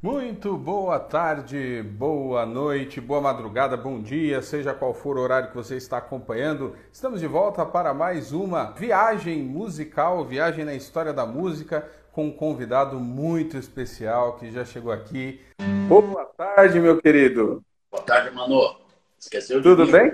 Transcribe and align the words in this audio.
Muito 0.00 0.56
boa 0.56 1.00
tarde, 1.00 1.82
boa 1.82 2.46
noite, 2.46 3.00
boa 3.00 3.20
madrugada, 3.20 3.76
bom 3.76 4.00
dia, 4.00 4.40
seja 4.40 4.72
qual 4.72 4.94
for 4.94 5.18
o 5.18 5.20
horário 5.20 5.48
que 5.48 5.56
você 5.56 5.74
está 5.76 5.98
acompanhando. 5.98 6.76
Estamos 6.92 7.18
de 7.18 7.26
volta 7.26 7.66
para 7.66 7.92
mais 7.92 8.30
uma 8.30 8.70
viagem 8.70 9.42
musical, 9.42 10.24
viagem 10.24 10.64
na 10.64 10.72
história 10.72 11.12
da 11.12 11.26
música, 11.26 11.90
com 12.12 12.26
um 12.26 12.30
convidado 12.30 13.00
muito 13.00 13.56
especial 13.56 14.36
que 14.36 14.52
já 14.52 14.64
chegou 14.64 14.92
aqui. 14.92 15.40
Boa 15.88 16.26
tarde, 16.26 16.78
meu 16.78 17.02
querido. 17.02 17.60
Boa 17.90 18.04
tarde, 18.04 18.32
Manu. 18.32 18.76
Esqueceu 19.18 19.56
de 19.56 19.64
Tudo 19.64 19.84
mim? 19.84 19.90
bem? 19.90 20.12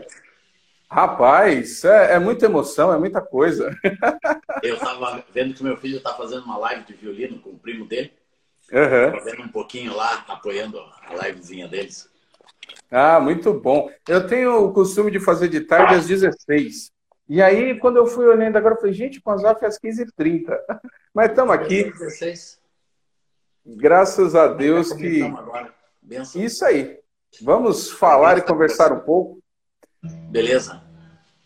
Rapaz, 0.90 1.84
é, 1.84 2.14
é 2.14 2.18
muita 2.18 2.46
emoção, 2.46 2.90
é 2.90 2.96
muita 2.96 3.20
coisa. 3.20 3.70
Eu 4.62 4.76
estava 4.76 5.22
vendo 5.34 5.52
que 5.52 5.62
meu 5.62 5.76
filho 5.76 5.98
está 5.98 6.14
fazendo 6.14 6.44
uma 6.44 6.56
live 6.56 6.84
de 6.84 6.94
violino 6.94 7.38
com 7.40 7.50
o 7.50 7.58
primo 7.58 7.84
dele. 7.84 8.10
Uhum. 8.74 9.24
Vendo 9.24 9.42
um 9.42 9.48
pouquinho 9.48 9.94
lá, 9.94 10.24
apoiando 10.26 10.80
a 11.08 11.28
livezinha 11.28 11.68
deles. 11.68 12.10
Ah, 12.90 13.20
muito 13.20 13.54
bom. 13.54 13.88
Eu 14.08 14.26
tenho 14.26 14.64
o 14.64 14.72
costume 14.72 15.12
de 15.12 15.20
fazer 15.20 15.48
de 15.48 15.60
tarde 15.60 15.94
às 15.94 16.06
16. 16.06 16.90
E 17.28 17.40
aí, 17.40 17.78
quando 17.78 17.96
eu 17.98 18.06
fui 18.06 18.26
olhando 18.26 18.56
agora, 18.56 18.74
eu 18.74 18.80
falei, 18.80 18.92
gente, 18.92 19.20
com 19.20 19.30
as 19.30 19.44
AF 19.44 19.64
às 19.64 19.78
15h30. 19.78 20.56
Mas 21.14 21.30
estamos 21.30 21.54
aqui, 21.54 21.84
16. 21.84 22.60
graças 23.64 24.34
a 24.34 24.48
Deus 24.48 24.92
que. 24.92 25.20
Isso 26.34 26.64
aí. 26.64 26.98
Vamos 27.40 27.90
falar 27.90 28.38
e 28.38 28.42
conversar 28.42 28.92
um 28.92 29.00
pouco. 29.00 29.38
Beleza? 30.02 30.82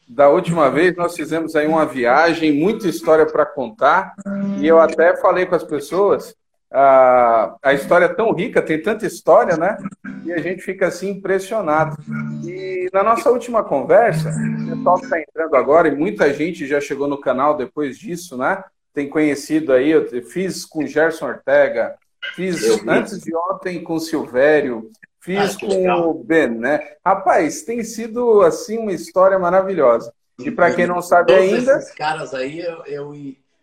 Da 0.08 0.30
última 0.30 0.70
vez 0.70 0.96
nós 0.96 1.14
fizemos 1.14 1.54
aí 1.54 1.66
uma 1.66 1.84
viagem, 1.84 2.52
muita 2.52 2.88
história 2.88 3.26
para 3.26 3.44
contar, 3.44 4.14
e 4.58 4.66
eu 4.66 4.80
até 4.80 5.14
falei 5.18 5.44
com 5.44 5.54
as 5.54 5.62
pessoas, 5.62 6.34
a, 6.70 7.56
a 7.62 7.72
história 7.74 8.04
é 8.06 8.14
tão 8.14 8.32
rica, 8.32 8.60
tem 8.60 8.80
tanta 8.80 9.06
história, 9.06 9.56
né? 9.56 9.78
E 10.24 10.32
a 10.32 10.38
gente 10.38 10.62
fica 10.62 10.86
assim 10.88 11.10
impressionado. 11.10 11.96
E 12.44 12.88
na 12.92 13.02
nossa 13.02 13.30
última 13.30 13.64
conversa, 13.64 14.28
o 14.30 14.76
pessoal 14.76 14.98
que 14.98 15.04
está 15.04 15.20
entrando 15.20 15.56
agora, 15.56 15.88
e 15.88 15.96
muita 15.96 16.32
gente 16.32 16.66
já 16.66 16.80
chegou 16.80 17.08
no 17.08 17.20
canal 17.20 17.56
depois 17.56 17.98
disso, 17.98 18.36
né? 18.36 18.62
Tem 18.92 19.08
conhecido 19.08 19.72
aí, 19.72 19.90
eu 19.90 20.06
fiz 20.24 20.64
com 20.64 20.86
Gerson 20.86 21.26
Ortega, 21.28 21.94
fiz 22.34 22.62
antes 22.86 23.20
de 23.20 23.34
ontem 23.34 23.82
com 23.82 23.98
Silvério, 23.98 24.90
fiz 25.20 25.54
Ah, 25.56 25.60
com 25.60 25.68
legal. 25.68 26.10
o 26.10 26.14
Ben, 26.24 26.48
né? 26.48 26.94
Rapaz, 27.04 27.62
tem 27.62 27.82
sido 27.84 28.42
assim 28.42 28.78
uma 28.78 28.92
história 28.92 29.38
maravilhosa. 29.38 30.12
E 30.38 30.50
para 30.50 30.72
quem 30.72 30.86
não 30.86 31.00
sabe 31.02 31.32
Todos 31.32 31.52
ainda, 31.52 31.78
esses 31.78 31.94
caras 31.94 32.32
aí, 32.34 32.60
eu, 32.60 32.84
eu, 32.86 33.14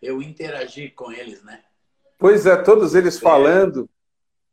eu 0.02 0.22
interagi 0.22 0.90
com 0.90 1.10
eles, 1.12 1.42
né? 1.42 1.60
Pois 2.18 2.46
é, 2.46 2.56
todos 2.56 2.94
eles 2.94 3.18
falando, 3.18 3.88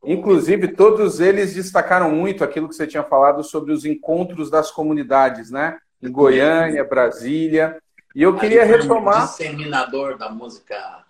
inclusive 0.04 0.70
todos 0.70 1.20
eles 1.20 1.54
destacaram 1.54 2.12
muito 2.12 2.44
aquilo 2.44 2.68
que 2.68 2.76
você 2.76 2.88
tinha 2.88 3.04
falado 3.04 3.44
sobre 3.44 3.72
os 3.72 3.86
encontros 3.86 4.50
das 4.50 4.72
comunidades, 4.72 5.50
né? 5.50 5.78
Em 6.02 6.12
Goiânia, 6.12 6.84
Brasília. 6.84 7.82
E 8.16 8.22
eu 8.22 8.36
queria 8.36 8.64
retomar. 8.64 9.28
disseminador 9.28 10.18
da 10.18 10.30
música 10.30 11.04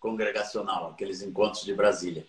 congregacional, 0.00 0.90
aqueles 0.90 1.22
encontros 1.22 1.64
de 1.64 1.74
Brasília. 1.74 2.24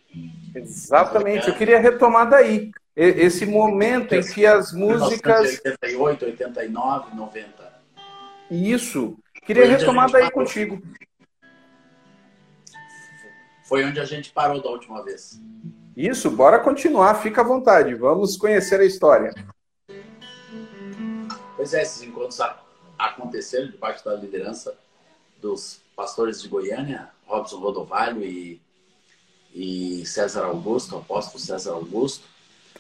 Exatamente, 0.54 1.48
eu 1.48 1.56
queria 1.56 1.80
retomar 1.80 2.30
daí. 2.30 2.72
Esse 2.96 3.46
momento 3.46 4.14
em 4.14 4.22
que 4.22 4.46
as 4.46 4.74
músicas. 4.74 5.62
88, 5.66 6.26
89, 6.26 7.16
90. 7.16 7.80
Isso. 8.52 9.18
Queria 9.46 9.66
retomar 9.66 10.12
daí 10.12 10.30
contigo. 10.30 10.82
Foi 13.70 13.86
onde 13.86 14.00
a 14.00 14.06
gente 14.06 14.32
parou 14.32 14.60
da 14.60 14.70
última 14.72 15.04
vez. 15.04 15.40
Isso, 15.96 16.32
bora 16.32 16.58
continuar, 16.58 17.22
fica 17.22 17.42
à 17.42 17.44
vontade. 17.44 17.94
Vamos 17.94 18.36
conhecer 18.36 18.80
a 18.80 18.84
história. 18.84 19.32
Pois 21.56 21.76
é, 21.76 21.84
esses 21.84 22.02
encontros 22.02 22.40
aconteceram 22.98 23.68
debaixo 23.70 24.04
da 24.04 24.16
liderança 24.16 24.76
dos 25.40 25.82
pastores 25.96 26.42
de 26.42 26.48
Goiânia, 26.48 27.10
Robson 27.28 27.60
Rodovalho 27.60 28.24
e, 28.24 28.60
e 29.54 30.04
César 30.04 30.46
Augusto, 30.46 30.96
o 30.96 31.00
apóstolo 31.00 31.38
César 31.38 31.74
Augusto, 31.74 32.28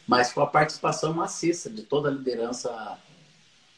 mas 0.07 0.33
com 0.33 0.41
a 0.41 0.47
participação 0.47 1.13
maciça 1.13 1.69
de 1.69 1.83
toda 1.83 2.09
a 2.09 2.11
liderança 2.11 2.97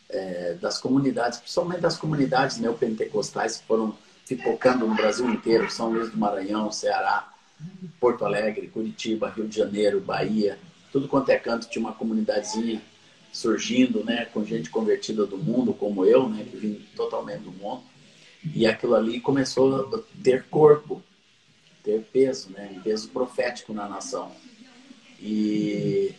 é, 0.09 0.53
das 0.53 0.79
comunidades, 0.79 1.39
principalmente 1.39 1.81
das 1.81 1.97
comunidades 1.97 2.57
neopentecostais 2.57 3.57
que 3.57 3.67
foram 3.67 3.97
pipocando 4.35 4.87
no 4.87 4.95
Brasil 4.95 5.29
inteiro, 5.29 5.69
São 5.69 5.91
Luís 5.91 6.09
do 6.09 6.17
Maranhão, 6.17 6.71
Ceará, 6.71 7.33
Porto 7.99 8.23
Alegre, 8.23 8.69
Curitiba, 8.69 9.29
Rio 9.29 9.45
de 9.45 9.57
Janeiro, 9.57 9.99
Bahia, 9.99 10.57
tudo 10.89 11.07
quanto 11.07 11.29
é 11.29 11.37
canto 11.37 11.69
tinha 11.69 11.83
uma 11.83 11.93
comunidadezinha 11.93 12.81
surgindo, 13.31 14.05
né, 14.05 14.25
com 14.25 14.45
gente 14.45 14.69
convertida 14.69 15.25
do 15.25 15.37
mundo, 15.37 15.73
como 15.73 16.05
eu, 16.05 16.29
né, 16.29 16.45
que 16.49 16.55
vim 16.55 16.85
totalmente 16.95 17.41
do 17.41 17.51
mundo. 17.51 17.81
E 18.55 18.65
aquilo 18.65 18.95
ali 18.95 19.19
começou 19.19 19.93
a 19.93 20.01
ter 20.23 20.45
corpo, 20.45 21.03
ter 21.83 22.01
peso, 22.13 22.51
né, 22.51 22.71
um 22.73 22.81
peso 22.81 23.09
profético 23.09 23.73
na 23.73 23.87
nação. 23.87 24.31
E, 25.19 26.13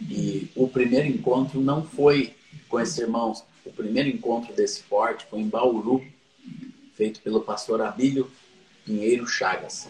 e 0.00 0.48
o 0.54 0.68
primeiro 0.68 1.08
encontro 1.08 1.60
não 1.60 1.84
foi 1.84 2.34
com 2.68 2.78
esses 2.78 2.96
irmãos. 2.98 3.44
O 3.64 3.72
primeiro 3.72 4.08
encontro 4.08 4.54
desse 4.54 4.82
forte 4.84 5.26
foi 5.26 5.40
em 5.40 5.48
Bauru, 5.48 6.02
feito 6.94 7.20
pelo 7.20 7.40
pastor 7.40 7.82
Abílio 7.82 8.30
Pinheiro 8.84 9.26
Chagas, 9.26 9.88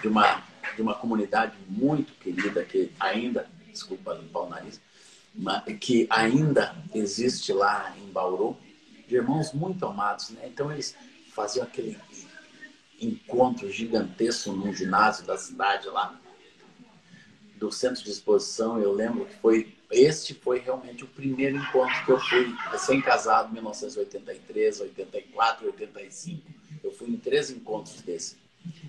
de 0.00 0.08
uma, 0.08 0.42
de 0.74 0.82
uma 0.82 0.94
comunidade 0.94 1.56
muito 1.68 2.12
querida 2.14 2.64
que 2.64 2.92
ainda, 2.98 3.48
desculpa 3.70 4.14
limpar 4.14 4.40
o 4.40 4.48
nariz, 4.48 4.80
que 5.80 6.06
ainda 6.10 6.74
existe 6.94 7.52
lá 7.52 7.94
em 7.96 8.10
Bauru, 8.10 8.56
de 9.06 9.16
irmãos 9.16 9.52
muito 9.52 9.86
amados, 9.86 10.30
né? 10.30 10.42
Então 10.46 10.70
eles 10.72 10.94
faziam 11.32 11.64
aquele 11.64 11.98
encontro 13.00 13.70
gigantesco 13.70 14.52
num 14.52 14.74
ginásio 14.74 15.24
da 15.24 15.36
cidade 15.36 15.88
lá, 15.88 16.18
do 17.56 17.70
centro 17.72 18.02
de 18.02 18.10
exposição. 18.10 18.80
Eu 18.80 18.92
lembro 18.92 19.24
que 19.26 19.36
foi 19.36 19.77
este 19.90 20.34
foi 20.34 20.58
realmente 20.58 21.04
o 21.04 21.06
primeiro 21.06 21.56
encontro 21.56 22.04
que 22.04 22.12
eu 22.12 22.20
fui 22.20 22.54
recém-casado, 22.70 23.52
1983, 23.52 24.80
84, 24.80 25.66
85. 25.66 26.42
Eu 26.84 26.92
fui 26.92 27.08
em 27.08 27.16
três 27.16 27.50
encontros 27.50 28.00
desses. 28.02 28.36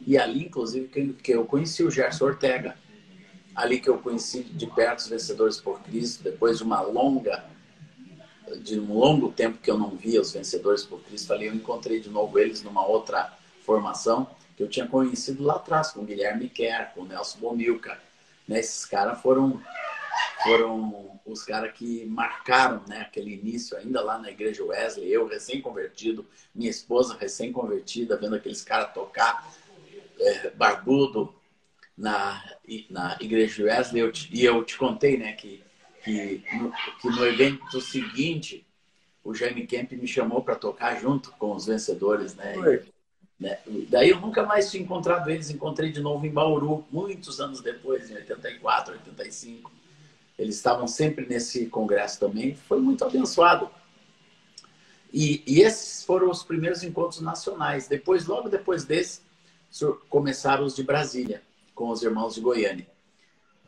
E 0.05 0.17
ali, 0.17 0.45
inclusive, 0.45 0.87
que 0.87 1.13
que 1.13 1.31
eu 1.31 1.45
conheci 1.45 1.83
o 1.83 1.91
Gerson 1.91 2.25
Ortega. 2.25 2.77
Ali 3.55 3.79
que 3.79 3.89
eu 3.89 3.97
conheci 3.97 4.43
de 4.43 4.67
perto 4.67 4.99
os 4.99 5.07
vencedores 5.07 5.57
por 5.57 5.81
Cristo, 5.81 6.23
depois 6.23 6.57
de 6.57 6.63
uma 6.63 6.81
longa 6.81 7.45
de 8.57 8.79
um 8.79 8.93
longo 8.93 9.31
tempo 9.31 9.59
que 9.59 9.69
eu 9.69 9.77
não 9.77 9.91
via 9.91 10.19
os 10.19 10.31
vencedores 10.31 10.83
por 10.83 10.99
Cristo, 11.01 11.31
ali 11.33 11.45
eu 11.45 11.53
encontrei 11.53 11.99
de 11.99 12.09
novo 12.09 12.39
eles 12.39 12.63
numa 12.63 12.85
outra 12.85 13.31
formação 13.63 14.27
que 14.57 14.63
eu 14.63 14.67
tinha 14.67 14.87
conhecido 14.87 15.43
lá 15.43 15.55
atrás, 15.55 15.91
com 15.91 16.01
o 16.01 16.05
Guilherme 16.05 16.49
Kerr, 16.49 16.93
com 16.93 17.01
o 17.01 17.05
Nelson 17.05 17.39
Bomilca. 17.39 17.99
Né? 18.47 18.59
Esses 18.59 18.85
caras 18.85 19.21
foram, 19.21 19.61
foram 20.43 21.19
os 21.25 21.43
caras 21.43 21.71
que 21.73 22.05
marcaram 22.05 22.83
né, 22.87 23.01
aquele 23.01 23.33
início 23.33 23.77
ainda 23.77 24.01
lá 24.01 24.17
na 24.17 24.29
igreja 24.31 24.63
Wesley, 24.63 25.07
eu 25.11 25.27
recém-convertido, 25.27 26.25
minha 26.55 26.69
esposa 26.69 27.15
recém-convertida, 27.19 28.17
vendo 28.17 28.35
aqueles 28.35 28.63
caras 28.63 28.93
tocar 28.93 29.47
é, 30.19 30.49
barbudo 30.51 31.33
na, 31.97 32.43
na 32.89 33.17
igreja 33.19 33.63
Wesley. 33.63 34.01
Eu 34.01 34.11
te- 34.11 34.29
e 34.33 34.43
eu 34.43 34.63
te 34.63 34.77
contei 34.77 35.17
né, 35.17 35.33
que 35.33 35.63
que 36.03 36.41
no, 36.53 36.71
que 37.01 37.09
no 37.09 37.25
evento 37.25 37.81
seguinte 37.81 38.65
o 39.21 39.33
Jaime 39.35 39.67
Kemp 39.67 39.91
me 39.91 40.07
chamou 40.07 40.41
para 40.41 40.55
tocar 40.55 40.99
junto 40.99 41.29
com 41.33 41.53
os 41.53 41.65
vencedores, 41.65 42.33
né? 42.35 42.55
E, 42.55 42.61
né? 43.43 43.59
Daí 43.89 44.09
eu 44.09 44.19
nunca 44.19 44.43
mais 44.45 44.71
tinha 44.71 44.81
encontrado 44.81 45.29
eles, 45.29 45.49
encontrei 45.49 45.91
de 45.91 45.99
novo 45.99 46.25
em 46.25 46.31
Bauru, 46.31 46.85
muitos 46.89 47.39
anos 47.41 47.61
depois, 47.61 48.09
em 48.09 48.15
84, 48.15 48.93
85. 48.93 49.69
Eles 50.39 50.55
estavam 50.55 50.87
sempre 50.87 51.27
nesse 51.27 51.67
congresso 51.67 52.19
também, 52.19 52.55
foi 52.55 52.79
muito 52.79 53.05
abençoado. 53.05 53.69
E, 55.13 55.43
e 55.45 55.61
esses 55.61 56.03
foram 56.03 56.29
os 56.29 56.43
primeiros 56.43 56.83
encontros 56.83 57.19
nacionais. 57.19 57.87
Depois, 57.87 58.25
logo 58.25 58.49
depois 58.49 58.85
desse, 58.85 59.21
começaram 60.09 60.65
os 60.65 60.75
de 60.75 60.83
Brasília, 60.83 61.43
com 61.75 61.89
os 61.89 62.01
irmãos 62.01 62.35
de 62.35 62.41
Goiânia 62.41 62.87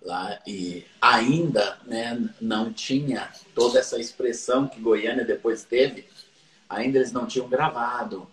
lá 0.01 0.39
e 0.47 0.83
ainda 0.99 1.77
né, 1.85 2.29
não 2.41 2.73
tinha 2.73 3.31
toda 3.53 3.79
essa 3.79 3.99
expressão 3.99 4.67
que 4.67 4.81
Goiânia 4.81 5.23
depois 5.23 5.63
teve, 5.63 6.05
ainda 6.67 6.97
eles 6.97 7.11
não 7.11 7.27
tinham 7.27 7.47
gravado, 7.47 8.27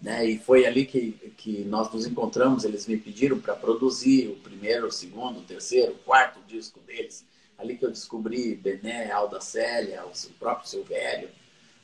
né? 0.00 0.24
E 0.24 0.38
foi 0.38 0.64
ali 0.64 0.86
que, 0.86 1.12
que 1.36 1.64
nós 1.64 1.92
nos 1.92 2.06
encontramos, 2.06 2.64
eles 2.64 2.86
me 2.86 2.96
pediram 2.96 3.38
para 3.38 3.54
produzir 3.54 4.28
o 4.28 4.36
primeiro, 4.36 4.86
o 4.86 4.92
segundo, 4.92 5.40
o 5.40 5.42
terceiro, 5.42 5.92
o 5.92 5.98
quarto 5.98 6.40
disco 6.46 6.80
deles, 6.80 7.24
ali 7.60 7.76
que 7.76 7.84
eu 7.84 7.90
descobri 7.90 8.54
Bené, 8.54 9.10
Alda 9.10 9.40
Célia, 9.40 10.04
o 10.04 10.32
próprio 10.38 10.68
Silvério, 10.68 11.28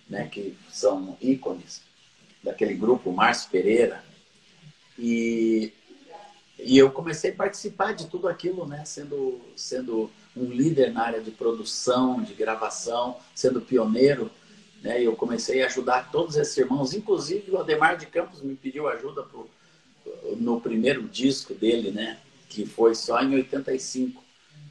né, 0.08 0.28
que 0.28 0.56
são 0.70 1.16
ícones 1.20 1.82
daquele 2.42 2.74
grupo, 2.74 3.12
Márcio 3.12 3.50
Pereira, 3.50 4.02
e 4.98 5.72
E 6.58 6.78
eu 6.78 6.90
comecei 6.90 7.32
a 7.32 7.34
participar 7.34 7.92
de 7.92 8.06
tudo 8.06 8.26
aquilo, 8.28 8.66
né? 8.66 8.84
Sendo, 8.84 9.40
sendo 9.54 10.10
um 10.34 10.44
líder 10.44 10.90
na 10.92 11.04
área 11.04 11.20
de 11.20 11.30
produção, 11.30 12.22
de 12.22 12.32
gravação, 12.32 13.18
sendo 13.34 13.60
pioneiro. 13.60 14.30
Né? 14.82 15.02
Eu 15.02 15.14
comecei 15.14 15.62
a 15.62 15.66
ajudar 15.66 16.10
todos 16.10 16.36
esses 16.36 16.56
irmãos, 16.56 16.94
inclusive 16.94 17.50
o 17.50 17.58
Ademar 17.58 17.96
de 17.96 18.06
Campos 18.06 18.40
me 18.40 18.56
pediu 18.56 18.88
ajuda 18.88 19.22
pro, 19.22 19.48
no 20.38 20.60
primeiro 20.60 21.02
disco 21.02 21.54
dele, 21.54 21.90
né? 21.90 22.18
Que 22.48 22.64
foi 22.64 22.94
só 22.94 23.20
em 23.20 23.34
85 23.34 24.22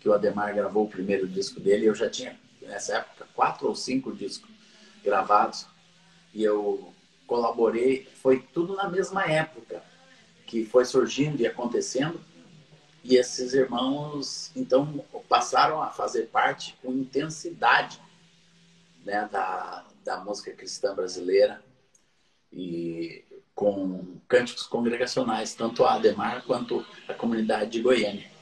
que 0.06 0.10
o 0.10 0.14
Ademar 0.14 0.54
gravou 0.54 0.86
o 0.86 0.88
primeiro 0.88 1.28
disco 1.28 1.60
dele. 1.60 1.88
Eu 1.88 1.96
já 1.96 2.08
tinha, 2.08 2.40
nessa 2.62 2.98
época, 2.98 3.28
quatro 3.34 3.68
ou 3.68 3.76
cinco 3.76 4.14
discos 4.14 4.48
gravados. 5.04 5.66
E 6.32 6.44
eu 6.44 6.94
colaborei, 7.26 8.08
foi 8.22 8.40
tudo 8.40 8.76
na 8.76 8.88
mesma 8.88 9.24
época 9.24 9.82
que 10.46 10.64
foi 10.64 10.86
surgindo 10.86 11.42
e 11.42 11.48
acontecendo. 11.48 12.22
E 13.04 13.16
esses 13.16 13.56
irmãos, 13.56 14.52
então, 14.56 15.04
passaram 15.28 15.82
a 15.82 15.90
fazer 15.90 16.28
parte 16.28 16.78
com 16.84 16.92
intensidade 16.94 18.00
né, 19.04 19.28
da, 19.32 19.88
da 20.04 20.18
música 20.20 20.52
cristã 20.52 20.94
brasileira 20.94 21.64
e 22.54 23.26
com 23.56 24.20
cânticos 24.28 24.68
congregacionais, 24.68 25.56
tanto 25.56 25.84
a 25.84 25.96
Ademar 25.96 26.44
quanto 26.46 26.86
a 27.08 27.14
comunidade 27.16 27.72
de 27.72 27.82
Goiânia. 27.82 28.35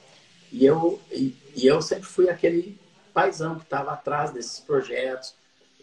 E 0.53 0.63
eu, 0.63 1.01
e, 1.11 1.35
e 1.55 1.65
eu 1.65 1.81
sempre 1.81 2.05
fui 2.05 2.29
aquele 2.29 2.79
paizão 3.11 3.55
que 3.55 3.63
estava 3.63 3.91
atrás 3.91 4.29
desses 4.29 4.59
projetos, 4.59 5.33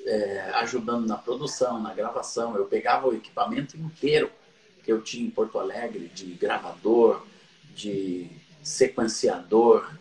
é, 0.06 0.52
ajudando 0.54 1.08
na 1.08 1.16
produção, 1.16 1.82
na 1.82 1.92
gravação. 1.92 2.56
Eu 2.56 2.66
pegava 2.66 3.08
o 3.08 3.14
equipamento 3.14 3.76
inteiro 3.76 4.30
que 4.84 4.92
eu 4.92 5.02
tinha 5.02 5.26
em 5.26 5.30
Porto 5.30 5.58
Alegre, 5.58 6.06
de 6.06 6.26
gravador, 6.34 7.26
de 7.74 8.30
sequenciador, 8.62 9.92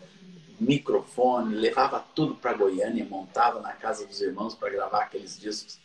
microfone, 0.60 1.56
levava 1.56 1.98
tudo 2.14 2.36
para 2.36 2.52
Goiânia, 2.52 3.04
montava 3.04 3.60
na 3.60 3.72
casa 3.72 4.06
dos 4.06 4.20
irmãos 4.20 4.54
para 4.54 4.70
gravar 4.70 5.02
aqueles 5.02 5.36
discos. 5.38 5.80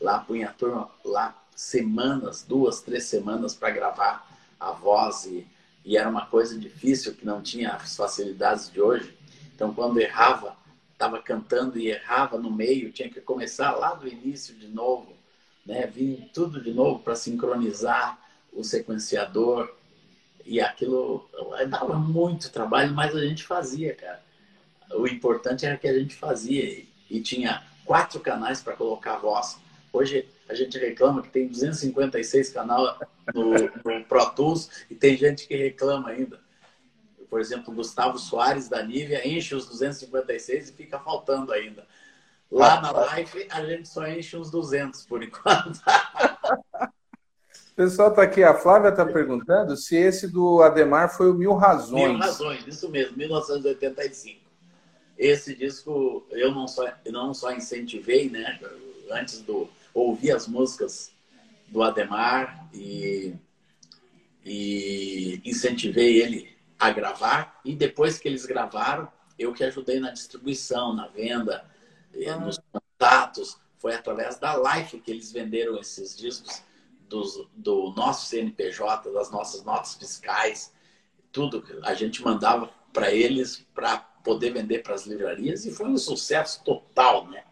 Lá 0.00 0.18
punha 0.18 0.48
a 0.48 0.52
turma 0.52 0.90
lá 1.04 1.36
semanas, 1.54 2.42
duas, 2.42 2.80
três 2.80 3.04
semanas 3.04 3.54
para 3.54 3.68
gravar 3.68 4.26
a 4.58 4.72
voz 4.72 5.26
e, 5.26 5.46
e 5.84 5.96
era 5.96 6.08
uma 6.08 6.26
coisa 6.26 6.58
difícil 6.58 7.14
que 7.14 7.24
não 7.24 7.42
tinha 7.42 7.72
as 7.72 7.96
facilidades 7.96 8.70
de 8.70 8.80
hoje. 8.80 9.16
Então 9.54 9.72
quando 9.72 10.00
errava, 10.00 10.56
estava 10.92 11.20
cantando 11.22 11.78
e 11.78 11.88
errava 11.88 12.38
no 12.38 12.50
meio, 12.50 12.92
tinha 12.92 13.08
que 13.08 13.20
começar 13.20 13.72
lá 13.72 13.94
do 13.94 14.06
início 14.06 14.54
de 14.54 14.68
novo, 14.68 15.16
né? 15.64 15.86
Vir 15.86 16.30
tudo 16.32 16.62
de 16.62 16.72
novo 16.72 17.00
para 17.00 17.16
sincronizar 17.16 18.18
o 18.52 18.62
sequenciador 18.62 19.74
e 20.44 20.60
aquilo 20.60 21.28
dava 21.68 21.94
muito 21.98 22.50
trabalho, 22.50 22.92
mas 22.92 23.14
a 23.14 23.20
gente 23.24 23.46
fazia, 23.46 23.94
cara. 23.94 24.22
O 24.92 25.06
importante 25.06 25.64
era 25.64 25.76
que 25.76 25.86
a 25.86 25.98
gente 25.98 26.16
fazia 26.16 26.84
e 27.08 27.20
tinha 27.20 27.62
quatro 27.84 28.20
canais 28.20 28.62
para 28.62 28.76
colocar 28.76 29.14
a 29.14 29.18
voz. 29.18 29.58
Hoje 29.92 30.28
a 30.50 30.54
gente 30.54 30.78
reclama 30.78 31.22
que 31.22 31.30
tem 31.30 31.46
256 31.46 32.50
canais 32.50 32.96
no, 33.34 33.52
no 33.52 34.04
Pro 34.04 34.30
Tools 34.30 34.84
e 34.90 34.94
tem 34.94 35.16
gente 35.16 35.46
que 35.46 35.56
reclama 35.56 36.10
ainda 36.10 36.38
por 37.30 37.40
exemplo, 37.40 37.72
Gustavo 37.72 38.18
Soares 38.18 38.68
da 38.68 38.82
Nívia 38.82 39.26
enche 39.26 39.54
os 39.54 39.64
256 39.66 40.68
e 40.68 40.72
fica 40.72 40.98
faltando 40.98 41.52
ainda. 41.52 41.86
Lá 42.50 42.80
na 42.80 42.90
live 42.90 43.46
a 43.48 43.64
gente 43.64 43.88
só 43.88 44.04
enche 44.08 44.36
uns 44.36 44.50
200 44.50 45.06
por 45.06 45.22
enquanto. 45.22 45.80
O 47.70 47.82
pessoal 47.82 48.10
está 48.10 48.22
aqui, 48.22 48.44
a 48.44 48.52
Flávia 48.52 48.90
está 48.90 49.06
perguntando 49.06 49.74
se 49.74 49.96
esse 49.96 50.28
do 50.28 50.60
Ademar 50.60 51.16
foi 51.16 51.30
o 51.30 51.34
Mil 51.34 51.54
Razões. 51.54 52.10
Mil 52.10 52.18
Razões, 52.18 52.66
isso 52.66 52.90
mesmo, 52.90 53.16
1985. 53.16 54.38
Esse 55.16 55.54
disco 55.54 56.26
eu 56.30 56.52
não 56.52 56.68
só, 56.68 56.92
não 57.10 57.32
só 57.32 57.52
incentivei, 57.52 58.28
né? 58.28 58.60
Antes 59.10 59.40
do 59.40 59.66
ouvir 59.94 60.32
as 60.32 60.46
músicas 60.46 61.12
do 61.68 61.82
Ademar 61.82 62.68
e, 62.72 63.34
e 64.44 65.40
incentivei 65.44 66.20
ele 66.20 66.56
a 66.78 66.90
gravar 66.90 67.60
e 67.64 67.74
depois 67.74 68.18
que 68.18 68.26
eles 68.26 68.46
gravaram, 68.46 69.10
eu 69.38 69.52
que 69.52 69.64
ajudei 69.64 70.00
na 70.00 70.10
distribuição, 70.10 70.94
na 70.94 71.06
venda, 71.06 71.64
eh, 72.14 72.28
ah. 72.28 72.38
nos 72.38 72.58
contatos. 72.72 73.58
Foi 73.78 73.94
através 73.94 74.38
da 74.38 74.56
Life 74.56 75.00
que 75.00 75.10
eles 75.10 75.32
venderam 75.32 75.78
esses 75.78 76.16
discos 76.16 76.62
dos, 77.08 77.48
do 77.54 77.92
nosso 77.96 78.26
CNPJ, 78.26 79.10
das 79.10 79.30
nossas 79.30 79.64
notas 79.64 79.94
fiscais, 79.94 80.72
tudo. 81.32 81.64
A 81.82 81.94
gente 81.94 82.22
mandava 82.22 82.70
para 82.92 83.12
eles 83.12 83.66
para 83.74 83.98
poder 83.98 84.52
vender 84.52 84.82
para 84.82 84.94
as 84.94 85.06
livrarias 85.06 85.64
e 85.64 85.72
foi 85.72 85.88
um 85.88 85.96
sucesso 85.96 86.62
total, 86.62 87.26
né? 87.28 87.44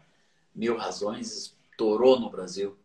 Mil 0.55 0.77
Razões 0.77 1.57
estourou 1.79 2.19
no 2.19 2.29
Brasil. 2.29 2.77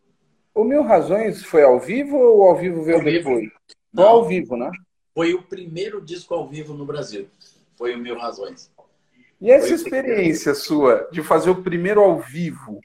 O 0.54 0.62
Mil 0.62 0.84
Razões 0.84 1.42
foi 1.42 1.64
ao 1.64 1.80
vivo 1.80 2.16
ou 2.16 2.48
ao 2.48 2.56
vivo 2.56 2.84
veio 2.84 2.98
ao 2.98 3.04
depois? 3.04 3.40
Vivo. 3.40 3.52
Não, 3.92 4.04
ao 4.04 4.24
vivo, 4.24 4.56
né? 4.56 4.70
Foi 5.12 5.34
o 5.34 5.42
primeiro 5.42 6.00
disco 6.00 6.32
ao 6.32 6.48
vivo 6.48 6.74
no 6.74 6.86
Brasil. 6.86 7.28
Foi 7.76 7.94
o 7.94 7.98
Mil 7.98 8.16
Razões. 8.16 8.70
E 9.40 9.50
essa 9.50 9.66
Foi 9.66 9.76
experiência 9.76 10.54
sua 10.54 11.08
de 11.10 11.22
fazer 11.22 11.50
o 11.50 11.62
primeiro 11.62 12.00
ao 12.00 12.20
vivo? 12.20 12.80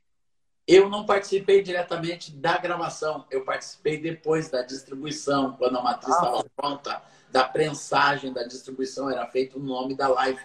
Eu 0.67 0.89
não 0.89 1.05
participei 1.05 1.61
diretamente 1.61 2.31
da 2.31 2.57
gravação. 2.57 3.25
Eu 3.29 3.43
participei 3.43 3.99
depois 3.99 4.49
da 4.49 4.63
distribuição, 4.63 5.53
quando 5.57 5.77
a 5.77 5.83
matriz 5.83 6.13
estava 6.13 6.39
ah. 6.39 6.45
pronta, 6.55 7.01
da 7.31 7.43
prensagem 7.43 8.33
da 8.33 8.43
distribuição. 8.43 9.09
Era 9.09 9.27
feito 9.27 9.59
o 9.59 9.61
nome 9.61 9.95
da 9.95 10.09
Life. 10.25 10.43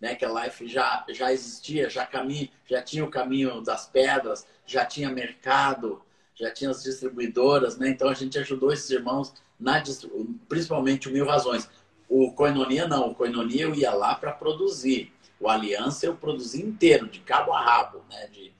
Né, 0.00 0.14
que 0.14 0.24
a 0.24 0.44
Life 0.44 0.66
já, 0.66 1.04
já 1.10 1.30
existia, 1.30 1.90
já, 1.90 2.06
caminho, 2.06 2.48
já 2.66 2.80
tinha 2.80 3.04
o 3.04 3.10
caminho 3.10 3.60
das 3.60 3.86
pedras, 3.86 4.46
já 4.64 4.82
tinha 4.86 5.10
mercado, 5.10 6.00
já 6.34 6.50
tinha 6.50 6.70
as 6.70 6.82
distribuidoras, 6.82 7.76
né? 7.76 7.90
Então 7.90 8.08
a 8.08 8.14
gente 8.14 8.38
ajudou 8.38 8.72
esses 8.72 8.88
irmãos 8.88 9.34
na 9.58 9.82
principalmente 10.48 11.08
o 11.08 11.12
Mil 11.12 11.26
Razões. 11.26 11.68
O 12.08 12.32
Coinonia 12.32 12.88
não, 12.88 13.10
o 13.10 13.14
Coinonia 13.14 13.64
eu 13.64 13.74
ia 13.74 13.92
lá 13.92 14.14
para 14.14 14.32
produzir. 14.32 15.12
O 15.38 15.48
Aliança 15.48 16.06
eu 16.06 16.16
produzi 16.16 16.62
inteiro, 16.62 17.06
de 17.06 17.20
cabo 17.20 17.52
a 17.52 17.60
rabo, 17.60 18.02
né? 18.08 18.26
De, 18.28 18.54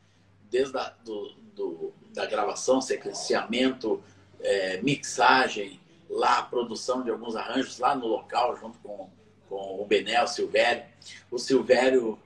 desde 0.51 0.77
a, 0.77 0.93
do, 1.05 1.33
do, 1.55 1.93
da 2.13 2.27
gravação, 2.27 2.81
sequenciamento, 2.81 4.03
é, 4.41 4.81
mixagem, 4.83 5.81
lá 6.09 6.39
a 6.39 6.43
produção 6.43 7.03
de 7.03 7.11
alguns 7.11 7.37
arranjos 7.37 7.79
lá 7.79 7.95
no 7.95 8.07
local, 8.07 8.57
junto 8.57 8.79
com, 8.81 9.09
com 9.51 9.83
o 9.83 9.85
Benel, 9.85 10.25
o 10.25 10.29
Silvério. 10.29 10.85
O 11.29 11.39
Silvério, 11.39 12.17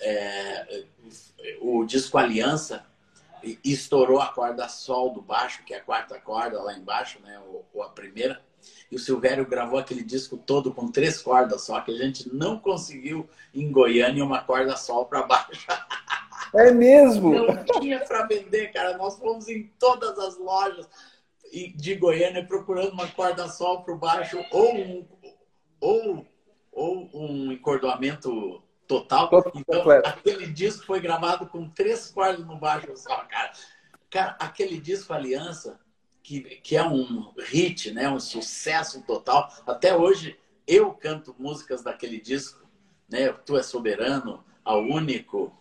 é, 0.00 0.84
o 1.60 1.84
disco 1.84 2.18
Aliança, 2.18 2.84
estourou 3.64 4.20
a 4.20 4.26
corda 4.26 4.68
sol 4.68 5.10
do 5.10 5.22
baixo, 5.22 5.64
que 5.64 5.72
é 5.72 5.78
a 5.78 5.82
quarta 5.82 6.18
corda 6.20 6.60
lá 6.60 6.76
embaixo, 6.76 7.20
né? 7.22 7.40
Ou, 7.46 7.64
ou, 7.72 7.82
a 7.82 7.88
primeira. 7.88 8.42
E 8.90 8.96
o 8.96 8.98
Silvério 8.98 9.46
gravou 9.46 9.78
aquele 9.78 10.02
disco 10.02 10.36
todo 10.36 10.72
com 10.72 10.90
três 10.90 11.22
cordas 11.22 11.62
só, 11.62 11.80
que 11.80 11.92
a 11.92 11.96
gente 11.96 12.32
não 12.34 12.58
conseguiu 12.58 13.28
em 13.54 13.70
Goiânia 13.72 14.24
uma 14.24 14.42
corda 14.42 14.76
sol 14.76 15.06
para 15.06 15.22
baixo. 15.22 15.66
É 16.54 16.70
mesmo? 16.70 17.32
Não 17.32 17.64
tinha 17.80 18.00
para 18.00 18.26
vender, 18.26 18.72
cara. 18.72 18.98
Nós 18.98 19.18
fomos 19.18 19.48
em 19.48 19.72
todas 19.78 20.18
as 20.18 20.36
lojas 20.36 20.86
de 21.74 21.94
Goiânia 21.94 22.44
procurando 22.44 22.92
uma 22.92 23.08
corda 23.08 23.48
sol 23.48 23.82
para 23.82 23.94
baixo 23.94 24.44
ou 24.50 24.74
um, 24.74 25.06
ou, 25.80 26.26
ou 26.72 27.10
um 27.12 27.52
encordoamento 27.52 28.62
total. 28.88 29.30
Então, 29.54 29.90
aquele 30.04 30.46
disco 30.46 30.86
foi 30.86 31.00
gravado 31.00 31.46
com 31.46 31.68
três 31.68 32.10
cordas 32.10 32.46
no 32.46 32.56
baixo 32.56 32.96
só, 32.96 33.16
cara. 33.24 33.52
Cara, 34.10 34.36
aquele 34.38 34.80
disco 34.80 35.12
Aliança, 35.12 35.80
que, 36.22 36.40
que 36.40 36.76
é 36.76 36.82
um 36.82 37.32
hit, 37.38 37.92
né? 37.92 38.08
um 38.08 38.20
sucesso 38.20 39.02
total. 39.02 39.52
Até 39.66 39.96
hoje, 39.96 40.38
eu 40.66 40.92
canto 40.92 41.34
músicas 41.38 41.82
daquele 41.82 42.20
disco, 42.20 42.66
né? 43.10 43.32
Tu 43.32 43.56
é 43.56 43.62
soberano, 43.62 44.44
a 44.64 44.76
único, 44.76 45.52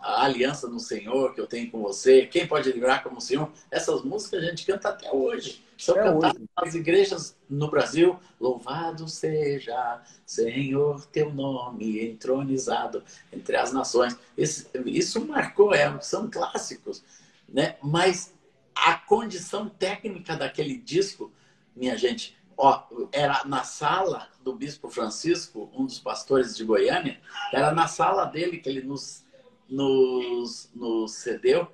a 0.00 0.24
aliança 0.24 0.68
no 0.68 0.80
Senhor 0.80 1.34
que 1.34 1.40
eu 1.40 1.46
tenho 1.46 1.70
com 1.70 1.82
você, 1.82 2.26
quem 2.26 2.46
pode 2.46 2.70
livrar 2.72 3.02
como 3.02 3.18
o 3.18 3.20
Senhor. 3.20 3.50
Essas 3.70 4.02
músicas 4.02 4.42
a 4.42 4.46
gente 4.46 4.66
canta 4.66 4.88
até 4.88 5.10
hoje. 5.12 5.64
São 5.78 5.96
é 5.96 6.02
cantadas 6.02 6.36
hoje. 6.36 6.50
nas 6.60 6.74
igrejas 6.74 7.36
no 7.48 7.70
Brasil. 7.70 8.18
Louvado 8.40 9.08
seja, 9.08 10.02
Senhor, 10.26 11.06
teu 11.06 11.32
nome 11.32 12.04
entronizado 12.04 13.02
entre 13.32 13.56
as 13.56 13.72
nações. 13.72 14.18
Esse, 14.36 14.68
isso 14.86 15.24
marcou, 15.24 15.72
é, 15.72 15.98
são 16.00 16.28
clássicos. 16.28 17.02
Né? 17.48 17.76
Mas 17.82 18.34
a 18.74 18.94
condição 18.94 19.68
técnica 19.68 20.36
daquele 20.36 20.76
disco, 20.76 21.32
minha 21.74 21.96
gente, 21.96 22.36
ó, 22.56 22.82
era 23.12 23.44
na 23.44 23.62
sala 23.64 24.28
do 24.42 24.54
Bispo 24.54 24.90
Francisco, 24.90 25.70
um 25.72 25.86
dos 25.86 25.98
pastores 25.98 26.56
de 26.56 26.64
Goiânia, 26.64 27.20
era 27.52 27.72
na 27.72 27.86
sala 27.86 28.24
dele 28.24 28.58
que 28.58 28.68
ele 28.68 28.82
nos 28.82 29.26
nos, 29.68 30.70
nos 30.74 31.12
cedeu 31.12 31.70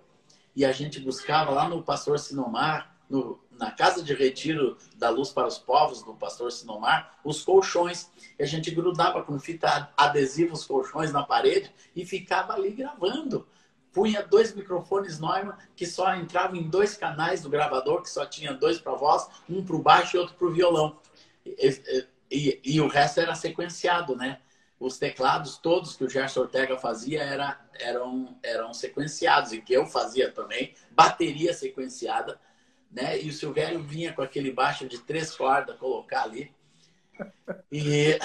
e 0.56 0.64
a 0.64 0.72
gente 0.72 1.00
buscava 1.00 1.52
lá 1.52 1.68
no 1.68 1.82
Pastor 1.82 2.18
Sinomar 2.18 2.96
no, 3.08 3.38
na 3.58 3.70
casa 3.70 4.02
de 4.02 4.14
retiro 4.14 4.76
da 4.96 5.08
Luz 5.10 5.30
para 5.30 5.46
os 5.46 5.58
Povos, 5.58 6.02
do 6.02 6.14
pastor 6.14 6.50
Sinomar, 6.50 7.18
os 7.24 7.42
colchões. 7.42 8.10
E 8.38 8.42
a 8.42 8.46
gente 8.46 8.70
grudava 8.70 9.22
com 9.22 9.38
fita 9.38 9.92
adesiva 9.96 10.54
os 10.54 10.64
colchões 10.64 11.12
na 11.12 11.22
parede 11.22 11.72
e 11.94 12.04
ficava 12.04 12.54
ali 12.54 12.70
gravando. 12.70 13.46
Punha 13.92 14.22
dois 14.22 14.52
microfones 14.54 15.20
Neumann 15.20 15.56
que 15.76 15.86
só 15.86 16.14
entravam 16.16 16.56
em 16.56 16.68
dois 16.68 16.96
canais 16.96 17.42
do 17.42 17.48
gravador, 17.48 18.02
que 18.02 18.10
só 18.10 18.26
tinha 18.26 18.52
dois 18.52 18.80
para 18.80 18.94
voz, 18.94 19.28
um 19.48 19.64
para 19.64 19.76
o 19.76 19.82
baixo 19.82 20.16
e 20.16 20.20
outro 20.20 20.34
para 20.34 20.48
o 20.48 20.52
violão. 20.52 20.98
E, 21.46 22.06
e, 22.30 22.60
e, 22.64 22.80
o 22.80 22.88
resto 22.88 23.20
era 23.20 23.34
sequenciado, 23.36 24.16
né? 24.16 24.40
Os 24.80 24.98
teclados 24.98 25.58
todos 25.58 25.94
que 25.94 26.02
o 26.02 26.10
Gerson 26.10 26.40
Ortega 26.40 26.76
fazia 26.76 27.22
era, 27.22 27.60
eram, 27.74 28.36
eram 28.42 28.74
sequenciados 28.74 29.52
e 29.52 29.60
que 29.60 29.72
eu 29.72 29.86
fazia 29.86 30.32
também, 30.32 30.74
bateria 30.90 31.54
sequenciada 31.54 32.40
né? 32.94 33.20
E 33.20 33.28
o 33.28 33.32
Silvério 33.32 33.82
vinha 33.82 34.12
com 34.12 34.22
aquele 34.22 34.52
baixo 34.52 34.86
de 34.86 35.00
três 35.00 35.34
cordas 35.34 35.76
colocar 35.76 36.22
ali. 36.22 36.52
E... 37.70 38.16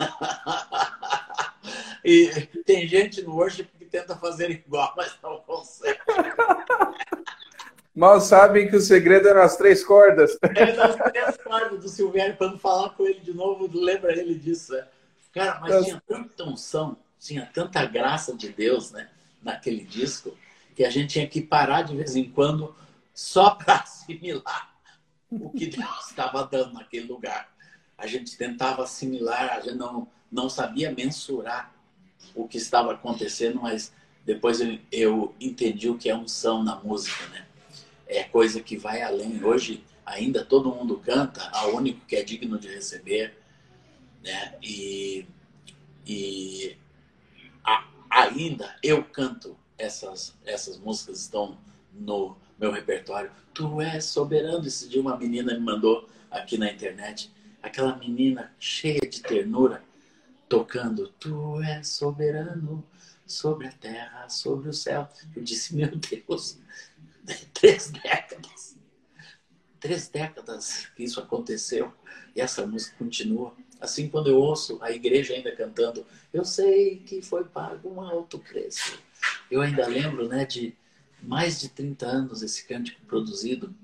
e 2.02 2.30
tem 2.64 2.88
gente 2.88 3.22
no 3.22 3.34
worship 3.34 3.68
que 3.78 3.84
tenta 3.84 4.16
fazer 4.16 4.50
igual, 4.50 4.94
mas 4.96 5.14
não 5.22 5.38
consegue. 5.40 6.00
Mal 7.94 8.22
sabem 8.22 8.70
que 8.70 8.76
o 8.76 8.80
segredo 8.80 9.28
eram 9.28 9.42
as 9.42 9.56
três 9.56 9.84
cordas. 9.84 10.38
É 10.42 10.72
das 10.72 10.96
três 10.96 11.36
cordas 11.36 11.78
do 11.78 11.88
Silvério, 11.90 12.36
quando 12.38 12.58
falar 12.58 12.90
com 12.90 13.06
ele 13.06 13.20
de 13.20 13.34
novo, 13.34 13.68
lembra 13.72 14.18
ele 14.18 14.34
disso. 14.34 14.72
Né? 14.72 14.86
Cara, 15.34 15.60
mas 15.60 15.84
tinha 15.84 16.02
tanta 16.08 16.44
unção, 16.44 16.96
tinha 17.20 17.44
tanta 17.52 17.84
graça 17.84 18.34
de 18.34 18.48
Deus 18.48 18.90
né, 18.92 19.10
naquele 19.42 19.84
disco, 19.84 20.34
que 20.74 20.82
a 20.82 20.90
gente 20.90 21.12
tinha 21.12 21.26
que 21.26 21.42
parar 21.42 21.82
de 21.82 21.94
vez 21.94 22.16
em 22.16 22.30
quando 22.30 22.74
só 23.14 23.50
para 23.56 23.76
assimilar 23.76 24.72
o 25.30 25.50
que 25.50 25.66
Deus 25.66 26.10
estava 26.10 26.44
dando 26.44 26.74
naquele 26.74 27.06
lugar. 27.06 27.52
A 27.96 28.06
gente 28.06 28.36
tentava 28.36 28.82
assimilar, 28.82 29.52
a 29.52 29.60
gente 29.60 29.76
não, 29.76 30.08
não 30.30 30.48
sabia 30.48 30.90
mensurar 30.90 31.72
o 32.34 32.46
que 32.46 32.58
estava 32.58 32.92
acontecendo, 32.92 33.60
mas 33.60 33.92
depois 34.24 34.60
eu, 34.60 34.78
eu 34.90 35.34
entendi 35.40 35.88
o 35.88 35.98
que 35.98 36.10
é 36.10 36.14
unção 36.14 36.62
na 36.62 36.76
música, 36.76 37.26
né? 37.28 37.46
É 38.06 38.24
coisa 38.24 38.60
que 38.60 38.76
vai 38.76 39.02
além. 39.02 39.42
Hoje 39.42 39.84
ainda 40.04 40.44
todo 40.44 40.74
mundo 40.74 40.98
canta, 40.98 41.48
a 41.52 41.66
único 41.66 42.04
que 42.06 42.16
é 42.16 42.22
digno 42.22 42.58
de 42.58 42.68
receber, 42.68 43.38
né? 44.22 44.56
E, 44.62 45.26
e 46.06 46.76
a, 47.64 47.88
ainda 48.10 48.76
eu 48.82 49.02
canto 49.04 49.56
essas 49.78 50.36
essas 50.44 50.78
músicas 50.78 51.20
estão 51.20 51.58
no 51.92 52.36
meu 52.58 52.72
repertório. 52.72 53.30
Tu 53.54 53.80
és 53.80 54.04
soberano. 54.04 54.66
Esse 54.66 54.88
dia 54.88 55.00
uma 55.00 55.16
menina 55.16 55.54
me 55.54 55.60
mandou 55.60 56.08
aqui 56.30 56.56
na 56.58 56.70
internet. 56.70 57.32
Aquela 57.62 57.96
menina 57.96 58.52
cheia 58.58 59.00
de 59.00 59.20
ternura, 59.22 59.82
tocando 60.48 61.08
Tu 61.18 61.62
és 61.62 61.88
soberano 61.88 62.84
sobre 63.26 63.66
a 63.66 63.72
terra, 63.72 64.28
sobre 64.28 64.68
o 64.68 64.72
céu. 64.72 65.08
Eu 65.34 65.42
disse, 65.42 65.74
meu 65.74 65.90
Deus, 65.96 66.58
três 67.54 67.90
décadas. 67.90 68.76
Três 69.80 70.08
décadas 70.08 70.86
que 70.94 71.02
isso 71.02 71.20
aconteceu 71.20 71.92
e 72.36 72.40
essa 72.40 72.66
música 72.66 72.96
continua. 72.96 73.54
Assim, 73.80 74.08
quando 74.08 74.28
eu 74.28 74.38
ouço 74.38 74.78
a 74.80 74.92
igreja 74.92 75.34
ainda 75.34 75.54
cantando, 75.54 76.06
eu 76.32 76.44
sei 76.44 76.98
que 77.00 77.20
foi 77.20 77.44
pago 77.44 77.88
um 77.92 78.00
alto 78.00 78.38
preço. 78.38 78.98
Eu 79.50 79.60
ainda 79.60 79.86
lembro, 79.88 80.28
né, 80.28 80.44
de 80.44 80.76
mais 81.22 81.60
de 81.60 81.68
30 81.68 82.06
anos 82.06 82.42
esse 82.42 82.66
cântico 82.66 83.00
produzido. 83.06 83.74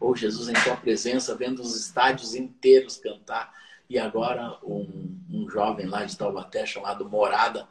Ou 0.00 0.12
oh, 0.12 0.16
Jesus 0.16 0.48
em 0.48 0.52
tua 0.52 0.76
presença, 0.76 1.34
vendo 1.34 1.60
os 1.60 1.76
estádios 1.76 2.34
inteiros 2.34 2.96
cantar. 2.96 3.52
E 3.88 3.98
agora 3.98 4.58
um, 4.62 5.18
um 5.30 5.48
jovem 5.48 5.86
lá 5.86 6.04
de 6.04 6.16
Taubaté 6.16 6.64
chamado 6.64 7.08
Morada, 7.08 7.68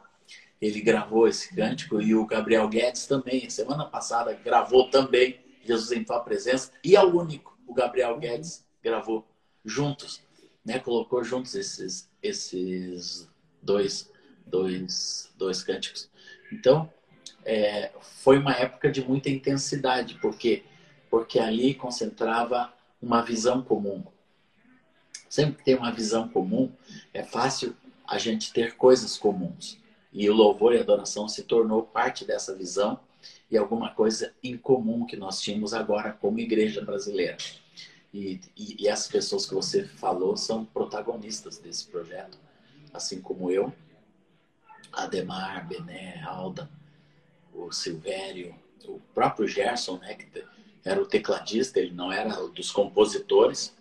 ele 0.60 0.80
gravou 0.80 1.26
esse 1.26 1.54
cântico 1.54 2.00
e 2.00 2.14
o 2.14 2.26
Gabriel 2.26 2.68
Guedes 2.68 3.06
também, 3.06 3.50
semana 3.50 3.84
passada, 3.84 4.32
gravou 4.32 4.88
também 4.88 5.40
Jesus 5.64 5.92
em 5.92 6.04
tua 6.04 6.20
presença. 6.20 6.72
E 6.82 6.94
é 6.96 7.02
o 7.02 7.16
único, 7.20 7.58
o 7.66 7.74
Gabriel 7.74 8.18
Guedes 8.18 8.64
gravou 8.82 9.26
juntos, 9.64 10.22
né? 10.64 10.78
Colocou 10.78 11.24
juntos 11.24 11.54
esses, 11.54 12.08
esses 12.22 13.28
dois, 13.62 14.10
dois, 14.46 15.32
dois 15.36 15.62
cânticos. 15.62 16.10
Então, 16.52 16.90
é, 17.44 17.92
foi 18.00 18.38
uma 18.38 18.52
época 18.52 18.90
de 18.90 19.02
muita 19.04 19.30
intensidade, 19.30 20.14
porque 20.20 20.64
porque 21.14 21.38
ali 21.38 21.74
concentrava 21.74 22.74
uma 23.00 23.22
visão 23.22 23.62
comum. 23.62 24.04
Sempre 25.28 25.58
que 25.58 25.64
tem 25.64 25.76
uma 25.76 25.92
visão 25.92 26.28
comum, 26.28 26.72
é 27.12 27.22
fácil 27.22 27.76
a 28.04 28.18
gente 28.18 28.52
ter 28.52 28.74
coisas 28.74 29.16
comuns. 29.16 29.78
E 30.12 30.28
o 30.28 30.34
louvor 30.34 30.74
e 30.74 30.78
a 30.78 30.80
adoração 30.80 31.28
se 31.28 31.44
tornou 31.44 31.84
parte 31.84 32.24
dessa 32.24 32.52
visão 32.52 32.98
e 33.48 33.56
alguma 33.56 33.90
coisa 33.90 34.34
em 34.42 34.56
comum 34.58 35.06
que 35.06 35.16
nós 35.16 35.40
tínhamos 35.40 35.72
agora 35.72 36.10
como 36.12 36.40
igreja 36.40 36.84
brasileira. 36.84 37.36
E, 38.12 38.40
e, 38.56 38.82
e 38.82 38.88
essas 38.88 39.06
pessoas 39.06 39.46
que 39.46 39.54
você 39.54 39.84
falou 39.84 40.36
são 40.36 40.64
protagonistas 40.64 41.58
desse 41.58 41.86
projeto, 41.86 42.38
assim 42.92 43.20
como 43.20 43.52
eu, 43.52 43.72
Ademar, 44.92 45.68
Bené, 45.68 46.20
Alda, 46.22 46.68
o 47.66 47.72
Silvério, 47.72 48.54
o 48.86 49.00
próprio 49.14 49.48
Gerson, 49.48 49.98
né, 49.98 50.14
que 50.14 50.44
era 50.84 51.00
o 51.00 51.06
tecladista, 51.06 51.80
ele 51.80 51.92
não 51.92 52.12
era 52.12 52.34
dos 52.48 52.70
compositores. 52.70 53.74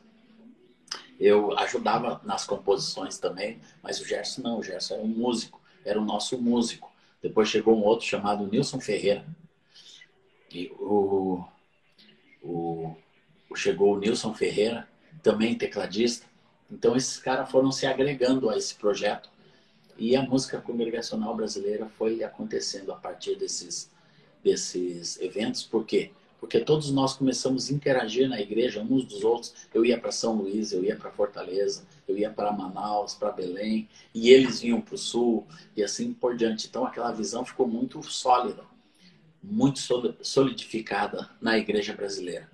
Eu 1.20 1.58
ajudava 1.60 2.22
nas 2.24 2.46
composições 2.46 3.18
também, 3.18 3.60
mas 3.82 4.00
o 4.00 4.06
Gerson 4.06 4.42
não, 4.42 4.60
o 4.60 4.63
Gerson 4.63 4.96
era 4.96 5.04
um 5.04 5.08
músico, 5.08 5.62
era 5.86 6.00
o 6.00 6.06
nosso 6.06 6.42
músico. 6.42 6.92
Depois 7.22 7.50
chegou 7.50 7.78
um 7.78 7.84
outro 7.84 8.06
chamado 8.06 8.48
Nilson 8.48 8.80
Ferreira. 8.80 9.25
E 10.52 10.72
o, 10.80 11.44
o, 12.42 12.96
chegou 13.56 13.96
o 13.96 14.00
Nilson 14.00 14.34
Ferreira, 14.34 14.88
também 15.22 15.58
tecladista. 15.58 16.25
Então 16.72 16.96
esses 16.96 17.18
caras 17.20 17.50
foram 17.50 17.72
se 17.72 17.86
agregando 17.86 18.50
a 18.50 18.58
esse 18.58 18.75
projeto 18.75 19.30
e 19.98 20.16
a 20.16 20.22
música 20.22 20.60
congregacional 20.60 21.36
brasileira 21.36 21.88
foi 21.98 22.24
acontecendo 22.24 22.92
a 22.92 22.96
partir 22.96 23.36
desses, 23.36 23.90
desses 24.44 25.20
eventos. 25.22 25.64
Por 25.64 25.86
quê? 25.86 26.12
Porque 26.40 26.60
todos 26.60 26.92
nós 26.92 27.14
começamos 27.14 27.70
a 27.70 27.74
interagir 27.74 28.28
na 28.28 28.42
igreja 28.42 28.82
uns 28.82 29.06
dos 29.06 29.24
outros. 29.24 29.54
Eu 29.74 29.86
ia 29.86 29.98
para 29.98 30.12
São 30.12 30.36
Luís, 30.36 30.74
eu 30.74 30.84
ia 30.84 30.96
para 30.96 31.10
Fortaleza, 31.10 31.86
eu 32.06 32.18
ia 32.18 32.30
para 32.30 32.52
Manaus, 32.52 33.16
para 33.16 33.32
Belém, 33.32 33.88
e 34.14 34.30
eles 34.30 34.60
vinham 34.60 34.82
para 34.82 34.96
o 34.96 34.98
Sul, 34.98 35.48
e 35.74 35.82
assim 35.82 36.12
por 36.12 36.36
diante. 36.36 36.68
Então 36.68 36.86
aquela 36.86 37.14
visão 37.14 37.46
ficou 37.46 37.66
muito 37.66 38.04
sólida, 38.04 38.66
muito 39.42 39.80
solidificada 40.22 41.30
na 41.42 41.58
igreja 41.58 41.94
brasileira. 41.94 42.50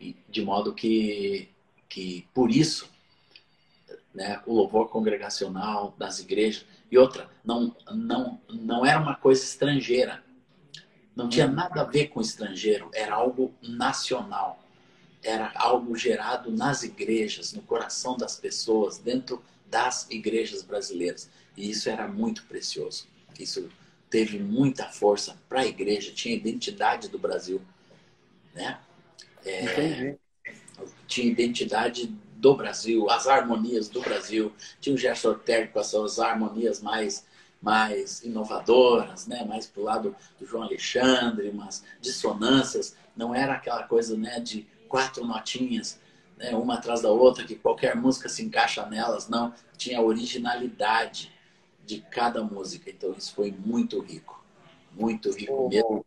E, 0.00 0.14
de 0.28 0.42
modo 0.42 0.72
que, 0.72 1.48
que, 1.88 2.24
por 2.32 2.50
isso, 2.50 2.88
né, 4.16 4.40
o 4.46 4.54
louvor 4.54 4.88
congregacional 4.88 5.94
das 5.98 6.20
igrejas. 6.20 6.64
E 6.90 6.96
outra, 6.96 7.28
não, 7.44 7.76
não, 7.92 8.40
não 8.48 8.84
era 8.84 8.98
uma 8.98 9.14
coisa 9.14 9.44
estrangeira. 9.44 10.24
Não 11.14 11.28
tinha 11.28 11.46
nada 11.46 11.82
a 11.82 11.84
ver 11.84 12.08
com 12.08 12.20
estrangeiro, 12.20 12.90
era 12.94 13.14
algo 13.14 13.54
nacional. 13.62 14.58
Era 15.22 15.52
algo 15.54 15.94
gerado 15.96 16.50
nas 16.50 16.82
igrejas, 16.82 17.52
no 17.52 17.60
coração 17.62 18.16
das 18.16 18.38
pessoas, 18.38 18.98
dentro 18.98 19.42
das 19.66 20.08
igrejas 20.10 20.62
brasileiras. 20.62 21.28
E 21.56 21.68
isso 21.70 21.90
era 21.90 22.08
muito 22.08 22.44
precioso. 22.44 23.06
Isso 23.38 23.68
teve 24.08 24.38
muita 24.38 24.86
força 24.86 25.36
para 25.48 25.60
a 25.60 25.66
igreja, 25.66 26.12
tinha 26.12 26.34
identidade 26.34 27.08
do 27.08 27.18
Brasil. 27.18 27.60
Né? 28.54 28.78
É, 29.44 30.16
tinha 31.06 31.30
identidade 31.30 32.14
do 32.36 32.54
Brasil, 32.54 33.08
as 33.10 33.26
harmonias 33.26 33.88
do 33.88 34.00
Brasil. 34.00 34.52
Tinha 34.80 34.94
o 34.94 34.98
Gerson 34.98 35.30
Ortega 35.30 35.68
com 35.68 35.78
as 35.78 35.88
suas 35.88 36.18
harmonias 36.18 36.80
mais, 36.80 37.26
mais 37.60 38.22
inovadoras, 38.22 39.26
né? 39.26 39.44
mais 39.44 39.66
para 39.66 39.80
o 39.80 39.84
lado 39.84 40.16
do 40.38 40.46
João 40.46 40.64
Alexandre, 40.64 41.48
umas 41.48 41.84
dissonâncias. 42.00 42.96
Não 43.16 43.34
era 43.34 43.54
aquela 43.54 43.84
coisa 43.84 44.16
né, 44.16 44.38
de 44.40 44.66
quatro 44.88 45.24
notinhas, 45.24 45.98
né, 46.36 46.54
uma 46.54 46.74
atrás 46.74 47.00
da 47.00 47.10
outra, 47.10 47.44
que 47.44 47.54
qualquer 47.54 47.96
música 47.96 48.28
se 48.28 48.44
encaixa 48.44 48.84
nelas. 48.86 49.28
Não, 49.28 49.54
tinha 49.76 49.98
a 49.98 50.02
originalidade 50.02 51.32
de 51.84 52.00
cada 52.00 52.42
música. 52.42 52.90
Então 52.90 53.14
isso 53.16 53.34
foi 53.34 53.50
muito 53.50 53.98
rico, 54.00 54.44
muito 54.92 55.30
rico 55.30 55.68
mesmo. 55.68 56.04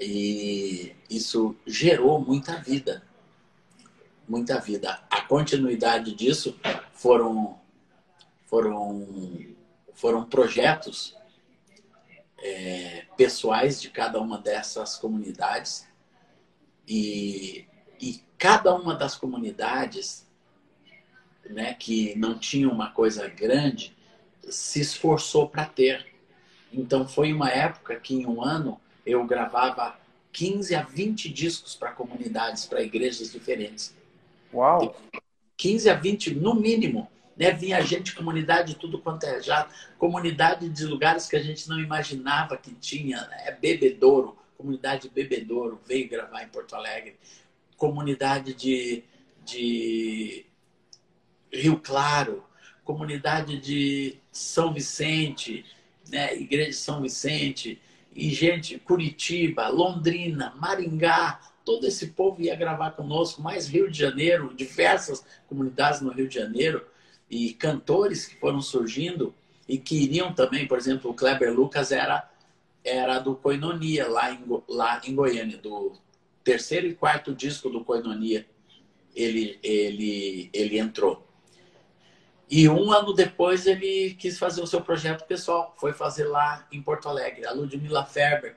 E 0.00 0.94
isso 1.08 1.56
gerou 1.66 2.20
muita 2.20 2.56
vida 2.56 3.02
muita 4.28 4.58
vida. 4.60 5.02
A 5.10 5.22
continuidade 5.22 6.14
disso 6.14 6.58
foram 6.92 7.58
foram 8.46 9.54
foram 9.94 10.24
projetos 10.24 11.16
é, 12.38 13.06
pessoais 13.16 13.80
de 13.80 13.90
cada 13.90 14.20
uma 14.20 14.38
dessas 14.38 14.96
comunidades, 14.96 15.86
E, 16.88 17.66
e 18.00 18.22
cada 18.38 18.72
uma 18.72 18.94
das 18.94 19.16
comunidades 19.16 20.24
né, 21.50 21.74
que 21.74 22.14
não 22.16 22.38
tinha 22.38 22.68
uma 22.68 22.90
coisa 22.92 23.28
grande 23.28 23.96
se 24.48 24.80
esforçou 24.80 25.48
para 25.48 25.64
ter. 25.64 26.06
Então 26.72 27.08
foi 27.08 27.32
uma 27.32 27.50
época 27.50 27.96
que 27.96 28.14
em 28.14 28.26
um 28.26 28.40
ano 28.42 28.80
eu 29.04 29.24
gravava 29.26 29.98
15 30.32 30.74
a 30.74 30.82
20 30.82 31.28
discos 31.32 31.74
para 31.74 31.92
comunidades, 31.92 32.66
para 32.66 32.82
igrejas 32.82 33.32
diferentes. 33.32 33.95
Uau! 34.56 34.96
15 35.56 35.90
a 35.90 35.94
20 35.94 36.34
no 36.34 36.54
mínimo. 36.54 37.10
Né? 37.36 37.52
Vinha 37.52 37.80
gente, 37.82 38.14
comunidade, 38.14 38.76
tudo 38.76 38.98
quanto 38.98 39.24
é 39.24 39.42
já. 39.42 39.68
Comunidade 39.98 40.68
de 40.68 40.86
lugares 40.86 41.28
que 41.28 41.36
a 41.36 41.42
gente 41.42 41.68
não 41.68 41.78
imaginava 41.78 42.56
que 42.56 42.74
tinha. 42.74 43.20
Né? 43.26 43.48
É 43.48 43.52
Bebedouro, 43.52 44.36
comunidade 44.56 45.10
Bebedouro, 45.10 45.80
veio 45.86 46.08
gravar 46.08 46.42
em 46.42 46.48
Porto 46.48 46.74
Alegre. 46.74 47.16
Comunidade 47.76 48.54
de, 48.54 49.04
de 49.44 50.46
Rio 51.52 51.78
Claro, 51.78 52.42
comunidade 52.82 53.58
de 53.58 54.16
São 54.32 54.72
Vicente, 54.72 55.64
né? 56.08 56.34
Igreja 56.34 56.70
de 56.70 56.76
São 56.76 57.02
Vicente, 57.02 57.80
e 58.14 58.30
gente, 58.30 58.78
Curitiba, 58.78 59.68
Londrina, 59.68 60.54
Maringá, 60.58 61.38
todo 61.66 61.84
esse 61.84 62.06
povo 62.06 62.40
ia 62.40 62.54
gravar 62.54 62.92
conosco, 62.92 63.42
mais 63.42 63.66
Rio 63.66 63.90
de 63.90 63.98
Janeiro, 63.98 64.54
diversas 64.54 65.26
comunidades 65.48 66.00
no 66.00 66.12
Rio 66.12 66.28
de 66.28 66.36
Janeiro, 66.36 66.86
e 67.28 67.52
cantores 67.52 68.24
que 68.24 68.38
foram 68.38 68.62
surgindo 68.62 69.34
e 69.68 69.76
que 69.76 69.96
iriam 69.96 70.32
também, 70.32 70.68
por 70.68 70.78
exemplo, 70.78 71.10
o 71.10 71.14
Kleber 71.14 71.52
Lucas 71.52 71.90
era, 71.90 72.30
era 72.84 73.18
do 73.18 73.34
Coinonia, 73.34 74.08
lá 74.08 74.30
em, 74.30 74.44
lá 74.68 75.02
em 75.04 75.12
Goiânia, 75.12 75.58
do 75.58 75.92
terceiro 76.44 76.86
e 76.86 76.94
quarto 76.94 77.34
disco 77.34 77.68
do 77.68 77.84
Coinonia, 77.84 78.46
ele, 79.12 79.58
ele, 79.60 80.48
ele 80.52 80.78
entrou. 80.78 81.26
E 82.48 82.68
um 82.68 82.92
ano 82.92 83.12
depois 83.12 83.66
ele 83.66 84.14
quis 84.14 84.38
fazer 84.38 84.62
o 84.62 84.68
seu 84.68 84.80
projeto 84.80 85.26
pessoal, 85.26 85.74
foi 85.80 85.92
fazer 85.92 86.26
lá 86.26 86.64
em 86.70 86.80
Porto 86.80 87.08
Alegre. 87.08 87.44
A 87.44 87.50
Ludmilla 87.50 88.04
Ferber 88.04 88.54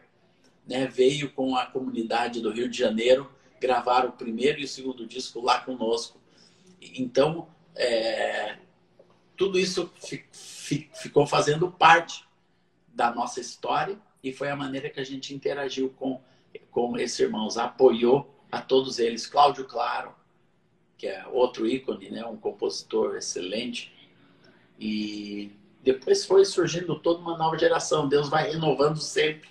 né, 0.69 0.85
veio 0.85 1.31
com 1.31 1.55
a 1.55 1.65
comunidade 1.65 2.39
do 2.39 2.51
Rio 2.51 2.69
de 2.69 2.77
Janeiro 2.77 3.29
gravar 3.59 4.05
o 4.05 4.11
primeiro 4.11 4.59
e 4.59 4.65
o 4.65 4.67
segundo 4.67 5.05
disco 5.05 5.41
lá 5.41 5.59
conosco. 5.59 6.21
Então, 6.79 7.47
é, 7.75 8.57
tudo 9.35 9.57
isso 9.57 9.91
fi, 9.99 10.23
fi, 10.31 10.89
ficou 10.93 11.25
fazendo 11.25 11.71
parte 11.71 12.23
da 12.88 13.11
nossa 13.11 13.41
história 13.41 13.97
e 14.23 14.31
foi 14.31 14.49
a 14.49 14.55
maneira 14.55 14.89
que 14.89 14.99
a 14.99 15.03
gente 15.03 15.33
interagiu 15.33 15.89
com, 15.97 16.21
com 16.69 16.97
esses 16.97 17.19
irmãos, 17.19 17.57
apoiou 17.57 18.39
a 18.51 18.61
todos 18.61 18.99
eles. 18.99 19.25
Cláudio 19.25 19.65
Claro, 19.65 20.13
que 20.97 21.07
é 21.07 21.25
outro 21.27 21.65
ícone, 21.65 22.11
né? 22.11 22.23
um 22.25 22.38
compositor 22.38 23.15
excelente. 23.15 23.91
E 24.79 25.51
depois 25.81 26.25
foi 26.25 26.45
surgindo 26.45 26.99
toda 26.99 27.21
uma 27.21 27.38
nova 27.38 27.57
geração. 27.57 28.07
Deus 28.07 28.29
vai 28.29 28.51
renovando 28.51 28.97
sempre. 28.97 29.49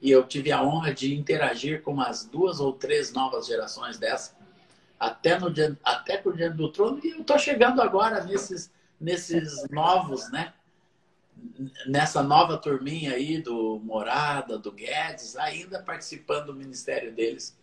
E 0.00 0.10
eu 0.10 0.24
tive 0.24 0.52
a 0.52 0.62
honra 0.62 0.92
de 0.92 1.14
interagir 1.14 1.82
com 1.82 1.92
umas 1.92 2.24
duas 2.24 2.60
ou 2.60 2.72
três 2.72 3.12
novas 3.12 3.46
gerações 3.46 3.98
dessa, 3.98 4.36
até 4.98 5.38
no 5.38 5.50
dia, 5.50 5.76
até 5.82 6.18
com 6.18 6.30
o 6.30 6.36
Diante 6.36 6.56
do 6.56 6.70
Trono. 6.70 7.00
E 7.02 7.10
eu 7.10 7.20
estou 7.20 7.38
chegando 7.38 7.80
agora 7.80 8.24
nesses, 8.24 8.70
nesses 9.00 9.68
novos, 9.70 10.30
né? 10.30 10.52
Nessa 11.86 12.22
nova 12.22 12.56
turminha 12.56 13.12
aí 13.12 13.40
do 13.40 13.80
Morada, 13.84 14.58
do 14.58 14.72
Guedes, 14.72 15.36
ainda 15.36 15.82
participando 15.82 16.46
do 16.46 16.54
ministério 16.54 17.12
deles 17.12 17.56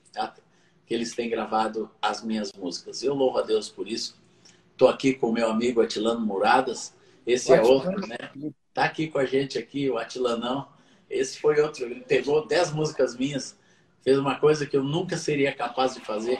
que 0.86 0.94
eles 0.94 1.16
têm 1.16 1.30
gravado 1.30 1.90
as 2.02 2.24
minhas 2.24 2.52
músicas. 2.54 3.02
Eu 3.04 3.13
louvo 3.13 3.40
a 3.40 3.42
Deus 3.42 3.70
por 3.70 3.88
isso. 3.88 4.22
Estou 4.72 4.88
aqui 4.88 5.13
com 5.13 5.30
o 5.30 5.34
meu 5.34 5.50
amigo 5.50 5.82
Atilano 5.82 6.22
Muradas. 6.22 6.94
Esse 7.25 7.54
é 7.54 7.62
outro, 7.62 8.06
né? 8.08 8.18
Tá 8.74 8.86
aqui 8.86 9.08
com 9.08 9.18
a 9.18 9.25
gente 9.25 9.58
aqui, 9.58 9.90
o 9.90 9.98
Atilanão. 9.98 10.68
Esse 11.13 11.39
foi 11.39 11.60
outro. 11.62 11.86
Ele 11.86 12.01
pegou 12.01 12.45
dez 12.45 12.71
músicas 12.71 13.15
minhas, 13.15 13.58
fez 14.04 14.17
uma 14.17 14.39
coisa 14.39 14.65
que 14.65 14.76
eu 14.76 14.84
nunca 14.84 15.17
seria 15.17 15.54
capaz 15.54 15.93
de 15.93 16.02
fazer. 16.02 16.39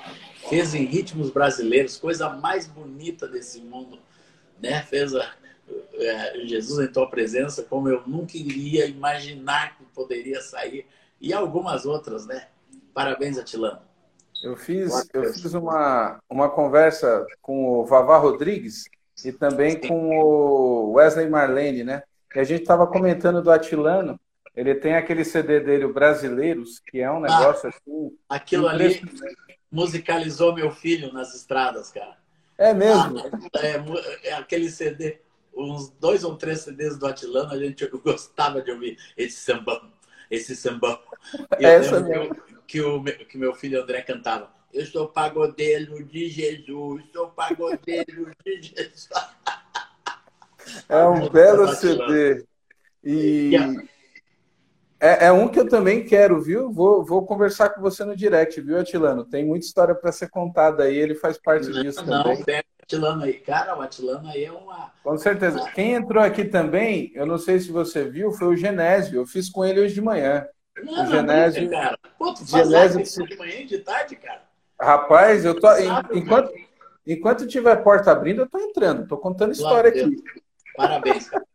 Fez 0.49 0.73
em 0.73 0.86
ritmos 0.86 1.29
brasileiros, 1.29 1.97
coisa 1.97 2.29
mais 2.29 2.67
bonita 2.67 3.27
desse 3.27 3.62
mundo, 3.62 3.99
né? 4.62 4.81
Fez 4.83 5.15
a, 5.15 5.33
é, 5.93 6.39
Jesus 6.45 6.88
em 6.88 6.91
tua 6.91 7.09
presença, 7.09 7.63
como 7.63 7.88
eu 7.88 8.03
nunca 8.05 8.38
iria 8.38 8.86
imaginar 8.86 9.77
que 9.77 9.86
poderia 9.93 10.41
sair. 10.41 10.86
E 11.21 11.33
algumas 11.33 11.86
outras, 11.86 12.25
né? 12.25 12.47
Parabéns, 12.93 13.38
Atilano. 13.38 13.79
Eu 14.43 14.57
fiz, 14.57 14.91
eu 15.13 15.33
fiz 15.33 15.53
uma, 15.53 16.19
uma 16.29 16.49
conversa 16.49 17.25
com 17.41 17.79
o 17.79 17.86
Vavá 17.86 18.17
Rodrigues 18.17 18.83
e 19.23 19.31
também 19.31 19.79
com 19.79 20.19
o 20.19 20.91
Wesley 20.93 21.29
Marlene, 21.29 21.83
né? 21.83 22.03
E 22.36 22.39
a 22.39 22.43
gente 22.43 22.63
estava 22.63 22.86
comentando 22.86 23.41
do 23.41 23.51
Atilano. 23.51 24.19
Ele 24.55 24.75
tem 24.75 24.95
aquele 24.95 25.25
CD 25.25 25.59
dele, 25.59 25.85
o 25.85 25.93
Brasileiros, 25.93 26.79
que 26.79 26.99
é 26.99 27.11
um 27.11 27.17
ah, 27.17 27.21
negócio 27.21 27.67
ah, 27.67 27.69
assim. 27.69 28.17
Aquilo 28.29 28.67
ali 28.67 29.01
musicalizou 29.71 30.53
meu 30.53 30.71
filho 30.71 31.11
nas 31.11 31.33
estradas, 31.33 31.91
cara. 31.91 32.17
É 32.57 32.73
mesmo? 32.73 33.19
Ah, 33.19 33.59
é, 33.59 34.29
é, 34.29 34.33
aquele 34.33 34.69
CD, 34.69 35.19
uns 35.55 35.89
dois 35.99 36.23
ou 36.23 36.37
três 36.37 36.61
CDs 36.61 36.97
do 36.97 37.07
Atilano, 37.07 37.51
a 37.51 37.57
gente 37.57 37.85
gostava 38.03 38.61
de 38.61 38.71
ouvir 38.71 38.97
esse 39.17 39.37
sambão, 39.37 39.91
esse 40.29 40.55
sambão. 40.55 40.99
E 41.57 41.65
Essa 41.65 42.01
mesmo 42.01 42.35
que 42.67 42.81
o 42.81 43.01
que 43.03 43.37
meu 43.37 43.53
filho 43.53 43.81
André 43.81 44.01
cantava. 44.01 44.51
Eu 44.73 44.85
sou 44.85 45.07
pagodeiro 45.07 46.03
de 46.03 46.27
Jesus, 46.27 47.03
sou 47.13 47.29
pagodeiro 47.29 48.31
de 48.43 48.61
Jesus. 48.61 49.09
É 50.89 51.05
um 51.05 51.29
belo 51.31 51.73
CD. 51.75 52.45
E 53.03 53.51
é, 55.03 55.25
é, 55.25 55.31
um 55.33 55.49
que 55.49 55.59
eu 55.59 55.67
também 55.67 56.05
quero, 56.05 56.41
viu? 56.41 56.71
Vou, 56.71 57.03
vou 57.03 57.25
conversar 57.25 57.71
com 57.71 57.81
você 57.81 58.05
no 58.05 58.15
direct, 58.15 58.61
viu, 58.61 58.79
Atilano? 58.79 59.25
Tem 59.25 59.45
muita 59.45 59.65
história 59.65 59.93
para 59.93 60.13
ser 60.13 60.29
contada 60.29 60.83
aí, 60.83 60.95
ele 60.95 61.13
faz 61.13 61.37
parte 61.37 61.67
não, 61.67 61.81
disso 61.81 62.05
não, 62.05 62.23
também. 62.23 62.41
O 62.41 62.83
Atilano 62.83 63.23
aí. 63.23 63.33
Cara, 63.33 63.77
o 63.77 63.81
Atilano 63.81 64.29
aí 64.29 64.45
é 64.45 64.51
uma. 64.53 64.93
Com 65.03 65.17
certeza. 65.17 65.69
Quem 65.75 65.93
entrou 65.93 66.23
aqui 66.23 66.45
também, 66.45 67.11
eu 67.15 67.25
não 67.25 67.37
sei 67.37 67.59
se 67.59 67.69
você 67.69 68.05
viu, 68.05 68.31
foi 68.31 68.47
o 68.47 68.55
Genésio. 68.55 69.19
Eu 69.19 69.25
fiz 69.25 69.49
com 69.49 69.65
ele 69.65 69.81
hoje 69.81 69.93
de 69.93 70.01
manhã. 70.01 70.47
Não, 70.81 71.03
o 71.03 71.07
Genésio, 71.07 71.63
não, 71.63 71.69
cara. 71.69 71.99
Pô, 72.17 72.33
tu 72.33 72.47
faz 72.47 72.69
Genésio... 72.69 73.27
de 73.27 73.37
manhã 73.37 73.55
e 73.55 73.65
de 73.65 73.79
tarde, 73.79 74.15
cara. 74.15 74.43
Rapaz, 74.79 75.43
eu 75.43 75.59
tô. 75.59 75.67
enquanto, 76.13 76.49
enquanto 77.05 77.45
tiver 77.45 77.75
porta 77.83 78.09
abrindo, 78.09 78.43
eu 78.43 78.49
tô 78.49 78.57
entrando, 78.57 79.05
tô 79.05 79.17
contando 79.17 79.51
história 79.51 79.89
aqui. 79.89 80.15
Parabéns, 80.77 81.29
cara. 81.29 81.45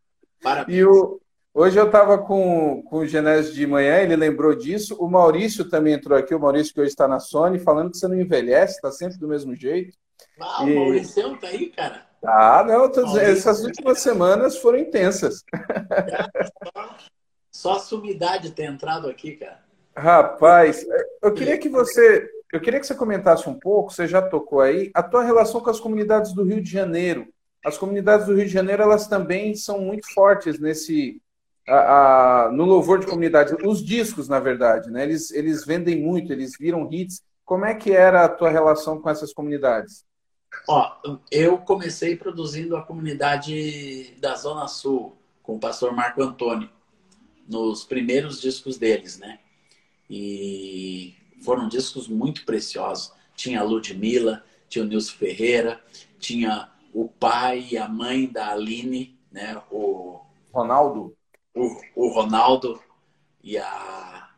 Parabéns. 0.42 0.78
E 0.78 0.84
o, 0.84 1.18
hoje 1.58 1.78
eu 1.78 1.86
estava 1.86 2.18
com, 2.18 2.82
com 2.82 2.98
o 2.98 3.06
Genésio 3.06 3.52
de 3.52 3.66
manhã, 3.66 3.96
ele 3.98 4.14
lembrou 4.14 4.54
disso. 4.54 4.96
O 4.98 5.08
Maurício 5.08 5.68
também 5.68 5.94
entrou 5.94 6.16
aqui, 6.16 6.34
o 6.34 6.40
Maurício 6.40 6.72
que 6.72 6.80
hoje 6.80 6.90
está 6.90 7.08
na 7.08 7.18
Sony, 7.18 7.58
falando 7.58 7.90
que 7.90 7.98
você 7.98 8.06
não 8.06 8.18
envelhece, 8.18 8.76
está 8.76 8.92
sempre 8.92 9.18
do 9.18 9.26
mesmo 9.26 9.54
jeito. 9.54 9.96
Ah, 10.40 10.64
e... 10.64 10.72
o 10.72 10.76
Maurício 10.76 11.36
tá 11.38 11.48
aí, 11.48 11.70
cara. 11.70 12.06
Ah, 12.24 12.64
não, 12.66 12.90
tô 12.90 13.04
dizendo, 13.04 13.30
essas 13.30 13.64
últimas 13.64 14.00
semanas 14.00 14.58
foram 14.58 14.78
intensas. 14.78 15.44
Só 17.50 17.74
a 17.74 17.80
sumidade 17.80 18.52
ter 18.52 18.64
entrado 18.64 19.08
aqui, 19.08 19.32
cara. 19.32 19.60
Rapaz, 19.96 20.86
eu 21.20 21.34
queria 21.34 21.58
que 21.58 21.68
você, 21.68 22.28
eu 22.52 22.60
queria 22.60 22.78
que 22.78 22.86
você 22.86 22.94
comentasse 22.94 23.48
um 23.48 23.58
pouco, 23.58 23.92
você 23.92 24.06
já 24.06 24.22
tocou 24.22 24.60
aí, 24.60 24.90
a 24.94 25.02
tua 25.02 25.24
relação 25.24 25.60
com 25.60 25.70
as 25.70 25.80
comunidades 25.80 26.32
do 26.32 26.44
Rio 26.44 26.62
de 26.62 26.70
Janeiro. 26.70 27.26
As 27.64 27.76
comunidades 27.76 28.26
do 28.26 28.34
Rio 28.34 28.46
de 28.46 28.52
Janeiro, 28.52 28.84
elas 28.84 29.08
também 29.08 29.56
são 29.56 29.80
muito 29.80 30.12
fortes 30.14 30.60
nesse 30.60 31.20
a, 31.68 32.46
a, 32.46 32.52
no 32.52 32.64
louvor 32.64 32.98
de 32.98 33.06
comunidade. 33.06 33.54
Os 33.64 33.84
discos, 33.84 34.28
na 34.28 34.40
verdade, 34.40 34.90
né? 34.90 35.04
Eles, 35.04 35.30
eles 35.30 35.64
vendem 35.64 36.02
muito, 36.02 36.32
eles 36.32 36.56
viram 36.58 36.88
hits. 36.90 37.22
Como 37.44 37.64
é 37.64 37.74
que 37.74 37.92
era 37.92 38.24
a 38.24 38.28
tua 38.28 38.50
relação 38.50 39.00
com 39.00 39.08
essas 39.08 39.32
comunidades? 39.32 40.04
Ó, 40.66 40.92
eu 41.30 41.58
comecei 41.58 42.16
produzindo 42.16 42.76
a 42.76 42.82
comunidade 42.82 44.14
da 44.20 44.34
Zona 44.34 44.66
Sul 44.66 45.16
com 45.42 45.56
o 45.56 45.58
pastor 45.58 45.92
Marco 45.92 46.22
Antônio 46.22 46.68
nos 47.48 47.84
primeiros 47.84 48.40
discos 48.40 48.76
deles, 48.76 49.18
né? 49.18 49.38
E 50.10 51.14
foram 51.42 51.68
discos 51.68 52.08
muito 52.08 52.44
preciosos. 52.44 53.12
Tinha 53.34 53.60
a 53.60 53.64
Ludmilla, 53.64 54.44
tinha 54.68 54.84
o 54.84 54.88
Nilson 54.88 55.16
Ferreira, 55.16 55.80
tinha 56.18 56.68
o 56.92 57.08
pai 57.08 57.68
e 57.70 57.78
a 57.78 57.88
mãe 57.88 58.26
da 58.26 58.50
Aline, 58.50 59.18
né? 59.30 59.60
O 59.70 60.20
Ronaldo. 60.52 61.16
O, 61.58 62.06
o 62.06 62.08
Ronaldo 62.08 62.80
e 63.42 63.58
a 63.58 64.30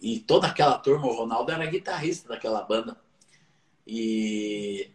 e 0.00 0.20
toda 0.20 0.46
aquela 0.46 0.78
turma. 0.78 1.06
O 1.06 1.16
Ronaldo 1.16 1.50
era 1.50 1.64
guitarrista 1.66 2.28
daquela 2.28 2.62
banda 2.62 3.00
e 3.86 4.90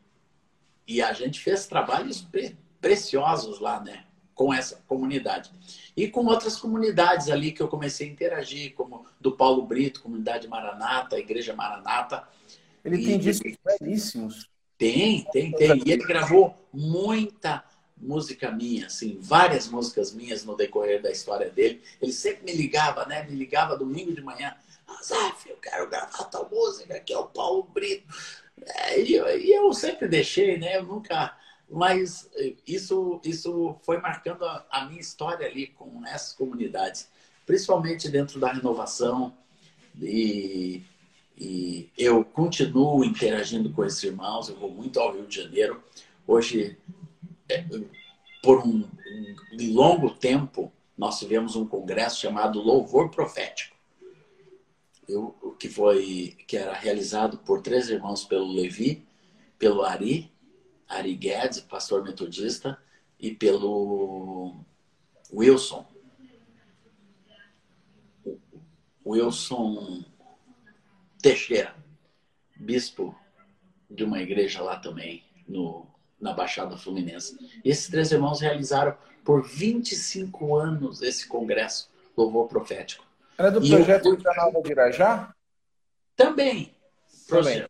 e 0.88 1.02
a 1.02 1.13
gente 1.13 1.39
fez 1.39 1.68
trabalhos 1.68 2.22
pre 2.22 2.58
preciosos 2.82 3.60
lá, 3.60 3.82
né? 3.82 4.06
com 4.39 4.54
essa 4.54 4.82
comunidade. 4.88 5.52
E 5.98 6.08
com 6.08 6.26
outras 6.26 6.56
comunidades 6.56 7.30
ali 7.30 7.52
que 7.52 7.62
eu 7.62 7.68
comecei 7.68 8.08
a 8.08 8.12
interagir, 8.12 8.74
como 8.74 9.06
do 9.20 9.34
Paulo 9.34 9.63
Brito, 9.63 10.02
Comunidade 10.02 10.48
Maranata, 10.48 11.20
Igreja 11.20 11.54
Maranata. 11.54 12.26
Ele 12.86 13.02
e, 13.02 13.06
tem 13.06 13.20
discos 13.20 13.58
belíssimos. 13.65 14.50
Tem, 14.78 15.26
tem, 15.34 15.52
tem. 15.52 15.84
E 15.86 15.92
ele 15.92 16.06
gravou 16.06 16.56
muita 16.74 17.65
música 18.00 18.52
minha, 18.52 18.88
assim, 18.88 19.18
várias 19.22 19.68
músicas 19.68 20.14
minhas 20.14 20.46
no 20.46 20.56
decorrer 20.56 21.02
da 21.02 21.12
história 21.12 21.50
dele. 21.50 21.82
Ele 22.02 22.14
sempre 22.14 22.46
me 22.46 22.54
ligava, 22.54 23.06
né? 23.06 23.24
Me 23.24 23.36
ligava 23.36 23.78
domingo 23.78 24.14
de 24.14 24.22
manhã. 24.22 24.56
Zaf, 25.04 25.50
eu 25.50 25.58
quero 25.58 25.90
gravar 25.90 26.24
tal 26.26 26.50
música, 26.50 27.00
que 27.00 27.14
é 27.14 27.18
o 27.18 27.26
Paulo 27.26 27.64
Brito. 27.64 28.08
É, 28.66 29.02
e, 29.02 29.14
eu, 29.14 29.40
e 29.40 29.52
eu 29.52 29.74
sempre 29.74 30.08
deixei, 30.08 30.58
né? 30.58 30.78
Eu 30.78 30.84
nunca 30.84 31.38
mas 31.70 32.30
isso, 32.66 33.22
isso 33.24 33.76
foi 33.84 34.00
marcando 34.00 34.44
a, 34.44 34.66
a, 34.72 34.86
minha 34.86 35.00
história 35.00 35.46
ali 35.46 35.68
com 35.68 36.04
essas 36.08 36.34
comunidades, 36.34 37.08
principalmente 37.46 38.10
dentro 38.10 38.40
da 38.40 38.52
renovação. 38.52 39.38
E, 40.02 40.84
e 41.38 41.90
eu 41.96 42.26
continuo 42.26 43.06
interagindo 43.06 43.72
com 43.72 43.86
esses 43.86 44.02
irmãos, 44.02 44.50
eu 44.50 44.56
vou 44.56 44.72
muito 44.72 45.00
ao 45.00 45.14
Rio 45.14 45.28
de 45.28 45.36
Janeiro. 45.36 45.84
Hoje, 46.26 46.76
por 48.42 48.60
um, 48.60 48.88
um 49.54 49.74
longo 49.74 50.12
tempo, 50.12 50.72
nós 50.98 51.20
tivemos 51.20 51.56
um 51.56 51.66
congresso 51.66 52.20
chamado 52.20 52.62
Louvor 52.62 53.10
Profético. 53.10 53.76
Eu, 55.08 55.56
que 55.60 55.68
foi 55.68 56.38
que 56.48 56.56
era 56.56 56.74
realizado 56.74 57.40
por 57.40 57.62
três 57.62 57.90
irmãos 57.90 58.24
pelo 58.24 58.52
Levi, 58.52 59.04
pelo 59.58 59.84
Ari 59.84 60.32
Ari 60.90 61.16
Guedes, 61.16 61.62
pastor 61.62 62.04
metodista, 62.04 62.82
e 63.20 63.32
pelo 63.32 64.56
Wilson. 65.32 65.86
Wilson 69.06 70.04
Teixeira, 71.22 71.76
bispo 72.56 73.16
de 73.90 74.04
uma 74.04 74.22
igreja 74.22 74.62
lá 74.62 74.80
também, 74.80 75.24
no, 75.48 75.88
na 76.19 76.34
Baixada 76.34 76.77
Fluminense. 76.77 77.38
E 77.63 77.69
esses 77.69 77.88
três 77.88 78.12
irmãos 78.12 78.41
realizaram 78.41 78.95
por 79.23 79.47
25 79.47 80.55
anos 80.55 81.01
esse 81.01 81.27
congresso 81.27 81.89
Louvor 82.15 82.47
Profético. 82.47 83.05
Era 83.38 83.51
do 83.51 83.62
projeto 83.62 84.08
eu... 84.08 84.17
Vida 84.17 84.34
Nova 84.36 84.62
de 84.62 84.71
Irajá? 84.71 85.34
Também. 86.15 86.75
Também. 87.27 87.65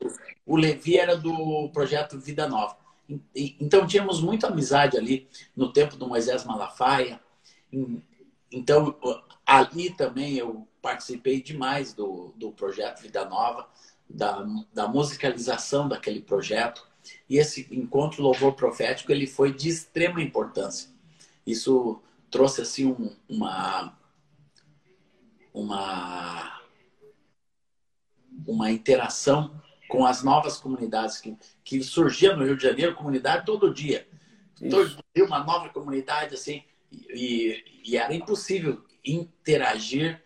O 0.46 0.56
Levi 0.56 0.98
era 0.98 1.16
do 1.16 1.70
projeto 1.70 2.18
Vida 2.20 2.48
Nova. 2.48 2.76
Então 3.36 3.86
tínhamos 3.86 4.22
muita 4.22 4.48
amizade 4.48 4.98
ali 4.98 5.28
no 5.56 5.72
tempo 5.72 5.96
do 5.96 6.08
Moisés 6.08 6.44
Malafaia. 6.44 7.20
Então 8.52 8.96
ali 9.46 9.92
também 9.92 10.36
eu 10.38 10.68
participei 10.82 11.42
demais 11.42 11.94
do, 11.94 12.34
do 12.36 12.52
projeto 12.52 13.02
Vida 13.02 13.26
Nova, 13.26 13.68
da, 14.10 14.46
da 14.74 14.88
musicalização 14.88 15.88
daquele 15.88 16.22
projeto. 16.22 16.89
E 17.30 17.38
esse 17.38 17.68
encontro 17.72 18.22
louvor 18.22 18.54
profético 18.54 19.12
ele 19.12 19.28
foi 19.28 19.54
de 19.54 19.70
extrema 19.70 20.22
importância. 20.22 20.90
Isso 21.46 22.02
trouxe 22.30 22.62
assim 22.62 22.86
um, 22.86 23.16
uma 23.28 23.98
uma 25.54 26.62
uma 28.48 28.72
interação 28.72 29.60
com 29.90 30.06
as 30.06 30.24
novas 30.24 30.58
comunidades 30.58 31.20
que, 31.20 31.36
que 31.64 31.82
surgiam 31.84 32.38
no 32.38 32.46
Rio 32.46 32.56
de 32.56 32.64
Janeiro, 32.64 32.96
comunidade 32.96 33.46
todo 33.46 33.74
dia. 33.74 34.08
Isso. 34.62 34.70
Todo 34.70 35.04
dia 35.16 35.26
uma 35.26 35.44
nova 35.44 35.70
comunidade, 35.70 36.36
assim, 36.36 36.64
e, 36.92 37.82
e 37.84 37.98
era 37.98 38.14
impossível 38.14 38.84
interagir 39.04 40.22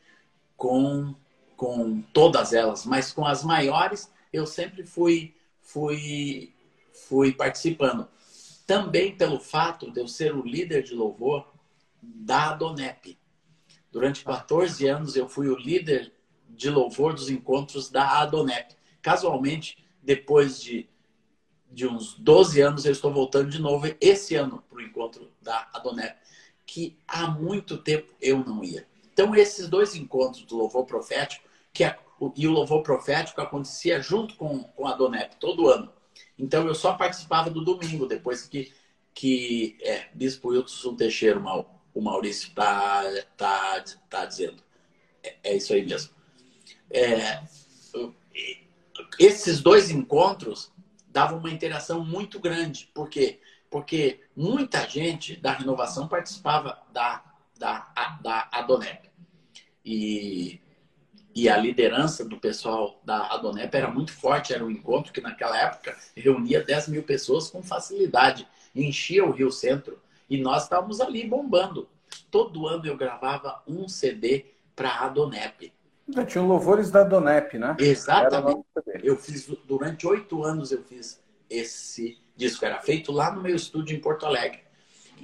com, 0.58 1.16
com 1.56 2.02
todas 2.14 2.54
elas, 2.54 2.86
mas 2.86 3.12
com 3.12 3.26
as 3.26 3.44
maiores 3.44 4.12
eu 4.32 4.46
sempre 4.46 4.84
fui, 4.84 5.36
fui, 5.62 6.54
fui 6.94 7.34
participando. 7.34 8.08
Também 8.66 9.16
pelo 9.16 9.40
fato 9.40 9.92
de 9.92 10.00
eu 10.00 10.08
ser 10.08 10.34
o 10.34 10.46
líder 10.46 10.84
de 10.84 10.94
louvor 10.94 11.52
da 12.02 12.52
Adonep. 12.52 13.18
Durante 13.92 14.24
14 14.24 14.88
anos 14.88 15.16
eu 15.16 15.28
fui 15.28 15.50
o 15.50 15.58
líder 15.58 16.14
de 16.50 16.70
louvor 16.70 17.14
dos 17.14 17.30
encontros 17.30 17.90
da 17.90 18.22
Adonep. 18.22 18.76
Casualmente, 19.02 19.84
depois 20.02 20.62
de, 20.62 20.90
de 21.72 21.88
uns 21.88 22.14
12 22.16 22.62
anos, 22.62 22.86
eu 22.86 22.92
estou 22.92 23.12
voltando 23.12 23.50
de 23.50 23.62
novo 23.62 23.88
esse 24.00 24.36
ano 24.36 24.64
para 24.70 24.78
o 24.78 24.82
encontro 24.82 25.32
da 25.42 25.68
Adonep, 25.74 26.18
que 26.66 26.98
há 27.08 27.28
muito 27.28 27.78
tempo 27.78 28.14
eu 28.22 28.40
não 28.40 28.64
ia. 28.64 28.88
Então, 29.12 29.36
esses 29.36 29.68
dois 29.68 29.96
encontros 29.96 30.46
do 30.46 30.58
louvor 30.58 30.86
profético, 30.86 31.48
que 31.72 31.84
é, 31.84 32.00
e 32.36 32.48
o 32.48 32.52
louvor 32.52 32.82
profético 32.82 33.42
acontecia 33.42 34.02
junto 34.02 34.36
com, 34.36 34.64
com 34.64 34.88
a 34.88 34.92
Adonep 34.92 35.36
todo 35.38 35.70
ano. 35.70 35.92
Então, 36.38 36.68
eu 36.68 36.76
só 36.76 36.94
participava 36.94 37.50
do 37.50 37.64
domingo, 37.64 38.08
depois 38.08 38.46
que, 38.46 38.74
que 39.14 39.78
é, 39.82 40.08
Bispo 40.14 40.50
Wilson 40.50 40.96
Teixeira, 40.96 41.40
o 41.94 42.02
Maurício 42.02 42.50
está 42.50 43.04
tá, 43.38 43.84
tá 44.10 44.26
dizendo. 44.26 44.62
É, 45.22 45.36
é, 45.44 45.56
isso 45.56 45.74
aí 45.74 45.86
mesmo. 45.86 46.12
É, 46.90 47.44
esses 49.20 49.62
dois 49.62 49.90
encontros 49.90 50.72
davam 51.08 51.38
uma 51.38 51.52
interação 51.52 52.04
muito 52.04 52.40
grande. 52.40 52.90
Por 52.94 53.10
quê? 53.10 53.40
Porque 53.70 54.22
muita 54.36 54.88
gente 54.90 55.36
da 55.36 55.52
renovação 55.52 56.08
participava 56.08 56.82
da, 56.92 57.24
da, 57.58 58.20
da 58.22 58.50
Adonep. 58.52 59.10
E, 59.86 60.60
e 61.36 61.50
a 61.50 61.58
liderança 61.58 62.24
do 62.24 62.38
pessoal 62.38 63.00
da 63.04 63.28
Adonep 63.34 63.76
era 63.76 63.90
muito 63.90 64.12
forte. 64.12 64.54
Era 64.54 64.64
um 64.64 64.70
encontro 64.70 65.12
que, 65.12 65.22
naquela 65.22 65.58
época, 65.60 65.98
reunia 66.16 66.64
10 66.64 66.90
mil 66.90 67.04
pessoas 67.04 67.50
com 67.50 67.64
facilidade. 67.64 68.48
Enchia 68.76 69.26
o 69.26 69.32
Rio 69.32 69.52
Centro. 69.52 70.00
E 70.30 70.38
nós 70.42 70.64
estávamos 70.64 71.02
ali 71.02 71.28
bombando. 71.28 71.88
Todo 72.30 72.68
ano 72.68 72.86
eu 72.86 72.96
gravava 72.96 73.62
um 73.68 73.88
CD 73.88 74.46
para 74.76 74.90
a 74.90 75.06
Adonep. 75.06 75.74
Já 76.08 76.26
tinha 76.26 76.44
louvores 76.44 76.92
da 76.92 77.04
Donep, 77.04 77.58
né? 77.58 77.76
Exatamente. 77.80 78.66
Eu 79.02 79.16
fiz 79.16 79.48
durante 79.66 80.06
oito 80.06 80.44
anos 80.44 80.72
eu 80.72 80.84
fiz 80.84 81.22
esse 81.50 82.20
disco. 82.36 82.64
Era 82.66 82.80
feito 82.80 83.12
lá 83.12 83.32
no 83.32 83.42
meu 83.42 83.56
estúdio 83.56 83.96
em 83.96 84.00
Porto 84.00 84.26
Alegre. 84.26 84.62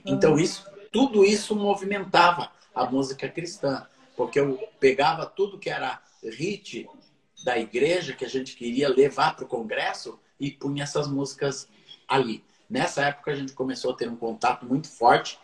Então 0.05 0.35
ah. 0.35 0.41
isso, 0.41 0.65
tudo 0.91 1.23
isso 1.23 1.55
movimentava 1.55 2.51
a 2.73 2.85
música 2.85 3.27
cristã, 3.27 3.85
porque 4.19 4.37
eu 4.37 4.57
pegava 4.81 5.25
tudo 5.25 5.57
que 5.57 5.69
era 5.69 6.01
hit 6.21 6.85
da 7.45 7.57
igreja 7.57 8.11
que 8.11 8.25
a 8.25 8.27
gente 8.27 8.53
queria 8.53 8.89
levar 8.89 9.33
para 9.33 9.45
o 9.45 9.47
congresso 9.47 10.19
e 10.37 10.51
punha 10.51 10.83
essas 10.83 11.07
músicas 11.07 11.69
ali. 12.05 12.43
Nessa 12.69 13.03
época 13.03 13.31
a 13.31 13.35
gente 13.35 13.53
começou 13.53 13.93
a 13.93 13.95
ter 13.95 14.09
um 14.09 14.17
contato 14.17 14.65
muito 14.65 14.89
forte 14.89 15.39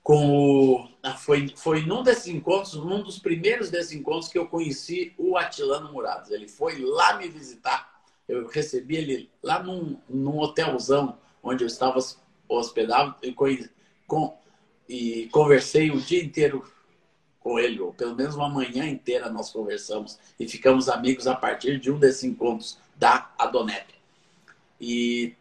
com 0.00 0.30
o, 0.30 0.88
ah, 1.02 1.14
foi, 1.14 1.52
foi 1.56 1.84
num 1.84 2.04
desses 2.04 2.28
encontros, 2.28 2.74
num 2.74 3.02
dos 3.02 3.18
primeiros 3.18 3.68
desses 3.68 3.90
encontros 3.90 4.28
que 4.28 4.38
eu 4.38 4.46
conheci 4.46 5.12
o 5.18 5.36
Atilano 5.36 5.92
Murados. 5.92 6.30
Ele 6.30 6.46
foi 6.46 6.78
lá 6.78 7.16
me 7.16 7.28
visitar. 7.28 8.00
Eu 8.28 8.46
recebi 8.46 8.94
ele 8.94 9.30
lá 9.42 9.60
num, 9.60 10.00
num 10.08 10.38
hotelzão 10.38 11.18
onde 11.42 11.64
eu 11.64 11.66
estava 11.66 11.98
hospedado 12.48 13.16
e, 13.20 13.34
com, 14.06 14.38
e 14.88 15.28
conversei 15.32 15.90
o 15.90 16.00
dia 16.00 16.22
inteiro 16.22 16.64
com 17.40 17.58
ele, 17.58 17.80
ou 17.80 17.92
pelo 17.92 18.14
menos 18.14 18.34
uma 18.36 18.48
manhã 18.48 18.86
inteira 18.86 19.30
nós 19.30 19.50
conversamos 19.50 20.18
e 20.38 20.46
ficamos 20.46 20.88
amigos 20.88 21.26
a 21.26 21.34
partir 21.34 21.80
de 21.80 21.90
um 21.90 21.98
desses 21.98 22.22
encontros 22.22 22.78
da 22.96 23.32
Adonep. 23.38 23.94
E, 24.78 25.34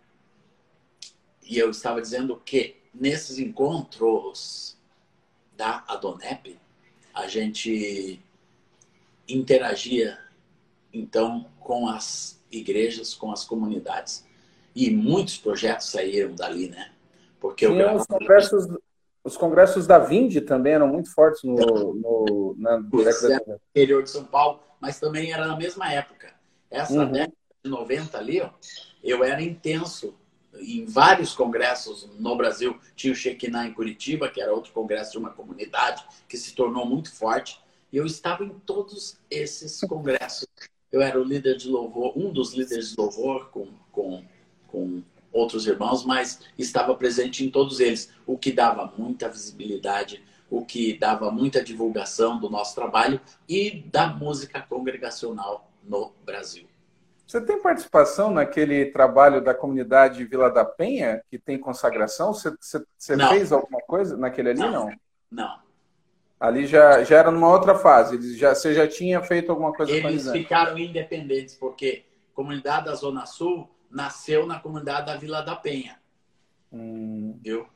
e 1.44 1.58
eu 1.58 1.70
estava 1.70 2.02
dizendo 2.02 2.42
que 2.44 2.78
nesses 2.94 3.38
encontros 3.38 4.78
da 5.56 5.84
Adonep, 5.88 6.58
a 7.14 7.28
gente 7.28 8.22
interagia 9.28 10.18
então 10.94 11.46
com 11.60 11.88
as 11.88 12.42
igrejas, 12.52 13.14
com 13.14 13.32
as 13.32 13.44
comunidades. 13.44 14.26
E 14.76 14.90
muitos 14.90 15.38
projetos 15.38 15.88
saíram 15.90 16.34
dali, 16.34 16.70
né? 16.70 16.92
Porque 17.40 17.68
Sim, 17.68 17.82
os, 17.82 18.06
congressos, 18.06 18.68
os 19.30 19.38
congressos 19.38 19.86
da 19.86 20.00
Vinde 20.00 20.42
também 20.42 20.74
eram 20.74 20.88
muito 20.88 21.14
fortes 21.14 21.44
no, 21.44 21.56
no, 21.56 22.56
na 22.58 22.78
década 22.78 23.62
interior 23.70 24.02
de 24.02 24.10
São 24.10 24.26
Paulo, 24.26 24.60
mas 24.82 25.00
também 25.00 25.32
era 25.32 25.48
na 25.48 25.56
mesma 25.56 25.92
época. 25.94 26.34
Essa 26.70 27.06
uhum. 27.06 27.12
década 27.12 27.34
de 27.64 27.70
90 27.70 28.18
ali, 28.18 28.42
ó, 28.42 28.50
eu 29.04 29.24
era 29.24 29.40
intenso 29.42 30.16
em 30.56 30.84
vários 30.86 31.36
congressos 31.36 32.10
no 32.18 32.36
Brasil. 32.36 32.80
Tinha 32.96 33.14
o 33.14 33.16
Shekinah 33.16 33.68
em 33.68 33.74
Curitiba, 33.74 34.30
que 34.30 34.42
era 34.42 34.52
outro 34.52 34.74
congresso 34.74 35.12
de 35.12 35.20
uma 35.20 35.30
comunidade 35.30 36.04
que 36.28 36.36
se 36.36 36.56
tornou 36.56 36.86
muito 36.86 37.14
forte. 37.14 37.62
E 37.94 37.98
eu 37.98 38.06
estava 38.08 38.44
em 38.44 38.50
todos 38.66 39.18
esses 39.30 39.80
congressos. 39.82 40.48
Eu 40.92 41.02
era 41.02 41.22
o 41.22 41.24
líder 41.24 41.56
de 41.56 41.70
louvor, 41.70 42.18
um 42.18 42.32
dos 42.32 42.56
líderes 42.56 42.90
de 42.90 42.96
louvor 42.98 43.50
com, 43.52 43.68
com, 43.92 44.24
com 44.68 45.04
outros 45.32 45.68
irmãos, 45.68 46.06
mas 46.06 46.40
estava 46.58 46.96
presente 46.96 47.46
em 47.46 47.50
todos 47.50 47.80
eles, 47.80 48.12
o 48.26 48.38
que 48.38 48.52
dava 48.52 48.92
muita 48.98 49.30
visibilidade, 49.30 50.24
o 50.50 50.66
que 50.66 50.98
dava 50.98 51.32
muita 51.32 51.64
divulgação 51.64 52.40
do 52.40 52.50
nosso 52.50 52.74
trabalho 52.74 53.22
e 53.48 53.84
da 53.92 54.08
música 54.08 54.62
congregacional 54.62 55.70
no 55.84 56.12
Brasil. 56.26 56.68
Você 57.28 57.40
tem 57.40 57.62
participação 57.62 58.32
naquele 58.32 58.88
trabalho 58.88 59.40
da 59.40 59.54
comunidade 59.54 60.26
Vila 60.26 60.50
da 60.50 60.66
Penha, 60.66 61.22
que 61.30 61.38
tem 61.38 61.60
consagração? 61.60 62.34
Você, 62.34 62.52
você, 62.60 62.84
você 62.98 63.16
fez 63.16 63.52
alguma 63.52 63.80
coisa 63.82 64.18
naquele 64.18 64.50
ali, 64.50 64.60
não? 64.60 64.72
Não. 64.72 64.96
não. 65.30 65.60
Ali 66.40 66.66
já, 66.66 67.04
já 67.04 67.18
era 67.18 67.30
numa 67.30 67.50
outra 67.50 67.76
fase, 67.76 68.36
já, 68.36 68.56
você 68.56 68.74
já 68.74 68.88
tinha 68.88 69.22
feito 69.22 69.52
alguma 69.52 69.74
coisa 69.74 69.92
Eles 69.92 70.32
ficaram 70.32 70.76
independentes, 70.78 71.54
porque 71.54 72.06
a 72.32 72.36
comunidade 72.36 72.86
da 72.86 72.96
Zona 72.96 73.28
Sul 73.28 73.70
nasceu 73.90 74.46
na 74.46 74.60
comunidade 74.60 75.08
da 75.08 75.18
Vila 75.18 75.42
da 75.42 75.56
Penha. 75.56 76.00
Hum. 76.72 77.38
Viu? 77.42 77.68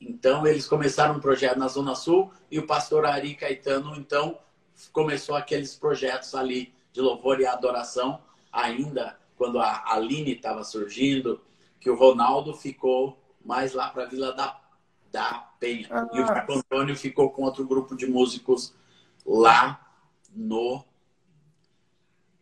Então, 0.00 0.46
eles 0.46 0.66
começaram 0.66 1.16
um 1.16 1.20
projeto 1.20 1.58
na 1.58 1.68
Zona 1.68 1.94
Sul 1.94 2.30
e 2.50 2.58
o 2.58 2.66
pastor 2.66 3.06
Ari 3.06 3.34
Caetano, 3.34 3.96
então, 3.96 4.38
começou 4.92 5.34
aqueles 5.34 5.74
projetos 5.74 6.34
ali 6.34 6.74
de 6.92 7.00
louvor 7.00 7.40
e 7.40 7.46
adoração, 7.46 8.20
ainda 8.52 9.18
quando 9.36 9.58
a 9.58 9.92
Aline 9.92 10.32
estava 10.32 10.64
surgindo, 10.64 11.40
que 11.80 11.90
o 11.90 11.96
Ronaldo 11.96 12.54
ficou 12.54 13.18
mais 13.44 13.74
lá 13.74 13.90
para 13.90 14.04
a 14.04 14.06
Vila 14.06 14.32
da, 14.32 14.60
da 15.10 15.50
Penha. 15.60 15.88
Ah. 15.90 16.08
E 16.12 16.20
o 16.20 16.26
Marco 16.26 16.52
Antônio 16.52 16.96
ficou 16.96 17.30
com 17.30 17.42
outro 17.42 17.66
grupo 17.66 17.96
de 17.96 18.06
músicos 18.06 18.74
lá 19.24 19.80
no. 20.34 20.84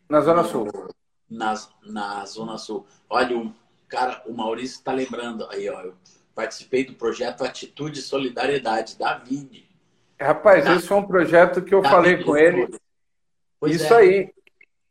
Na 0.09 0.21
Zona 0.21 0.43
Sul. 0.43 0.67
Na, 1.29 1.53
na 1.83 2.25
Zona 2.25 2.57
Sul. 2.57 2.85
Olha, 3.09 3.37
o 3.37 3.53
cara, 3.87 4.21
o 4.25 4.33
Maurício 4.33 4.77
está 4.77 4.91
lembrando 4.91 5.47
aí, 5.49 5.69
ó. 5.69 5.81
Eu 5.81 5.95
participei 6.35 6.85
do 6.85 6.93
projeto 6.93 7.43
Atitude 7.43 7.99
e 7.99 8.03
Solidariedade, 8.03 8.97
da 8.97 9.17
Vini. 9.17 9.67
Rapaz, 10.19 10.65
esse 10.65 10.87
foi 10.87 10.97
um 10.97 11.07
projeto 11.07 11.61
que 11.61 11.73
eu 11.73 11.83
falei 11.83 12.23
com 12.23 12.37
ele. 12.37 12.69
Isso 13.65 13.93
é. 13.93 13.97
aí. 13.97 14.35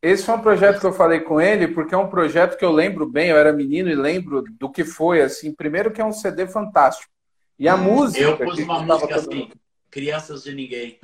Esse 0.03 0.25
foi 0.25 0.35
um 0.35 0.41
projeto 0.41 0.81
que 0.81 0.87
eu 0.87 0.93
falei 0.93 1.21
com 1.21 1.41
ele, 1.41 1.69
porque 1.69 1.95
é 1.95 1.99
um 1.99 2.09
projeto 2.09 2.59
que 2.59 2.65
eu 2.65 2.71
lembro 2.71 3.09
bem, 3.09 3.31
eu 3.31 3.39
era 3.39 3.55
menino 3.55 3.89
e 3.89 3.95
lembro 3.95 4.45
do 4.59 4.71
que 4.71 4.85
foi, 4.85 5.23
assim. 5.23 5.55
Primeiro 5.55 5.91
que 5.91 6.01
é 6.01 6.05
um 6.05 6.13
CD 6.13 6.47
fantástico. 6.47 7.11
E 7.59 7.67
a 7.69 7.77
música... 7.77 8.23
Eu 8.23 8.37
pus 8.37 8.59
uma 8.59 8.83
música 8.83 9.15
assim, 9.17 9.51
Crianças 9.91 10.43
de 10.43 10.55
Ninguém. 10.55 10.99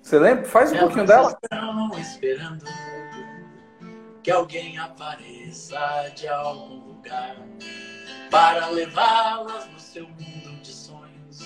Você 0.00 0.18
lembra? 0.18 0.44
Faz 0.44 0.72
um 0.72 0.78
pouquinho 0.78 1.06
dela. 1.06 1.36
Esperando 1.98 2.64
que 4.22 4.30
alguém 4.30 4.78
apareça 4.78 6.12
de 6.14 6.28
algum 6.28 6.76
lugar 6.76 7.36
para 8.30 8.68
levá-las 8.68 9.68
no 9.68 9.80
seu 9.80 10.08
mundo 10.08 10.62
de 10.62 10.72
sonhos 10.72 11.40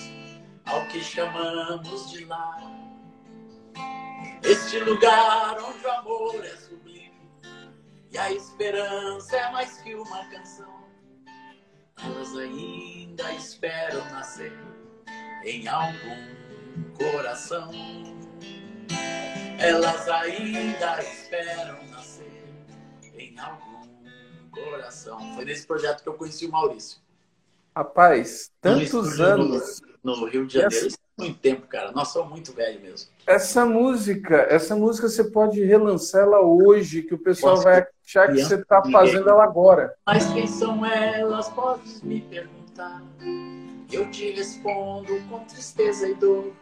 ao 0.65 0.85
que 0.87 1.03
chamamos 1.03 2.11
de 2.11 2.25
lar. 2.25 2.61
Este 4.43 4.79
lugar 4.79 5.57
onde 5.59 5.85
o 5.85 5.91
amor 5.91 6.45
é 6.45 6.55
sublime 6.55 7.31
e 8.11 8.17
a 8.17 8.31
esperança 8.31 9.35
é 9.35 9.51
mais 9.51 9.81
que 9.81 9.95
uma 9.95 10.25
canção. 10.25 10.77
Elas 12.03 12.37
ainda 12.37 13.33
esperam 13.33 14.05
nascer 14.11 14.53
em 15.43 15.67
algum 15.67 16.93
coração. 16.93 17.71
Elas 19.59 20.07
ainda 20.07 21.01
esperam 21.01 21.83
nascer 21.87 21.96
em 23.37 23.39
algum 23.39 24.49
coração. 24.51 25.35
Foi 25.35 25.45
nesse 25.45 25.67
projeto 25.67 26.01
que 26.01 26.09
eu 26.09 26.13
conheci 26.13 26.47
o 26.47 26.51
Maurício. 26.51 26.99
Rapaz, 27.75 28.51
tantos 28.59 29.19
anos. 29.19 29.79
No, 30.03 30.17
no 30.17 30.25
Rio 30.25 30.47
de 30.47 30.55
Janeiro 30.55 30.97
muito 31.17 31.39
tempo, 31.39 31.65
cara. 31.67 31.91
Nós 31.91 32.09
somos 32.09 32.29
muito 32.29 32.53
velhos 32.53 32.81
mesmo. 32.81 33.09
Essa 33.25 33.65
música, 33.65 34.35
essa 34.49 34.75
música 34.75 35.09
você 35.09 35.23
pode 35.23 35.63
relançar 35.63 36.21
ela 36.21 36.41
hoje, 36.41 37.01
que 37.01 37.15
o 37.15 37.17
pessoal 37.17 37.55
Posso 37.55 37.63
vai 37.63 37.87
achar 38.05 38.31
que 38.31 38.43
você 38.43 38.55
está 38.55 38.83
fazendo 38.83 39.27
ela 39.27 39.43
agora. 39.43 39.95
Mas 40.05 40.31
quem 40.31 40.45
são 40.45 40.85
elas? 40.85 41.49
Podes 41.49 42.01
me 42.01 42.21
perguntar. 42.21 43.01
Eu 43.91 44.11
te 44.11 44.31
respondo 44.31 45.19
com 45.29 45.39
tristeza 45.45 46.07
e 46.07 46.13
dor. 46.13 46.53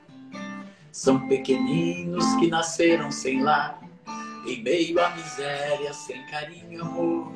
São 0.91 1.27
pequeninos 1.27 2.23
que 2.35 2.47
nasceram 2.47 3.11
sem 3.11 3.43
lar, 3.43 3.81
em 4.45 4.61
meio 4.61 4.99
à 4.99 5.09
miséria, 5.11 5.93
sem 5.93 6.25
carinho 6.27 6.73
e 6.73 6.81
amor. 6.81 7.31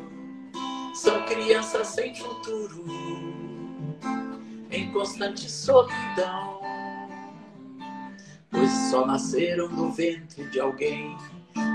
São 0.96 1.26
crianças 1.26 1.88
sem 1.88 2.16
futuro, 2.16 2.86
em 4.72 4.92
constante 4.92 5.50
solidão 5.50 6.60
pois 8.52 8.72
só 8.90 9.06
nasceram 9.06 9.68
do 9.70 9.92
ventre 9.92 10.46
de 10.50 10.60
alguém, 10.60 11.16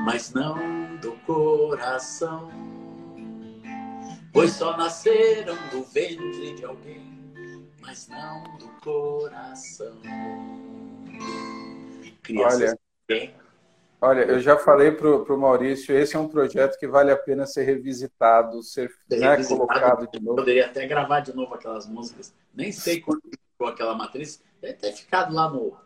mas 0.04 0.32
não 0.32 0.96
do 0.96 1.12
coração. 1.26 2.50
Pois 4.32 4.52
só 4.52 4.76
nasceram 4.76 5.56
do 5.70 5.84
ventre 5.84 6.54
de 6.54 6.64
alguém, 6.64 7.32
mas 7.80 8.08
não 8.08 8.42
do 8.58 8.68
coração. 8.82 10.00
Crianças 12.22 12.62
olha, 12.62 12.78
olha, 14.04 14.22
eu 14.22 14.40
já 14.40 14.56
falei 14.56 14.92
pro, 14.92 15.24
pro 15.24 15.38
Maurício, 15.38 15.96
esse 15.96 16.16
é 16.16 16.18
um 16.18 16.28
projeto 16.28 16.78
que 16.78 16.86
vale 16.86 17.10
a 17.10 17.16
pena 17.16 17.46
ser 17.46 17.64
revisitado, 17.64 18.62
ser, 18.62 18.90
né, 19.10 19.30
revisitado, 19.30 19.60
colocado 19.60 20.10
de 20.10 20.20
novo. 20.20 20.36
Poderia 20.36 20.66
até 20.66 20.86
gravar 20.86 21.20
de 21.20 21.34
novo 21.34 21.54
aquelas 21.54 21.86
músicas. 21.86 22.34
Nem 22.54 22.70
sei 22.72 23.00
quando 23.00 23.22
ficou 23.22 23.68
aquela 23.68 23.94
matriz. 23.94 24.42
Deve 24.60 24.74
ter 24.74 24.92
ficado 24.92 25.34
lá 25.34 25.48
no 25.48 25.76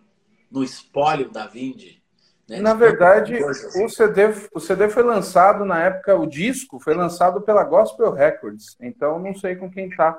no 0.51 0.65
espólio 0.65 1.31
da 1.31 1.47
Vind. 1.47 1.99
Né? 2.49 2.61
Na 2.61 2.73
verdade, 2.73 3.37
assim. 3.45 3.85
o 3.85 3.89
CD, 3.89 4.23
o 4.55 4.61
CD 4.61 4.89
foi 4.89 5.03
lançado 5.03 5.65
na 5.65 5.83
época, 5.85 6.17
o 6.17 6.27
disco 6.27 6.81
foi 6.81 6.95
lançado 6.95 7.43
pela 7.43 7.63
Gospel 7.63 8.13
Records. 8.13 8.77
Então 8.81 9.19
não 9.19 9.35
sei 9.35 9.57
com 9.57 9.71
quem 9.71 9.91
tá. 9.91 10.19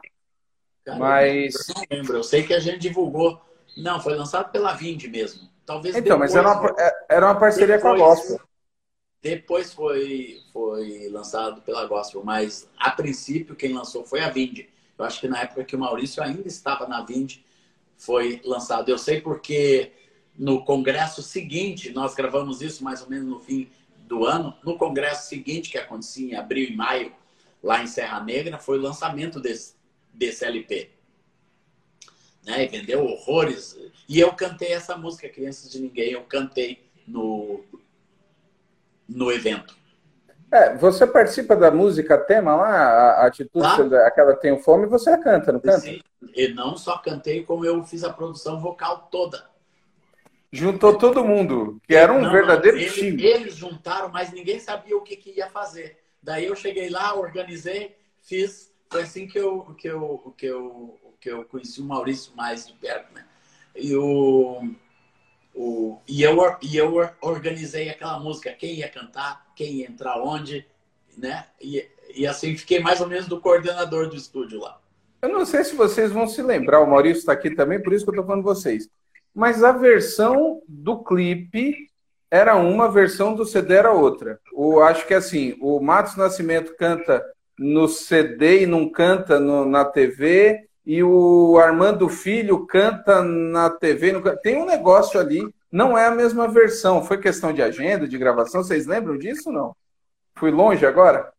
Cara, 0.85 0.99
mas. 0.99 1.55
Eu 1.69 1.75
não 1.75 1.83
lembro, 1.89 2.17
eu 2.17 2.23
sei 2.23 2.43
que 2.43 2.53
a 2.53 2.59
gente 2.59 2.79
divulgou. 2.79 3.41
Não, 3.75 3.99
foi 3.99 4.15
lançado 4.15 4.51
pela 4.51 4.73
Vind 4.73 5.03
mesmo. 5.05 5.49
Talvez 5.69 5.95
então, 5.95 6.17
depois, 6.17 6.33
mas 6.33 6.35
era 6.35 6.51
uma, 6.51 6.75
é, 6.79 7.05
era 7.09 7.25
uma 7.27 7.39
parceria 7.39 7.77
depois, 7.77 7.95
com 7.95 8.03
a 8.03 8.07
Gospel. 8.07 8.41
Depois 9.21 9.71
foi, 9.71 10.41
foi 10.51 11.07
lançado 11.09 11.61
pela 11.61 11.85
Gospel, 11.85 12.23
mas 12.23 12.67
a 12.75 12.89
princípio 12.89 13.55
quem 13.55 13.71
lançou 13.71 14.03
foi 14.03 14.21
a 14.21 14.31
Vind. 14.31 14.61
Eu 14.97 15.05
acho 15.05 15.19
que 15.19 15.27
na 15.27 15.41
época 15.41 15.63
que 15.63 15.75
o 15.75 15.79
Maurício 15.79 16.23
ainda 16.23 16.47
estava 16.47 16.87
na 16.87 17.03
Vind, 17.03 17.35
foi 17.95 18.41
lançado. 18.43 18.89
Eu 18.89 18.97
sei 18.97 19.21
porque 19.21 19.91
no 20.35 20.65
congresso 20.65 21.21
seguinte, 21.21 21.91
nós 21.91 22.15
gravamos 22.15 22.63
isso 22.63 22.83
mais 22.83 23.03
ou 23.03 23.07
menos 23.07 23.27
no 23.29 23.39
fim 23.39 23.69
do 24.07 24.25
ano, 24.25 24.57
no 24.63 24.75
congresso 24.75 25.29
seguinte, 25.29 25.69
que 25.69 25.77
acontecia 25.77 26.33
em 26.33 26.35
abril 26.35 26.67
e 26.67 26.75
maio, 26.75 27.13
lá 27.61 27.83
em 27.83 27.85
Serra 27.85 28.19
Negra, 28.23 28.57
foi 28.57 28.79
o 28.79 28.81
lançamento 28.81 29.39
desse, 29.39 29.75
desse 30.15 30.43
LP. 30.43 30.89
Né? 32.45 32.65
E 32.65 32.67
vendeu 32.67 33.05
horrores. 33.05 33.77
E 34.07 34.19
eu 34.19 34.33
cantei 34.33 34.73
essa 34.73 34.97
música, 34.97 35.29
Crianças 35.29 35.71
de 35.71 35.79
Ninguém, 35.79 36.11
eu 36.11 36.23
cantei 36.23 36.89
no, 37.07 37.63
no 39.07 39.31
evento. 39.31 39.77
É, 40.51 40.75
você 40.75 41.05
participa 41.05 41.55
da 41.55 41.69
música 41.69 42.17
tema 42.17 42.55
lá, 42.55 42.71
a, 42.71 43.27
atitude, 43.27 43.51
claro. 43.51 43.95
aquela 43.97 44.35
tem 44.35 44.57
fome, 44.59 44.87
você 44.87 45.15
canta, 45.17 45.51
não 45.51 45.59
canta? 45.59 45.81
Sim, 45.81 46.01
e 46.35 46.47
não 46.47 46.75
só 46.75 46.97
cantei, 46.97 47.43
como 47.43 47.65
eu 47.65 47.83
fiz 47.83 48.03
a 48.03 48.11
produção 48.11 48.59
vocal 48.59 49.07
toda. 49.11 49.47
Juntou 50.51 50.97
todo 50.97 51.23
mundo, 51.23 51.79
que 51.87 51.93
era 51.93 52.11
um 52.11 52.21
não, 52.21 52.31
verdadeiro 52.31 52.77
não, 52.77 52.83
eles, 52.83 52.95
time. 52.95 53.23
Eles 53.23 53.55
juntaram, 53.55 54.09
mas 54.09 54.31
ninguém 54.31 54.59
sabia 54.59 54.97
o 54.97 55.01
que, 55.01 55.15
que, 55.15 55.37
ia 55.37 55.47
fazer. 55.47 55.99
Daí 56.21 56.45
eu 56.45 56.55
cheguei 56.55 56.89
lá, 56.89 57.13
organizei, 57.13 57.95
fiz. 58.23 58.73
Foi 58.89 59.03
assim 59.03 59.27
que 59.27 59.37
eu, 59.37 59.75
que 59.77 59.87
eu, 59.87 60.33
que 60.35 60.47
eu, 60.47 60.99
que 61.19 61.29
eu 61.29 61.43
conheci 61.45 61.81
o 61.81 61.85
Maurício 61.85 62.35
mais 62.35 62.67
de 62.67 62.73
perto, 62.73 63.13
né? 63.13 63.25
E, 63.75 63.95
o, 63.95 64.69
o, 65.53 65.99
e, 66.07 66.23
eu, 66.23 66.37
e 66.61 66.77
eu 66.77 67.09
organizei 67.21 67.89
aquela 67.89 68.19
música, 68.19 68.51
quem 68.53 68.75
ia 68.75 68.89
cantar, 68.89 69.45
quem 69.55 69.75
ia 69.75 69.87
entrar 69.87 70.21
onde, 70.21 70.65
né? 71.17 71.45
E, 71.61 71.85
e 72.15 72.27
assim 72.27 72.55
fiquei 72.55 72.79
mais 72.79 73.01
ou 73.01 73.07
menos 73.07 73.27
do 73.27 73.39
coordenador 73.39 74.09
do 74.09 74.15
estúdio 74.15 74.59
lá. 74.59 74.79
Eu 75.21 75.29
não 75.29 75.45
sei 75.45 75.63
se 75.63 75.75
vocês 75.75 76.11
vão 76.11 76.27
se 76.27 76.41
lembrar, 76.41 76.79
o 76.79 76.89
Maurício 76.89 77.19
está 77.19 77.33
aqui 77.33 77.51
também, 77.51 77.81
por 77.81 77.93
isso 77.93 78.05
que 78.05 78.09
eu 78.09 78.13
estou 78.13 78.25
falando 78.25 78.43
vocês 78.43 78.89
mas 79.33 79.63
a 79.63 79.71
versão 79.71 80.61
do 80.67 81.03
clipe 81.03 81.87
era 82.31 82.55
uma, 82.55 82.85
a 82.85 82.89
versão 82.89 83.33
do 83.33 83.45
CD 83.45 83.73
era 83.75 83.91
outra. 83.91 84.39
O, 84.53 84.81
acho 84.81 85.07
que 85.07 85.13
assim, 85.13 85.55
o 85.61 85.79
Matos 85.79 86.15
Nascimento 86.15 86.75
canta 86.75 87.23
no 87.57 87.87
CD 87.87 88.63
e 88.63 88.65
não 88.65 88.89
canta 88.89 89.39
no, 89.39 89.65
na 89.65 89.83
TV, 89.85 90.67
e 90.89 91.03
o 91.03 91.59
Armando 91.59 92.09
Filho 92.09 92.65
canta 92.65 93.21
na 93.21 93.69
TV. 93.69 94.11
No, 94.11 94.37
tem 94.37 94.59
um 94.59 94.65
negócio 94.65 95.19
ali, 95.19 95.47
não 95.71 95.95
é 95.95 96.07
a 96.07 96.11
mesma 96.11 96.47
versão. 96.47 97.05
Foi 97.05 97.19
questão 97.19 97.53
de 97.53 97.61
agenda, 97.61 98.07
de 98.07 98.17
gravação, 98.17 98.63
vocês 98.63 98.87
lembram 98.87 99.15
disso 99.15 99.51
não? 99.51 99.75
Fui 100.33 100.49
longe 100.49 100.83
agora? 100.87 101.31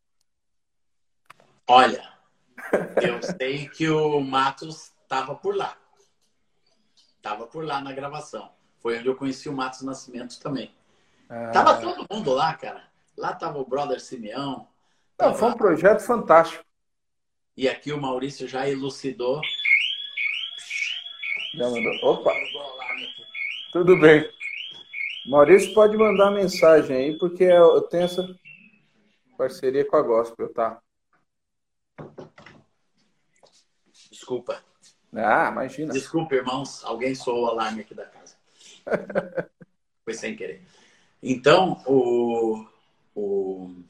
Olha, 1.67 2.01
eu 3.03 3.21
sei 3.37 3.69
que 3.69 3.91
o 3.91 4.21
Matos 4.21 4.93
estava 5.03 5.35
por 5.35 5.57
lá. 5.57 5.77
Estava 7.17 7.45
por 7.45 7.65
lá 7.65 7.81
na 7.81 7.93
gravação. 7.93 8.53
Foi 8.79 9.01
onde 9.01 9.09
eu 9.09 9.17
conheci 9.17 9.49
o 9.49 9.53
Matos 9.53 9.83
Nascimento 9.83 10.39
também. 10.39 10.73
Ah. 11.29 11.51
Tava 11.53 11.81
todo 11.81 12.07
mundo 12.09 12.33
lá, 12.33 12.55
cara. 12.55 12.85
Lá 13.17 13.35
tava 13.35 13.59
o 13.59 13.67
brother 13.67 14.01
Simeão. 14.01 14.69
Não, 15.19 15.35
foi 15.35 15.49
um 15.49 15.55
projeto 15.55 16.03
fantástico. 16.03 16.65
E 17.57 17.69
aqui 17.69 17.93
o 17.93 18.01
Maurício 18.01 18.49
já 18.49 18.69
elucidou. 18.69 19.41
Já 21.55 21.69
mandou. 21.69 21.93
Opa! 22.03 22.33
Tudo 23.73 23.99
bem. 24.01 24.29
Maurício 25.27 25.75
pode 25.75 25.97
mandar 25.97 26.31
mensagem 26.31 26.97
aí, 26.97 27.19
porque 27.19 27.45
eu 27.45 27.83
tenho 27.83 28.05
essa 28.05 28.27
parceria 29.37 29.85
com 29.85 29.97
a 29.97 30.03
Gospel, 30.03 30.53
tá? 30.53 30.81
Desculpa. 34.11 34.63
Ah, 35.13 35.49
imagina. 35.51 35.93
Desculpa, 35.93 36.35
irmãos. 36.35 36.85
Alguém 36.85 37.15
soou 37.15 37.45
o 37.45 37.47
alarme 37.47 37.83
aqui 37.83 37.95
da 37.95 38.07
casa. 38.07 38.37
Foi 40.05 40.15
sem 40.15 40.37
querer. 40.37 40.63
Então, 41.23 41.83
o, 41.87 42.67
o... 43.15 43.83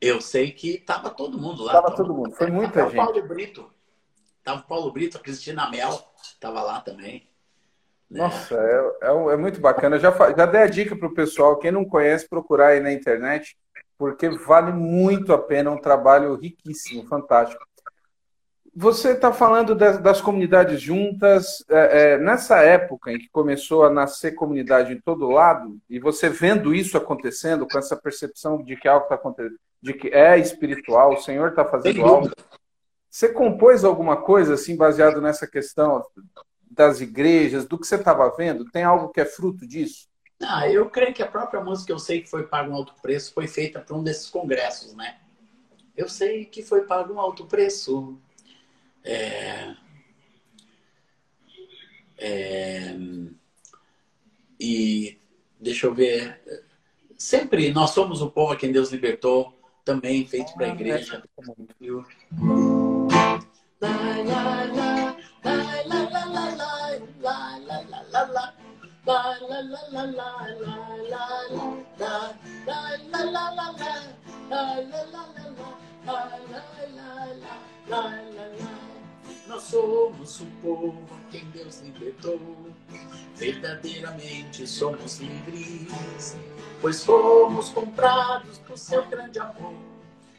eu 0.00 0.20
sei 0.20 0.52
que 0.52 0.78
tava 0.78 1.10
todo 1.10 1.38
mundo 1.38 1.64
lá. 1.64 1.72
Tava 1.72 1.94
todo 1.94 2.14
mundo. 2.14 2.32
Foi 2.32 2.50
muita 2.50 2.74
tava 2.74 2.90
gente. 2.90 3.00
O 3.00 3.04
Paulo 3.04 3.28
Brito. 3.28 3.70
Tava 4.44 4.60
o 4.60 4.64
Paulo 4.64 4.92
Brito, 4.92 5.16
a 5.18 5.20
Cristina 5.20 5.70
Mel 5.70 6.02
tava 6.40 6.62
lá 6.62 6.80
também. 6.80 7.28
Né? 8.10 8.20
Nossa, 8.20 8.54
é, 8.54 9.08
é, 9.08 9.32
é, 9.32 9.36
muito 9.36 9.60
bacana. 9.60 9.98
Já, 9.98 10.10
já 10.34 10.46
dei 10.46 10.62
a 10.62 10.66
dica 10.66 10.96
para 10.96 11.08
o 11.08 11.14
pessoal, 11.14 11.58
quem 11.58 11.70
não 11.70 11.84
conhece, 11.84 12.28
procurar 12.28 12.68
aí 12.68 12.80
na 12.80 12.92
internet, 12.92 13.56
porque 13.98 14.28
vale 14.30 14.72
muito 14.72 15.32
a 15.32 15.38
pena, 15.38 15.70
é 15.70 15.72
um 15.72 15.80
trabalho 15.80 16.34
riquíssimo, 16.36 17.06
fantástico. 17.06 17.62
Você 18.74 19.10
está 19.10 19.32
falando 19.32 19.74
das, 19.74 19.98
das, 19.98 20.20
comunidades 20.20 20.80
juntas, 20.80 21.64
é, 21.68 22.12
é, 22.12 22.18
nessa 22.18 22.58
época 22.58 23.10
em 23.10 23.18
que 23.18 23.28
começou 23.28 23.84
a 23.84 23.90
nascer 23.90 24.36
comunidade 24.36 24.92
em 24.92 25.00
todo 25.00 25.28
lado, 25.28 25.78
e 25.90 25.98
você 25.98 26.28
vendo 26.28 26.72
isso 26.72 26.96
acontecendo, 26.96 27.66
com 27.66 27.76
essa 27.76 27.96
percepção 27.96 28.62
de 28.62 28.76
que 28.76 28.86
algo 28.86 29.02
está 29.02 29.16
acontecendo, 29.16 29.58
de 29.80 29.94
que 29.94 30.08
é 30.08 30.38
espiritual, 30.38 31.14
o 31.14 31.20
Senhor 31.20 31.50
está 31.50 31.64
fazendo 31.64 32.04
algo. 32.04 32.30
Você 33.10 33.28
compôs 33.32 33.84
alguma 33.84 34.16
coisa 34.16 34.54
assim 34.54 34.76
baseado 34.76 35.20
nessa 35.20 35.46
questão 35.46 36.04
das 36.70 37.00
igrejas, 37.00 37.66
do 37.66 37.78
que 37.78 37.86
você 37.86 37.96
estava 37.96 38.28
vendo? 38.36 38.64
Tem 38.70 38.84
algo 38.84 39.08
que 39.08 39.20
é 39.20 39.24
fruto 39.24 39.66
disso? 39.66 40.08
Ah, 40.40 40.68
eu 40.68 40.88
creio 40.88 41.12
que 41.12 41.22
a 41.22 41.26
própria 41.26 41.60
música 41.60 41.92
Eu 41.92 41.98
Sei 41.98 42.20
Que 42.20 42.30
Foi 42.30 42.46
Pago 42.46 42.70
um 42.70 42.76
Alto 42.76 42.94
Preço 43.02 43.32
foi 43.32 43.48
feita 43.48 43.80
para 43.80 43.96
um 43.96 44.04
desses 44.04 44.30
congressos, 44.30 44.94
né? 44.94 45.18
Eu 45.98 46.08
sei 46.08 46.44
que 46.44 46.62
foi 46.62 46.82
pago 46.82 47.12
um 47.12 47.18
alto 47.18 47.44
preço 47.44 48.16
é, 49.04 49.74
é, 52.16 52.96
e 54.60 55.18
deixa 55.58 55.88
eu 55.88 55.94
ver. 55.94 56.40
Sempre 57.16 57.72
nós 57.72 57.90
somos 57.90 58.22
o 58.22 58.30
povo 58.30 58.52
a 58.52 58.56
quem 58.56 58.70
Deus 58.70 58.92
libertou, 58.92 59.57
também 59.88 60.26
feito 60.26 60.52
para 60.52 60.66
a 60.66 60.68
igreja. 60.68 61.22
Nós 79.48 79.62
somos 79.62 80.40
o 80.42 80.46
povo 80.60 81.06
a 81.10 81.30
quem 81.30 81.42
Deus 81.46 81.80
libertou. 81.80 82.38
Verdadeiramente 83.34 84.66
somos 84.66 85.20
livres, 85.20 86.36
pois 86.82 87.02
fomos 87.02 87.70
comprados 87.70 88.58
por 88.58 88.76
seu 88.76 89.06
grande 89.06 89.38
amor. 89.38 89.72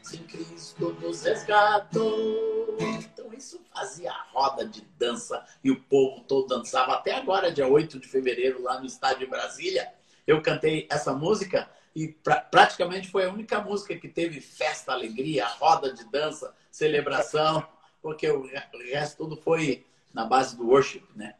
Sem 0.00 0.22
Cristo 0.22 0.96
nos 1.02 1.24
resgatou. 1.24 2.76
Então 2.78 3.34
isso 3.34 3.60
fazia 3.74 4.12
a 4.12 4.26
roda 4.32 4.64
de 4.64 4.82
dança 4.96 5.44
e 5.64 5.72
o 5.72 5.80
povo 5.80 6.22
todo 6.22 6.46
dançava. 6.46 6.94
Até 6.94 7.16
agora, 7.16 7.50
dia 7.50 7.66
8 7.66 7.98
de 7.98 8.06
fevereiro, 8.06 8.62
lá 8.62 8.78
no 8.78 8.86
estádio 8.86 9.20
de 9.20 9.26
Brasília, 9.26 9.92
eu 10.24 10.40
cantei 10.40 10.86
essa 10.88 11.12
música 11.12 11.68
e 11.96 12.06
pra, 12.06 12.36
praticamente 12.36 13.08
foi 13.08 13.24
a 13.24 13.32
única 13.32 13.60
música 13.60 13.96
que 13.96 14.08
teve 14.08 14.40
festa, 14.40 14.92
alegria, 14.92 15.48
roda 15.48 15.92
de 15.92 16.04
dança, 16.04 16.54
celebração 16.70 17.66
porque 18.02 18.28
o, 18.28 18.46
resto 18.92 19.18
tudo 19.18 19.36
foi 19.36 19.84
na 20.12 20.24
base 20.24 20.56
do 20.56 20.66
worship, 20.66 21.04
né? 21.14 21.34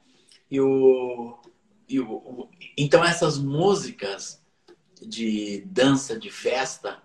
E 0.51 0.61
o, 0.61 1.39
e 1.89 2.01
o, 2.01 2.49
então 2.77 3.05
essas 3.05 3.39
músicas 3.39 4.43
de 5.01 5.63
dança, 5.67 6.19
de 6.19 6.31
festa 6.31 7.03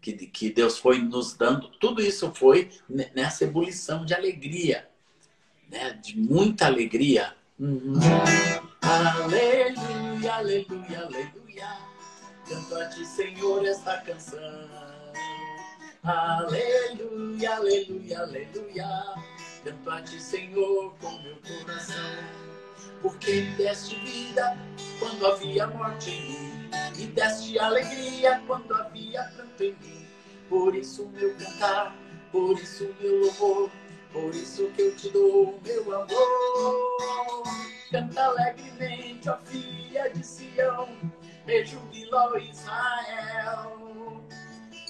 que, 0.00 0.12
que 0.12 0.50
Deus 0.50 0.78
foi 0.78 0.98
nos 0.98 1.34
dando, 1.34 1.68
tudo 1.78 2.02
isso 2.02 2.32
foi 2.34 2.70
nessa 2.88 3.44
ebulição 3.44 4.04
de 4.04 4.14
alegria, 4.14 4.88
né? 5.68 5.92
De 5.92 6.18
muita 6.18 6.66
alegria. 6.66 7.34
Uhum. 7.58 7.94
Aleluia, 8.82 10.34
aleluia, 10.34 11.00
aleluia. 11.02 11.88
Canto 12.48 12.74
a 12.76 12.86
ti, 12.86 13.04
Senhor, 13.04 13.64
esta 13.66 13.98
canção. 13.98 14.87
Aleluia, 16.08 17.56
aleluia, 17.56 18.20
aleluia. 18.20 19.14
Canto 19.62 19.90
a 19.90 20.00
ti, 20.00 20.18
Senhor, 20.18 20.94
com 21.02 21.18
meu 21.18 21.36
coração. 21.36 22.16
Porque 23.02 23.42
me 23.42 23.56
deste 23.56 23.94
vida 23.96 24.56
quando 24.98 25.26
havia 25.26 25.66
morte 25.66 26.08
em 26.08 26.22
mim. 26.22 26.70
E 26.96 27.06
deste 27.08 27.58
alegria 27.58 28.42
quando 28.46 28.72
havia 28.74 29.22
pranto 29.36 29.62
em 29.62 29.72
mim. 29.82 30.06
Por 30.48 30.74
isso 30.74 31.06
meu 31.08 31.34
cantar, 31.34 31.94
por 32.32 32.58
isso 32.58 32.88
meu 33.02 33.20
louvor. 33.24 33.70
Por 34.10 34.34
isso 34.34 34.66
que 34.70 34.80
eu 34.80 34.96
te 34.96 35.10
dou 35.10 35.60
meu 35.62 35.94
amor. 35.94 37.42
Canta 37.90 38.24
alegremente, 38.24 39.28
ó 39.28 39.36
filha 39.44 40.08
de 40.08 40.24
Sião. 40.24 40.88
Rejubilou 41.44 42.38
Israel. 42.38 43.87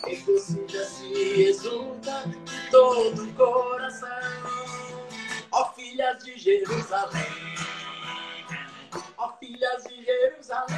Recursilha 0.04 0.84
se 0.84 1.42
exulta 1.42 2.24
de 2.26 2.70
todo 2.70 3.24
o 3.24 3.34
coração, 3.34 4.08
ó 5.50 5.72
filhas 5.72 6.24
de 6.24 6.38
Jerusalém, 6.38 7.54
ó 9.16 9.32
filhas 9.38 9.84
de 9.84 10.04
Jerusalém. 10.04 10.76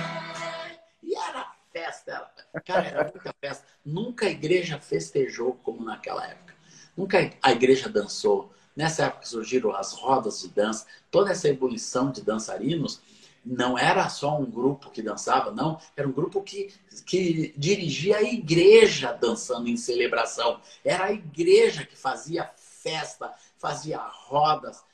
E 1.02 1.14
era 1.14 1.52
festa, 1.72 2.30
cara, 2.64 2.87
era 2.88 3.02
muita 3.04 3.35
festa. 3.40 3.66
Nunca 3.85 4.26
a 4.26 4.30
igreja 4.30 4.78
festejou 4.80 5.54
como 5.62 5.85
naquela 5.85 6.26
época. 6.26 6.54
Nunca 6.96 7.33
a 7.42 7.52
igreja 7.52 7.88
dançou. 7.88 8.52
Nessa 8.74 9.06
época 9.06 9.26
surgiram 9.26 9.72
as 9.72 9.92
rodas 9.92 10.40
de 10.40 10.48
dança, 10.48 10.87
toda 11.11 11.30
essa 11.30 11.48
ebulição 11.48 12.11
de 12.11 12.22
dançarinos 12.22 13.02
não 13.44 13.79
era 13.79 14.09
só 14.09 14.38
um 14.38 14.44
grupo 14.44 14.90
que 14.90 15.03
dançava, 15.03 15.50
não, 15.50 15.81
era 15.96 16.07
um 16.07 16.12
grupo 16.12 16.42
que, 16.42 16.72
que 17.07 17.55
dirigia 17.57 18.18
a 18.18 18.22
igreja 18.22 19.12
dançando 19.12 19.68
em 19.68 19.76
celebração. 19.76 20.61
Era 20.85 21.07
a 21.07 21.12
igreja 21.12 21.85
que 21.85 21.96
fazia 21.96 22.50
festa, 22.57 23.35
fazia 23.59 23.98
rodas, 23.98 24.85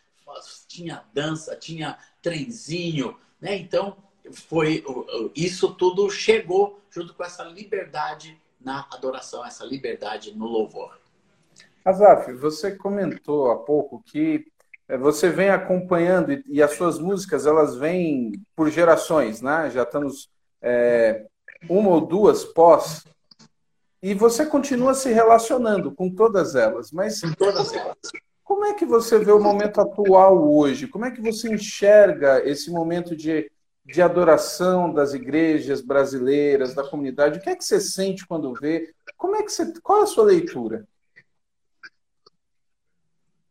tinha 0.66 1.04
dança, 1.12 1.56
tinha 1.56 1.98
trenzinho, 2.22 3.16
né? 3.40 3.56
Então, 3.56 3.96
foi 4.32 4.84
isso 5.34 5.74
tudo 5.74 6.10
chegou 6.10 6.80
junto 6.90 7.14
com 7.14 7.22
essa 7.22 7.44
liberdade 7.44 8.40
na 8.60 8.86
adoração, 8.92 9.44
essa 9.44 9.64
liberdade 9.64 10.36
no 10.36 10.46
louvor. 10.46 10.98
Azaf, 11.84 12.32
você 12.32 12.74
comentou 12.74 13.50
há 13.50 13.56
pouco 13.58 14.02
que 14.04 14.50
você 14.88 15.30
vem 15.30 15.50
acompanhando 15.50 16.32
e, 16.46 16.62
as 16.62 16.74
suas 16.74 16.98
músicas 16.98 17.46
elas 17.46 17.76
vêm 17.76 18.32
por 18.54 18.70
gerações, 18.70 19.42
né? 19.42 19.68
Já 19.70 19.82
estamos 19.82 20.30
é, 20.62 21.26
uma 21.68 21.90
ou 21.90 22.00
duas 22.00 22.44
pós 22.44 23.04
e 24.00 24.14
você 24.14 24.46
continua 24.46 24.94
se 24.94 25.12
relacionando 25.12 25.92
com 25.92 26.08
todas 26.08 26.54
elas, 26.54 26.92
mas 26.92 27.20
todas 27.36 27.72
elas. 27.72 27.96
Como 28.44 28.64
é 28.64 28.74
que 28.74 28.86
você 28.86 29.18
vê 29.18 29.32
o 29.32 29.42
momento 29.42 29.80
atual 29.80 30.54
hoje? 30.54 30.86
Como 30.86 31.04
é 31.04 31.10
que 31.10 31.20
você 31.20 31.52
enxerga 31.52 32.48
esse 32.48 32.70
momento 32.70 33.16
de, 33.16 33.50
de 33.84 34.00
adoração 34.00 34.94
das 34.94 35.14
igrejas 35.14 35.80
brasileiras, 35.80 36.72
da 36.72 36.88
comunidade? 36.88 37.40
O 37.40 37.42
que 37.42 37.50
é 37.50 37.56
que 37.56 37.64
você 37.64 37.80
sente 37.80 38.24
quando 38.24 38.54
vê? 38.54 38.94
Como 39.16 39.34
é 39.34 39.42
que 39.42 39.50
você, 39.50 39.72
qual 39.80 40.00
é 40.00 40.02
a 40.04 40.06
sua 40.06 40.24
leitura? 40.24 40.86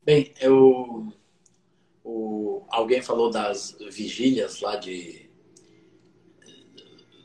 Bem, 0.01 0.33
eu 0.39 1.11
o, 2.05 2.63
alguém 2.69 3.01
falou 3.01 3.31
das 3.31 3.75
vigílias 3.89 4.61
lá 4.61 4.75
de 4.75 5.27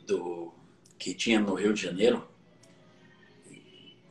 do 0.07 0.51
que 0.97 1.13
tinha 1.13 1.39
no 1.39 1.53
Rio 1.53 1.73
de 1.73 1.83
Janeiro. 1.83 2.27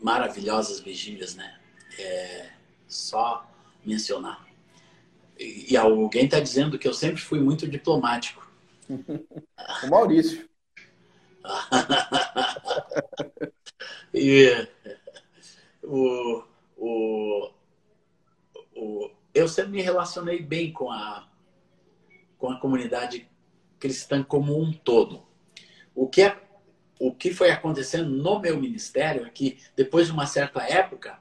maravilhosas 0.01 0.81
vigílias, 0.81 1.35
né? 1.35 1.61
É 1.99 2.53
só 2.87 3.47
mencionar. 3.85 4.47
E, 5.39 5.73
e 5.73 5.77
alguém 5.77 6.25
está 6.25 6.41
dizendo 6.41 6.79
que 6.79 6.89
eu 6.89 6.95
sempre 6.95 7.21
fui 7.21 7.41
muito 7.41 7.69
diplomático. 7.69 8.49
o 9.85 9.87
Maurício. 9.89 10.49
e 14.15 14.69
o, 15.83 16.45
o, 16.77 17.51
o, 18.75 19.11
eu 19.41 19.49
sempre 19.49 19.73
me 19.73 19.83
relacionei 19.83 20.41
bem 20.43 20.73
com 20.73 20.91
a, 20.91 21.29
com 22.39 22.51
a 22.51 22.61
comunidade 22.61 23.29
cristã 23.79 24.23
como 24.23 24.61
um 24.61 24.73
todo. 24.73 25.23
O 25.95 26.07
que, 26.07 26.23
é, 26.23 26.39
o 26.99 27.13
que 27.13 27.33
foi 27.33 27.51
acontecendo 27.51 28.11
no 28.11 28.39
meu 28.39 28.61
ministério 28.61 29.27
é 29.27 29.31
que, 29.31 29.59
depois 29.75 30.07
de 30.07 30.13
uma 30.13 30.27
certa 30.27 30.63
época, 30.63 31.19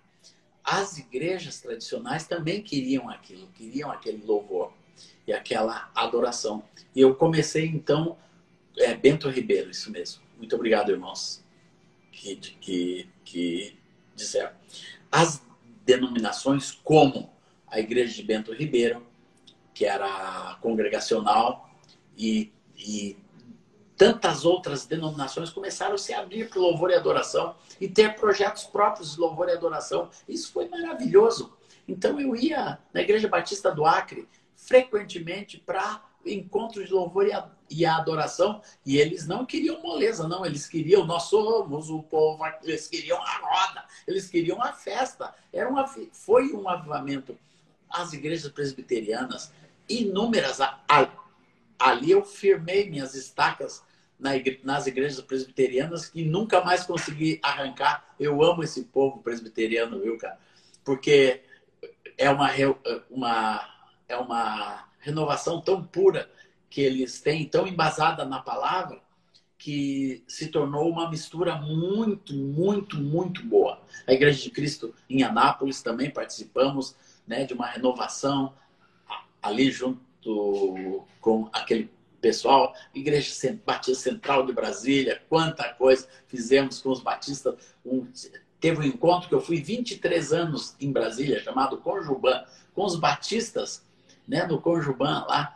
as 0.63 0.97
igrejas 0.97 1.59
tradicionais 1.61 2.28
também 2.28 2.61
queriam 2.61 3.09
aquilo, 3.09 3.47
queriam 3.55 3.89
aquele 3.89 4.24
louvor 4.24 4.74
e 5.26 5.34
aquela 5.34 5.89
adoração. 5.95 6.63
E 6.93 7.01
eu 7.01 7.15
comecei, 7.15 7.65
então, 7.65 8.17
é, 8.78 8.93
Bento 8.93 9.30
Ribeiro, 9.30 9.70
isso 9.70 9.89
mesmo. 9.91 10.22
Muito 10.38 10.55
obrigado, 10.55 10.91
irmãos, 10.91 11.43
que, 12.11 12.36
que, 12.36 13.09
que 13.24 13.78
disseram. 14.15 14.51
As 15.11 15.41
denominações 15.86 16.72
como 16.72 17.39
a 17.72 17.80
Igreja 17.80 18.13
de 18.13 18.24
Bento 18.24 18.53
Ribeiro, 18.53 19.05
que 19.74 19.86
era 19.86 20.57
congregacional, 20.61 21.70
e, 22.17 22.51
e 22.76 23.17
tantas 23.95 24.45
outras 24.45 24.86
denominações 24.86 25.49
começaram 25.49 25.95
a 25.95 25.97
se 25.97 26.13
abrir 26.13 26.49
para 26.49 26.59
louvor 26.59 26.89
e 26.89 26.95
adoração 26.95 27.55
e 27.82 27.88
ter 27.88 28.15
projetos 28.15 28.63
próprios 28.63 29.13
de 29.13 29.20
louvor 29.20 29.49
e 29.49 29.51
adoração. 29.51 30.09
Isso 30.28 30.51
foi 30.51 30.70
maravilhoso. 30.70 31.53
Então 31.88 32.20
eu 32.20 32.36
ia 32.36 32.80
na 32.93 33.01
Igreja 33.01 33.28
Batista 33.28 33.72
do 33.72 33.86
Acre 33.86 34.28
frequentemente 34.55 35.57
para 35.57 36.01
encontros 36.26 36.88
de 36.88 36.93
louvor 36.93 37.28
e, 37.28 37.34
a, 37.34 37.49
e 37.70 37.86
a 37.86 37.97
adoração 37.97 38.61
e 38.86 38.97
eles 38.97 39.28
não 39.28 39.45
queriam 39.45 39.82
moleza, 39.82 40.28
não. 40.28 40.45
Eles 40.45 40.67
queriam, 40.67 41.05
nós 41.05 41.24
somos 41.24 41.89
o 41.89 42.01
povo, 42.03 42.43
eles 42.63 42.88
queriam 42.88 43.22
a 43.22 43.38
roda, 43.38 43.86
eles 44.07 44.30
queriam 44.30 44.61
a 44.61 44.72
festa. 44.72 45.34
Era 45.51 45.70
uma, 45.70 45.86
foi 45.88 46.53
um 46.53 46.70
avivamento. 46.70 47.38
As 47.90 48.14
igrejas 48.14 48.52
presbiterianas, 48.52 49.52
inúmeras, 49.88 50.60
ali 51.78 52.12
eu 52.12 52.24
firmei 52.24 52.90
minhas 52.90 53.16
estacas 53.16 53.84
nas 54.20 54.86
igrejas 54.86 55.22
presbiterianas 55.22 56.08
que 56.08 56.24
nunca 56.26 56.64
mais 56.64 56.84
consegui 56.84 57.40
arrancar. 57.42 58.14
Eu 58.20 58.44
amo 58.44 58.64
esse 58.64 58.84
povo 58.84 59.24
presbiteriano, 59.24 60.00
viu, 60.02 60.18
cara? 60.18 60.38
Porque 60.84 61.42
é 62.18 62.30
uma, 62.30 62.50
uma, 63.10 63.70
é 64.08 64.18
uma 64.18 64.90
renovação 65.00 65.62
tão 65.62 65.84
pura 65.84 66.30
que 66.70 66.82
eles 66.82 67.22
têm, 67.22 67.48
tão 67.48 67.66
embasada 67.66 68.26
na 68.26 68.40
palavra, 68.40 69.02
que 69.58 70.24
se 70.28 70.48
tornou 70.48 70.90
uma 70.90 71.10
mistura 71.10 71.56
muito, 71.56 72.34
muito, 72.34 72.98
muito 72.98 73.44
boa. 73.44 73.82
A 74.06 74.14
Igreja 74.14 74.44
de 74.44 74.52
Cristo 74.52 74.94
em 75.10 75.24
Anápolis 75.24 75.82
também 75.82 76.10
participamos 76.10 76.96
né, 77.30 77.45
de 77.45 77.53
uma 77.53 77.67
renovação 77.67 78.53
ali 79.39 79.71
junto 79.71 81.05
com 81.21 81.47
aquele 81.53 81.89
pessoal, 82.19 82.73
Igreja 82.93 83.57
Batista 83.65 84.09
Central 84.09 84.45
de 84.45 84.51
Brasília, 84.51 85.21
quanta 85.30 85.71
coisa 85.75 86.07
fizemos 86.27 86.82
com 86.82 86.89
os 86.89 87.01
batistas. 87.01 87.55
Um, 87.86 88.05
teve 88.59 88.82
um 88.82 88.84
encontro 88.84 89.30
que 89.30 89.36
eu 89.36 89.39
fui 89.39 89.61
23 89.61 90.34
anos 90.34 90.75
em 90.82 90.91
Brasília, 90.91 91.41
chamado 91.41 91.77
Conjuban, 91.77 92.43
com 92.73 92.84
os 92.84 92.97
batistas, 92.97 93.86
né, 94.27 94.45
no 94.45 94.59
Conjuban 94.59 95.25
lá. 95.27 95.55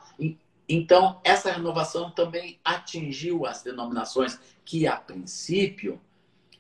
Então, 0.70 1.20
essa 1.24 1.52
renovação 1.52 2.10
também 2.12 2.60
atingiu 2.64 3.46
as 3.46 3.62
denominações 3.62 4.40
que, 4.64 4.88
a 4.88 4.96
princípio, 4.96 6.00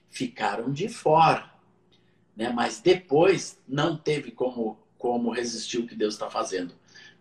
ficaram 0.09 0.72
de 0.72 0.89
fora. 0.89 1.49
Né? 2.36 2.49
Mas 2.49 2.82
depois 2.82 3.59
não 3.68 3.95
teve 3.95 4.32
como, 4.32 4.78
como 5.04 5.32
resistir 5.32 5.80
o 5.80 5.86
que 5.86 5.95
Deus 5.95 6.14
está 6.14 6.30
fazendo 6.30 6.74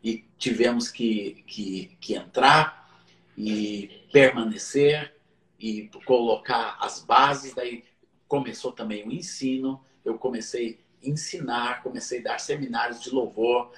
e 0.04 0.24
tivemos 0.38 0.88
que, 0.88 1.42
que, 1.48 1.96
que 2.00 2.14
entrar 2.14 2.88
e 3.36 4.06
permanecer 4.12 5.12
e 5.58 5.90
colocar 6.04 6.78
as 6.80 7.02
bases. 7.04 7.52
Daí 7.54 7.82
começou 8.28 8.70
também 8.70 9.04
o 9.04 9.10
ensino. 9.10 9.84
Eu 10.04 10.16
comecei 10.16 10.78
a 11.02 11.08
ensinar, 11.08 11.82
comecei 11.82 12.20
a 12.20 12.22
dar 12.22 12.38
seminários 12.38 13.02
de 13.02 13.10
louvor, 13.10 13.72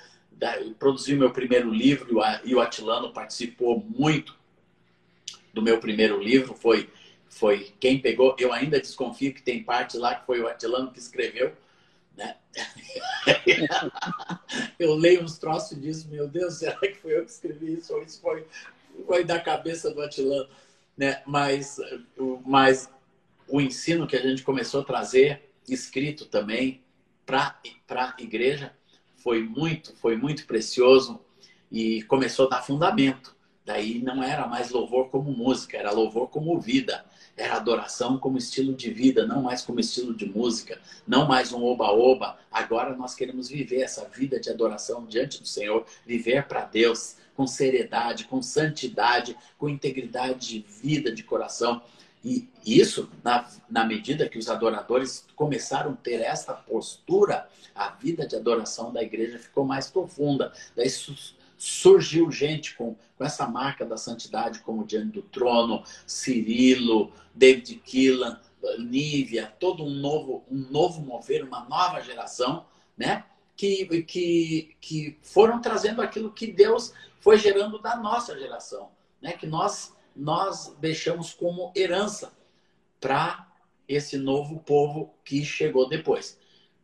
produzi 0.78 1.16
meu 1.16 1.30
primeiro 1.30 1.72
livro 1.72 2.20
e 2.44 2.55
o 2.55 2.61
Atilano 2.61 3.11
participou 3.11 3.82
muito 3.88 4.36
do 5.55 5.62
meu 5.62 5.80
primeiro 5.80 6.22
livro. 6.22 6.52
Foi, 6.52 6.90
foi 7.26 7.72
quem 7.80 7.98
pegou. 7.98 8.36
Eu 8.38 8.52
ainda 8.52 8.78
desconfio 8.78 9.32
que 9.32 9.40
tem 9.40 9.62
parte 9.62 9.96
lá 9.96 10.14
que 10.14 10.26
foi 10.26 10.42
o 10.42 10.46
Atilano 10.46 10.92
que 10.92 10.98
escreveu 10.98 11.57
né? 12.16 12.36
eu 14.78 14.94
leio 14.94 15.22
uns 15.22 15.38
troços 15.38 15.80
disso, 15.80 16.08
meu 16.08 16.28
Deus, 16.28 16.54
será 16.54 16.78
que 16.78 16.94
foi 16.94 17.16
eu 17.16 17.24
que 17.24 17.30
escrevi 17.30 17.74
isso? 17.74 17.92
Ou 17.94 18.02
isso 18.02 18.20
foi, 18.20 18.46
foi 19.06 19.24
da 19.24 19.40
cabeça 19.40 19.92
do 19.92 20.00
Atilano? 20.00 20.48
Né? 20.96 21.22
Mas, 21.26 21.78
mas 22.44 22.88
o 23.48 23.60
ensino 23.60 24.06
que 24.06 24.16
a 24.16 24.22
gente 24.22 24.42
começou 24.42 24.80
a 24.80 24.84
trazer, 24.84 25.50
escrito 25.68 26.26
também, 26.26 26.82
para 27.26 27.58
a 27.88 28.14
igreja, 28.18 28.72
foi 29.16 29.42
muito, 29.42 29.96
foi 29.96 30.16
muito 30.16 30.46
precioso 30.46 31.20
e 31.70 32.02
começou 32.02 32.46
a 32.46 32.50
dar 32.50 32.62
fundamento. 32.62 33.34
Daí 33.64 33.98
não 34.02 34.22
era 34.22 34.46
mais 34.46 34.70
louvor 34.70 35.08
como 35.08 35.32
música, 35.32 35.78
era 35.78 35.90
louvor 35.90 36.28
como 36.28 36.60
vida. 36.60 37.04
Era 37.37 37.57
adoração 37.57 38.16
como 38.18 38.39
estilo 38.39 38.74
de 38.74 38.91
vida, 38.91 39.26
não 39.26 39.43
mais 39.43 39.62
como 39.62 39.80
estilo 39.80 40.14
de 40.14 40.24
música, 40.26 40.80
não 41.07 41.26
mais 41.26 41.53
um 41.53 41.64
oba-oba. 41.64 42.39
Agora 42.51 42.95
nós 42.95 43.14
queremos 43.14 43.49
viver 43.49 43.82
essa 43.82 44.09
vida 44.09 44.39
de 44.39 44.51
adoração 44.51 45.05
diante 45.05 45.41
do 45.41 45.49
Senhor, 45.49 45.85
viver 46.07 46.47
para 46.47 46.64
Deus 46.64 47.16
com 47.35 47.47
seriedade, 47.47 48.24
com 48.24 48.41
santidade, 48.41 49.37
com 49.59 49.68
integridade 49.68 50.49
de 50.49 50.64
vida, 50.80 51.12
de 51.12 51.24
coração. 51.24 51.82
E 52.24 52.49
isso, 52.64 53.11
na, 53.22 53.47
na 53.68 53.85
medida 53.85 54.28
que 54.28 54.39
os 54.39 54.49
adoradores 54.49 55.26
começaram 55.37 55.93
a 55.93 55.97
ter 55.97 56.20
esta 56.20 56.55
postura, 56.55 57.49
a 57.74 57.91
vida 57.91 58.26
de 58.26 58.37
adoração 58.37 58.93
da 58.93 59.03
igreja 59.03 59.39
ficou 59.39 59.64
mais 59.64 59.91
profunda. 59.91 60.53
Daí 60.74 60.89
surgiu 61.64 62.30
gente 62.30 62.74
com, 62.74 62.94
com 63.16 63.24
essa 63.24 63.46
marca 63.46 63.86
da 63.86 63.96
santidade, 63.96 64.60
como 64.60 64.84
Diante 64.84 65.12
do 65.12 65.22
Trono, 65.22 65.82
Cirilo, 66.06 67.10
David 67.34 67.76
Keelan, 67.76 68.38
Nívia, 68.78 69.52
todo 69.58 69.82
um 69.82 69.90
novo, 69.90 70.44
um 70.50 70.58
novo 70.70 71.00
mover, 71.00 71.42
uma 71.42 71.64
nova 71.64 72.00
geração, 72.00 72.66
né? 72.96 73.24
Que, 73.56 74.02
que, 74.02 74.76
que 74.80 75.18
foram 75.22 75.60
trazendo 75.60 76.02
aquilo 76.02 76.32
que 76.32 76.48
Deus 76.48 76.92
foi 77.20 77.38
gerando 77.38 77.78
da 77.78 77.96
nossa 77.96 78.38
geração, 78.38 78.90
né? 79.20 79.32
Que 79.32 79.46
nós, 79.46 79.96
nós 80.14 80.76
deixamos 80.80 81.32
como 81.32 81.72
herança 81.74 82.32
para 83.00 83.50
esse 83.88 84.18
novo 84.18 84.60
povo 84.60 85.14
que 85.24 85.44
chegou 85.44 85.88
depois. 85.88 86.38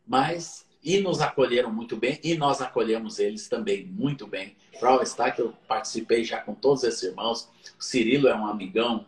Mas 0.07 0.65
e 0.83 0.99
nos 0.99 1.21
acolheram 1.21 1.71
muito 1.71 1.95
bem 1.95 2.19
e 2.23 2.35
nós 2.35 2.61
acolhemos 2.61 3.19
eles 3.19 3.47
também 3.47 3.85
muito 3.85 4.25
bem. 4.25 4.55
Prova 4.79 5.03
está 5.03 5.29
que 5.31 5.41
eu 5.41 5.53
participei 5.67 6.23
já 6.23 6.41
com 6.41 6.55
todos 6.55 6.83
esses 6.83 7.03
irmãos. 7.03 7.49
O 7.79 7.83
Cirilo 7.83 8.27
é 8.27 8.35
um 8.35 8.45
amigão 8.45 9.05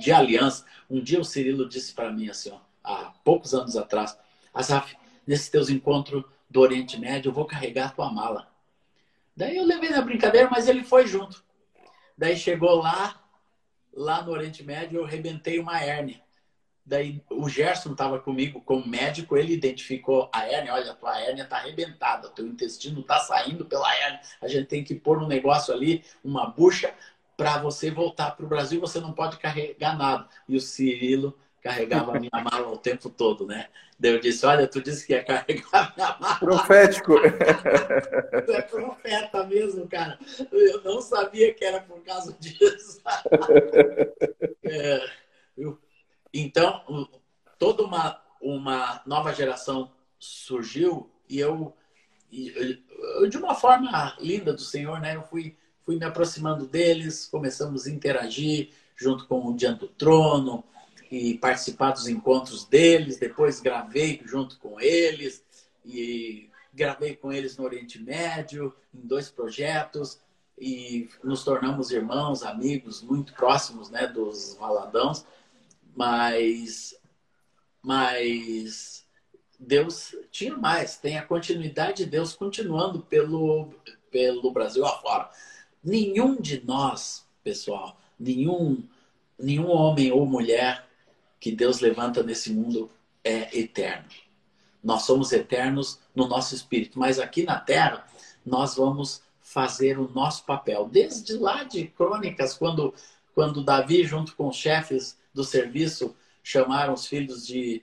de 0.00 0.12
aliança. 0.12 0.64
Um 0.88 1.02
dia 1.02 1.20
o 1.20 1.24
Cirilo 1.24 1.68
disse 1.68 1.92
para 1.92 2.12
mim 2.12 2.28
assim, 2.28 2.50
ó, 2.50 2.60
há 2.84 3.12
poucos 3.24 3.52
anos 3.52 3.76
atrás, 3.76 4.16
Azaf, 4.54 4.96
nesses 5.26 5.48
teus 5.48 5.70
encontros 5.70 6.24
do 6.48 6.60
Oriente 6.60 6.98
Médio, 6.98 7.30
eu 7.30 7.32
vou 7.32 7.46
carregar 7.46 7.86
a 7.86 7.90
tua 7.90 8.12
mala. 8.12 8.48
Daí 9.36 9.56
eu 9.56 9.64
levei 9.64 9.90
na 9.90 10.02
brincadeira, 10.02 10.48
mas 10.50 10.68
ele 10.68 10.84
foi 10.84 11.06
junto. 11.06 11.42
Daí 12.16 12.36
chegou 12.36 12.76
lá, 12.76 13.20
lá 13.92 14.22
no 14.22 14.32
Oriente 14.32 14.62
Médio, 14.62 15.00
eu 15.00 15.04
rebentei 15.04 15.58
uma 15.58 15.80
hérnia. 15.80 16.21
Daí 16.84 17.22
o 17.30 17.48
Gerson 17.48 17.92
estava 17.92 18.18
comigo 18.18 18.60
como 18.60 18.86
médico, 18.86 19.36
ele 19.36 19.54
identificou 19.54 20.28
a 20.32 20.46
hérnia, 20.46 20.74
olha, 20.74 20.90
a 20.90 20.94
tua 20.94 21.20
hérnia 21.20 21.44
está 21.44 21.58
arrebentada, 21.58 22.28
teu 22.30 22.46
intestino 22.46 23.00
está 23.00 23.20
saindo 23.20 23.64
pela 23.64 23.94
hérnia, 23.94 24.20
a 24.40 24.48
gente 24.48 24.66
tem 24.66 24.82
que 24.82 24.94
pôr 24.94 25.18
um 25.18 25.28
negócio 25.28 25.72
ali, 25.72 26.04
uma 26.24 26.46
bucha, 26.46 26.92
para 27.36 27.58
você 27.58 27.90
voltar 27.90 28.32
para 28.32 28.44
o 28.44 28.48
Brasil, 28.48 28.80
você 28.80 29.00
não 29.00 29.12
pode 29.12 29.38
carregar 29.38 29.96
nada. 29.96 30.28
E 30.48 30.56
o 30.56 30.60
Cirilo 30.60 31.36
carregava 31.62 32.16
a 32.16 32.20
minha 32.20 32.30
mala 32.32 32.68
o 32.68 32.76
tempo 32.76 33.08
todo, 33.08 33.46
né? 33.46 33.68
Daí 33.98 34.12
eu 34.12 34.20
disse, 34.20 34.44
olha, 34.44 34.66
tu 34.66 34.82
disse 34.82 35.06
que 35.06 35.12
ia 35.12 35.24
carregar 35.24 35.94
minha 35.96 36.16
mala. 36.20 36.38
Profético. 36.38 37.14
Tu 38.46 38.52
é 38.52 38.62
profeta 38.62 39.44
mesmo, 39.44 39.86
cara. 39.86 40.18
Eu 40.50 40.82
não 40.82 41.00
sabia 41.00 41.54
que 41.54 41.64
era 41.64 41.80
por 41.80 42.00
causa 42.02 42.36
disso. 42.38 43.00
É, 44.64 45.04
eu 45.58 45.78
então, 46.32 47.08
toda 47.58 47.82
uma, 47.82 48.20
uma 48.40 49.02
nova 49.06 49.32
geração 49.34 49.90
surgiu 50.18 51.10
e 51.28 51.38
eu, 51.38 51.74
eu, 52.32 53.28
de 53.28 53.36
uma 53.36 53.54
forma 53.54 54.16
linda 54.20 54.52
do 54.52 54.60
Senhor, 54.60 55.00
né? 55.00 55.16
Eu 55.16 55.22
fui, 55.22 55.56
fui 55.84 55.96
me 55.96 56.04
aproximando 56.04 56.66
deles, 56.66 57.26
começamos 57.26 57.86
a 57.86 57.90
interagir 57.90 58.70
junto 58.96 59.26
com 59.26 59.46
o 59.46 59.56
Diante 59.56 59.80
do 59.80 59.88
Trono 59.88 60.64
e 61.10 61.34
participar 61.38 61.92
dos 61.92 62.08
encontros 62.08 62.64
deles. 62.64 63.18
Depois 63.18 63.60
gravei 63.60 64.20
junto 64.24 64.58
com 64.58 64.80
eles 64.80 65.44
e 65.84 66.48
gravei 66.72 67.16
com 67.16 67.32
eles 67.32 67.56
no 67.56 67.64
Oriente 67.64 67.98
Médio, 67.98 68.74
em 68.94 69.06
dois 69.06 69.30
projetos 69.30 70.18
e 70.58 71.08
nos 71.22 71.44
tornamos 71.44 71.90
irmãos, 71.90 72.42
amigos 72.42 73.02
muito 73.02 73.34
próximos, 73.34 73.90
né, 73.90 74.06
dos 74.06 74.54
Valadãos. 74.54 75.24
Mas 75.94 76.94
mas 77.82 79.04
Deus 79.58 80.14
tinha 80.30 80.56
mais, 80.56 80.96
tem 80.96 81.18
a 81.18 81.26
continuidade 81.26 82.04
de 82.04 82.06
Deus 82.06 82.32
continuando 82.32 83.00
pelo, 83.00 83.70
pelo 84.10 84.52
Brasil 84.52 84.86
afora. 84.86 85.30
Nenhum 85.82 86.40
de 86.40 86.64
nós, 86.64 87.26
pessoal, 87.42 87.98
nenhum, 88.18 88.84
nenhum 89.36 89.68
homem 89.68 90.12
ou 90.12 90.24
mulher 90.24 90.86
que 91.40 91.50
Deus 91.50 91.80
levanta 91.80 92.22
nesse 92.22 92.52
mundo 92.52 92.88
é 93.24 93.58
eterno. 93.58 94.08
Nós 94.82 95.02
somos 95.02 95.32
eternos 95.32 95.98
no 96.14 96.28
nosso 96.28 96.54
espírito, 96.54 96.98
mas 96.98 97.18
aqui 97.18 97.42
na 97.42 97.58
terra 97.58 98.06
nós 98.46 98.76
vamos 98.76 99.22
fazer 99.40 99.98
o 99.98 100.08
nosso 100.08 100.44
papel. 100.44 100.88
Desde 100.88 101.34
lá 101.34 101.64
de 101.64 101.86
Crônicas, 101.86 102.54
quando, 102.54 102.94
quando 103.34 103.64
Davi, 103.64 104.04
junto 104.04 104.36
com 104.36 104.48
os 104.48 104.56
chefes 104.56 105.16
do 105.32 105.44
serviço, 105.44 106.16
chamaram 106.42 106.94
os 106.94 107.06
filhos 107.06 107.46
de 107.46 107.82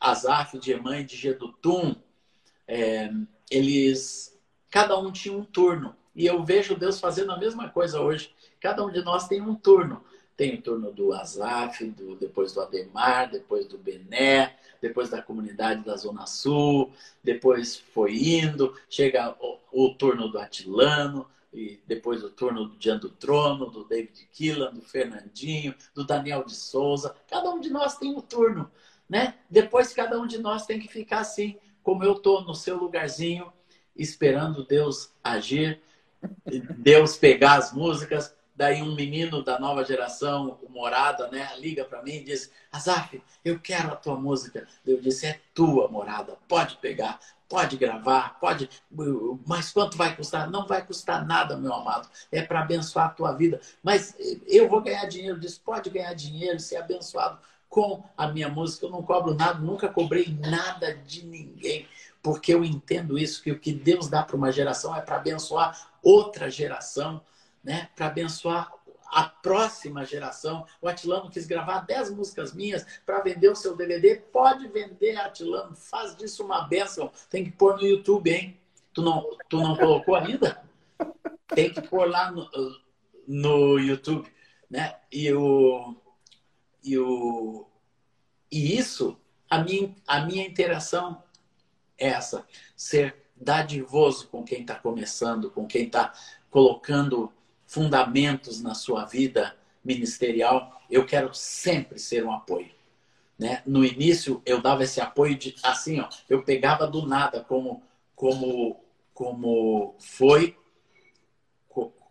Asaf, 0.00 0.58
de 0.58 0.72
Emã 0.72 1.00
e 1.00 1.04
de 1.04 1.16
Gedutum, 1.16 1.94
é, 2.66 3.10
eles, 3.50 4.38
cada 4.70 4.98
um 4.98 5.10
tinha 5.10 5.36
um 5.36 5.44
turno. 5.44 5.96
E 6.14 6.26
eu 6.26 6.44
vejo 6.44 6.76
Deus 6.76 7.00
fazendo 7.00 7.32
a 7.32 7.38
mesma 7.38 7.68
coisa 7.68 8.00
hoje. 8.00 8.32
Cada 8.60 8.84
um 8.84 8.90
de 8.90 9.02
nós 9.02 9.26
tem 9.26 9.40
um 9.40 9.54
turno. 9.54 10.04
Tem 10.36 10.54
o 10.54 10.62
turno 10.62 10.92
do 10.92 11.12
Asaf, 11.12 11.84
do, 11.84 12.16
depois 12.16 12.52
do 12.52 12.60
Ademar, 12.60 13.30
depois 13.30 13.66
do 13.66 13.76
Bené, 13.76 14.56
depois 14.80 15.10
da 15.10 15.20
comunidade 15.20 15.84
da 15.84 15.96
Zona 15.96 16.26
Sul, 16.26 16.90
depois 17.22 17.76
foi 17.76 18.14
indo, 18.14 18.74
chega 18.88 19.36
o, 19.38 19.58
o 19.70 19.94
turno 19.94 20.28
do 20.28 20.38
Atilano, 20.38 21.26
e 21.52 21.80
depois 21.86 22.22
o 22.22 22.30
turno 22.30 22.66
do 22.66 22.76
Diante 22.76 23.02
do 23.02 23.10
Trono, 23.10 23.70
do 23.70 23.84
David 23.84 24.28
Killan, 24.32 24.72
do 24.72 24.82
Fernandinho, 24.82 25.74
do 25.94 26.04
Daniel 26.04 26.44
de 26.44 26.54
Souza. 26.54 27.14
Cada 27.28 27.50
um 27.50 27.60
de 27.60 27.70
nós 27.70 27.96
tem 27.96 28.14
um 28.14 28.20
turno 28.20 28.70
né? 29.10 29.34
Depois 29.50 29.92
cada 29.92 30.20
um 30.20 30.26
de 30.26 30.38
nós 30.38 30.64
tem 30.64 30.78
que 30.78 30.86
ficar 30.86 31.18
assim, 31.18 31.58
como 31.82 32.04
eu 32.04 32.14
tô 32.14 32.42
no 32.42 32.54
seu 32.54 32.76
lugarzinho, 32.76 33.52
esperando 33.96 34.64
Deus 34.64 35.12
agir, 35.22 35.80
Deus 36.78 37.16
pegar 37.16 37.56
as 37.56 37.72
músicas. 37.72 38.32
Daí 38.60 38.82
um 38.82 38.94
menino 38.94 39.42
da 39.42 39.58
nova 39.58 39.82
geração, 39.82 40.58
o 40.60 40.70
Morada, 40.70 41.28
né, 41.28 41.48
liga 41.56 41.82
para 41.82 42.02
mim 42.02 42.16
e 42.16 42.24
diz: 42.24 42.52
Azaf, 42.70 43.22
eu 43.42 43.58
quero 43.58 43.90
a 43.90 43.96
tua 43.96 44.16
música. 44.16 44.68
Eu 44.86 45.00
disse: 45.00 45.24
é 45.24 45.40
tua, 45.54 45.88
Morada, 45.88 46.36
pode 46.46 46.76
pegar, 46.76 47.18
pode 47.48 47.78
gravar, 47.78 48.38
pode. 48.38 48.68
Mas 49.46 49.72
quanto 49.72 49.96
vai 49.96 50.14
custar? 50.14 50.50
Não 50.50 50.66
vai 50.66 50.84
custar 50.84 51.26
nada, 51.26 51.56
meu 51.56 51.72
amado. 51.72 52.06
É 52.30 52.42
para 52.42 52.60
abençoar 52.60 53.06
a 53.06 53.08
tua 53.08 53.32
vida. 53.32 53.62
Mas 53.82 54.14
eu 54.46 54.68
vou 54.68 54.82
ganhar 54.82 55.06
dinheiro. 55.06 55.40
Diz: 55.40 55.56
pode 55.56 55.88
ganhar 55.88 56.12
dinheiro, 56.12 56.60
ser 56.60 56.76
abençoado 56.76 57.38
com 57.66 58.04
a 58.14 58.28
minha 58.28 58.50
música. 58.50 58.84
Eu 58.84 58.90
não 58.90 59.02
cobro 59.02 59.32
nada, 59.32 59.58
nunca 59.58 59.88
cobrei 59.88 60.36
nada 60.38 60.94
de 60.94 61.24
ninguém, 61.24 61.88
porque 62.22 62.52
eu 62.52 62.62
entendo 62.62 63.18
isso, 63.18 63.42
que 63.42 63.52
o 63.52 63.58
que 63.58 63.72
Deus 63.72 64.06
dá 64.10 64.22
para 64.22 64.36
uma 64.36 64.52
geração 64.52 64.94
é 64.94 65.00
para 65.00 65.16
abençoar 65.16 65.88
outra 66.02 66.50
geração, 66.50 67.22
né? 67.62 67.88
para 67.94 68.06
abençoar 68.06 68.72
a 69.10 69.24
próxima 69.24 70.04
geração. 70.04 70.64
O 70.80 70.88
Atilano 70.88 71.30
quis 71.30 71.46
gravar 71.46 71.80
10 71.80 72.10
músicas 72.10 72.54
minhas 72.54 72.86
para 73.04 73.20
vender 73.20 73.48
o 73.48 73.56
seu 73.56 73.76
DVD. 73.76 74.16
Pode 74.16 74.68
vender, 74.68 75.16
Atilano. 75.16 75.74
Faz 75.74 76.16
disso 76.16 76.44
uma 76.44 76.62
benção. 76.62 77.10
Tem 77.28 77.44
que 77.44 77.50
pôr 77.50 77.76
no 77.76 77.86
YouTube, 77.86 78.30
hein? 78.30 78.56
Tu 78.94 79.02
não, 79.02 79.36
tu 79.48 79.58
não 79.58 79.76
colocou 79.76 80.14
ainda? 80.14 80.62
Tem 81.48 81.72
que 81.72 81.82
pôr 81.82 82.08
lá 82.08 82.30
no, 82.30 82.48
no 83.26 83.78
YouTube. 83.78 84.32
Né? 84.70 84.96
E 85.10 85.32
o, 85.32 85.96
e, 86.84 86.96
o, 86.96 87.66
e 88.50 88.78
isso, 88.78 89.18
a 89.48 89.58
minha, 89.58 89.94
a 90.06 90.20
minha 90.20 90.46
interação 90.46 91.22
é 91.98 92.08
essa: 92.08 92.46
ser 92.76 93.16
dadivoso 93.34 94.28
com 94.28 94.44
quem 94.44 94.60
está 94.60 94.76
começando, 94.76 95.50
com 95.50 95.66
quem 95.66 95.86
está 95.86 96.12
colocando 96.50 97.32
fundamentos 97.70 98.60
na 98.60 98.74
sua 98.74 99.04
vida 99.04 99.56
ministerial. 99.84 100.82
Eu 100.90 101.06
quero 101.06 101.32
sempre 101.32 102.00
ser 102.00 102.24
um 102.24 102.32
apoio. 102.32 102.72
Né? 103.38 103.62
No 103.64 103.84
início, 103.84 104.42
eu 104.44 104.60
dava 104.60 104.82
esse 104.82 105.00
apoio 105.00 105.36
de 105.36 105.54
assim, 105.62 106.00
ó, 106.00 106.08
eu 106.28 106.42
pegava 106.42 106.84
do 106.84 107.06
nada, 107.06 107.44
como, 107.44 107.80
como, 108.16 108.84
como 109.14 109.94
foi 110.00 110.56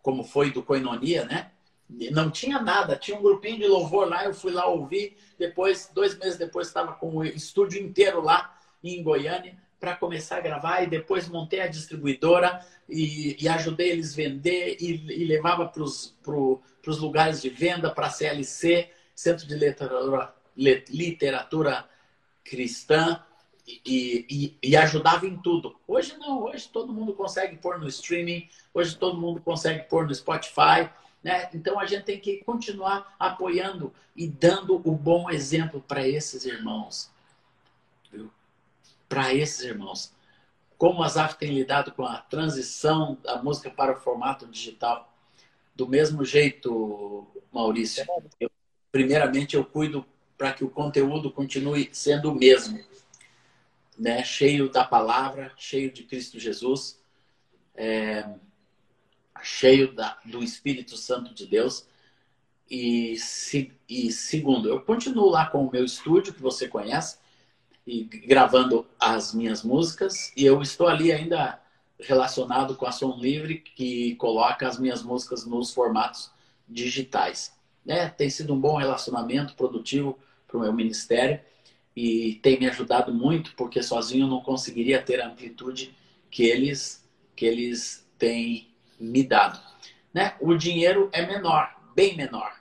como 0.01 0.23
foi 0.23 0.49
do 0.49 0.63
Coinonia, 0.63 1.25
né? 1.25 1.51
não 1.89 2.31
tinha 2.31 2.61
nada, 2.61 2.95
tinha 2.95 3.17
um 3.17 3.21
grupinho 3.21 3.57
de 3.57 3.67
louvor 3.67 4.07
lá, 4.07 4.23
eu 4.23 4.33
fui 4.33 4.51
lá 4.51 4.65
ouvir, 4.65 5.17
depois, 5.37 5.91
dois 5.93 6.17
meses 6.17 6.37
depois, 6.37 6.67
estava 6.67 6.93
com 6.93 7.17
o 7.17 7.25
estúdio 7.25 7.81
inteiro 7.81 8.21
lá 8.21 8.57
em 8.81 9.03
Goiânia 9.03 9.57
para 9.79 9.95
começar 9.95 10.37
a 10.37 10.41
gravar 10.41 10.81
e 10.81 10.87
depois 10.87 11.29
montei 11.29 11.61
a 11.61 11.67
distribuidora 11.67 12.65
e, 12.87 13.37
e 13.39 13.47
ajudei 13.47 13.91
eles 13.91 14.13
vender 14.13 14.77
e, 14.79 15.21
e 15.21 15.23
levava 15.25 15.65
para 15.67 15.83
os 15.83 16.99
lugares 16.99 17.41
de 17.41 17.49
venda, 17.49 17.89
para 17.89 18.07
a 18.07 18.09
CLC, 18.09 18.89
Centro 19.15 19.47
de 19.47 19.55
Literatura, 19.55 20.33
Literatura 20.55 21.85
Cristã, 22.43 23.23
e, 23.85 24.57
e, 24.61 24.69
e, 24.69 24.75
ajudava 24.75 25.27
em 25.27 25.37
tudo. 25.37 25.75
Hoje 25.87 26.17
não, 26.17 26.43
hoje 26.43 26.67
todo 26.67 26.91
mundo 26.91 27.13
consegue 27.13 27.55
pôr 27.57 27.77
no 27.77 27.87
streaming, 27.87 28.49
hoje 28.73 28.97
todo 28.97 29.21
mundo 29.21 29.39
consegue 29.41 29.83
pôr 29.83 30.07
no 30.07 30.15
Spotify, 30.15 30.89
né? 31.23 31.49
Então 31.53 31.79
a 31.79 31.85
gente 31.85 32.03
tem 32.03 32.19
que 32.19 32.43
continuar 32.43 33.15
apoiando 33.19 33.93
e 34.15 34.27
dando 34.27 34.75
o 34.83 34.91
bom 34.91 35.29
exemplo 35.29 35.83
para 35.87 36.07
esses 36.07 36.45
irmãos. 36.45 37.11
Para 39.09 39.33
esses 39.33 39.65
irmãos. 39.65 40.13
Como 40.77 41.03
a 41.03 41.09
Zaf 41.09 41.37
tem 41.37 41.53
lidado 41.53 41.91
com 41.91 42.05
a 42.05 42.19
transição 42.19 43.17
da 43.21 43.43
música 43.43 43.69
para 43.69 43.91
o 43.91 43.99
formato 43.99 44.47
digital? 44.47 45.13
Do 45.75 45.85
mesmo 45.87 46.23
jeito, 46.23 47.27
Maurício. 47.51 48.05
Eu, 48.39 48.49
primeiramente, 48.91 49.57
eu 49.57 49.65
cuido 49.65 50.05
para 50.37 50.53
que 50.53 50.63
o 50.63 50.69
conteúdo 50.69 51.31
continue 51.31 51.89
sendo 51.91 52.31
o 52.31 52.35
mesmo. 52.35 52.81
Né? 53.97 54.23
Cheio 54.23 54.69
da 54.69 54.85
palavra, 54.85 55.51
cheio 55.57 55.91
de 55.91 56.03
Cristo 56.03 56.39
Jesus. 56.39 56.97
É 57.75 58.25
cheio 59.43 59.93
da, 59.93 60.17
do 60.25 60.43
Espírito 60.43 60.97
Santo 60.97 61.33
de 61.33 61.45
Deus. 61.45 61.87
E, 62.69 63.17
se, 63.17 63.71
e 63.87 64.11
segundo, 64.11 64.69
eu 64.69 64.81
continuo 64.81 65.29
lá 65.29 65.47
com 65.47 65.65
o 65.65 65.71
meu 65.71 65.83
estúdio, 65.83 66.33
que 66.33 66.41
você 66.41 66.67
conhece, 66.67 67.17
e 67.89 68.03
gravando 68.03 68.85
as 68.99 69.33
minhas 69.33 69.63
músicas. 69.63 70.31
E 70.37 70.45
eu 70.45 70.61
estou 70.61 70.87
ali 70.87 71.11
ainda 71.11 71.59
relacionado 71.99 72.75
com 72.75 72.85
a 72.85 72.91
Som 72.91 73.17
Livre, 73.19 73.57
que 73.57 74.13
coloca 74.15 74.67
as 74.67 74.77
minhas 74.77 75.01
músicas 75.01 75.43
nos 75.43 75.73
formatos 75.73 76.31
digitais. 76.67 77.51
Né? 77.83 78.07
Tem 78.09 78.29
sido 78.29 78.53
um 78.53 78.59
bom 78.59 78.77
relacionamento 78.77 79.55
produtivo 79.55 80.19
para 80.47 80.57
o 80.57 80.61
meu 80.61 80.71
ministério 80.71 81.39
e 81.95 82.35
tem 82.43 82.59
me 82.59 82.69
ajudado 82.69 83.11
muito, 83.11 83.55
porque 83.55 83.81
sozinho 83.81 84.25
eu 84.25 84.29
não 84.29 84.41
conseguiria 84.41 85.01
ter 85.01 85.19
a 85.19 85.27
amplitude 85.27 85.95
que 86.29 86.43
eles, 86.43 87.03
que 87.35 87.43
eles 87.43 88.07
têm 88.19 88.69
me 88.99 89.23
dado. 89.23 89.59
Né? 90.13 90.35
O 90.39 90.55
dinheiro 90.55 91.09
é 91.11 91.25
menor, 91.25 91.75
bem 91.95 92.15
menor. 92.15 92.53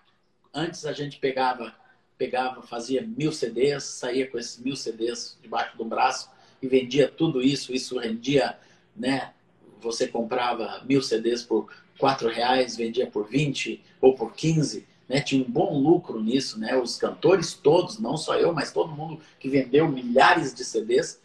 Antes 0.55 0.87
a 0.87 0.93
gente 0.95 1.19
pegava, 1.19 1.75
pegava, 2.19 2.61
fazia 2.63 3.01
mil 3.01 3.33
CDs, 3.33 3.85
saía 3.85 4.27
com 4.29 4.37
esses 4.37 4.59
mil 4.59 4.75
CDs 4.75 5.39
debaixo 5.41 5.79
do 5.79 5.85
braço 5.85 6.29
e 6.61 6.67
vendia 6.67 7.09
tudo 7.09 7.41
isso. 7.41 7.73
Isso 7.73 7.99
rendia, 7.99 8.59
né? 8.95 9.33
Você 9.81 10.09
comprava 10.09 10.85
mil 10.85 11.01
CDs 11.01 11.45
por 11.45 11.73
quatro 11.97 12.29
reais, 12.29 12.77
vendia 12.77 13.07
por 13.07 13.29
20 13.29 13.81
ou 14.01 14.15
por 14.15 14.35
15. 14.35 14.87
Né? 15.09 15.21
Tinha 15.21 15.43
um 15.43 15.51
bom 15.51 15.79
lucro 15.79 16.21
nisso, 16.21 16.59
né? 16.59 16.77
Os 16.77 16.97
cantores 16.97 17.55
todos, 17.55 17.99
não 17.99 18.17
só 18.17 18.37
eu, 18.37 18.53
mas 18.53 18.73
todo 18.73 18.93
mundo 18.93 19.21
que 19.39 19.49
vendeu 19.49 19.89
milhares 19.89 20.53
de 20.53 20.65
CDs 20.65 21.23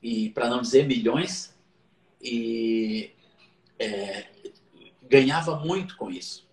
e 0.00 0.30
para 0.30 0.48
não 0.48 0.62
dizer 0.62 0.86
milhões 0.86 1.52
e 2.22 3.10
é, 3.78 4.26
ganhava 5.08 5.56
muito 5.56 5.96
com 5.96 6.10
isso. 6.10 6.47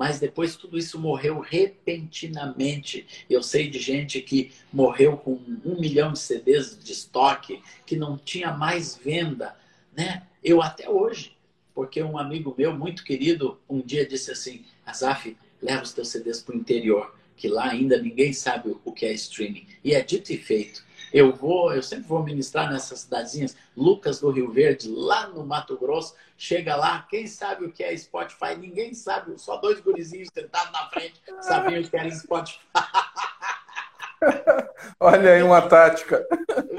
Mas 0.00 0.18
depois 0.18 0.56
tudo 0.56 0.78
isso 0.78 0.98
morreu 0.98 1.40
repentinamente. 1.40 3.06
Eu 3.28 3.42
sei 3.42 3.68
de 3.68 3.78
gente 3.78 4.18
que 4.22 4.50
morreu 4.72 5.14
com 5.14 5.38
um 5.62 5.78
milhão 5.78 6.14
de 6.14 6.18
CDs 6.18 6.82
de 6.82 6.90
estoque, 6.90 7.62
que 7.84 7.96
não 7.96 8.16
tinha 8.16 8.50
mais 8.50 8.96
venda, 8.96 9.54
né? 9.94 10.22
Eu 10.42 10.62
até 10.62 10.88
hoje, 10.88 11.36
porque 11.74 12.02
um 12.02 12.16
amigo 12.16 12.54
meu 12.56 12.74
muito 12.74 13.04
querido 13.04 13.60
um 13.68 13.82
dia 13.82 14.06
disse 14.06 14.30
assim: 14.30 14.64
Azaf, 14.86 15.36
leva 15.60 15.82
os 15.82 15.92
teus 15.92 16.08
CDs 16.08 16.40
para 16.40 16.54
o 16.54 16.58
interior, 16.58 17.14
que 17.36 17.46
lá 17.46 17.68
ainda 17.68 18.00
ninguém 18.00 18.32
sabe 18.32 18.74
o 18.82 18.92
que 18.92 19.04
é 19.04 19.12
streaming. 19.12 19.66
E 19.84 19.92
é 19.92 20.00
dito 20.00 20.32
e 20.32 20.38
feito. 20.38 20.82
Eu 21.12 21.34
vou, 21.34 21.74
eu 21.74 21.82
sempre 21.82 22.06
vou 22.06 22.22
ministrar 22.22 22.70
nessas 22.70 23.00
cidadezinhas, 23.00 23.56
Lucas 23.76 24.20
do 24.20 24.30
Rio 24.30 24.50
Verde, 24.50 24.88
lá 24.88 25.26
no 25.28 25.44
Mato 25.44 25.76
Grosso, 25.76 26.14
chega 26.36 26.76
lá, 26.76 27.06
quem 27.10 27.26
sabe 27.26 27.64
o 27.64 27.72
que 27.72 27.82
é 27.82 27.96
Spotify? 27.96 28.56
Ninguém 28.56 28.94
sabe, 28.94 29.38
só 29.38 29.56
dois 29.56 29.80
gurizinhos 29.80 30.28
sentados 30.32 30.72
na 30.72 30.88
frente 30.88 31.20
sabiam 31.40 31.82
o 31.82 31.88
que 31.88 31.96
era 31.96 32.10
Spotify. 32.10 32.60
Olha 35.00 35.32
aí 35.32 35.42
uma 35.42 35.62
tática. 35.62 36.26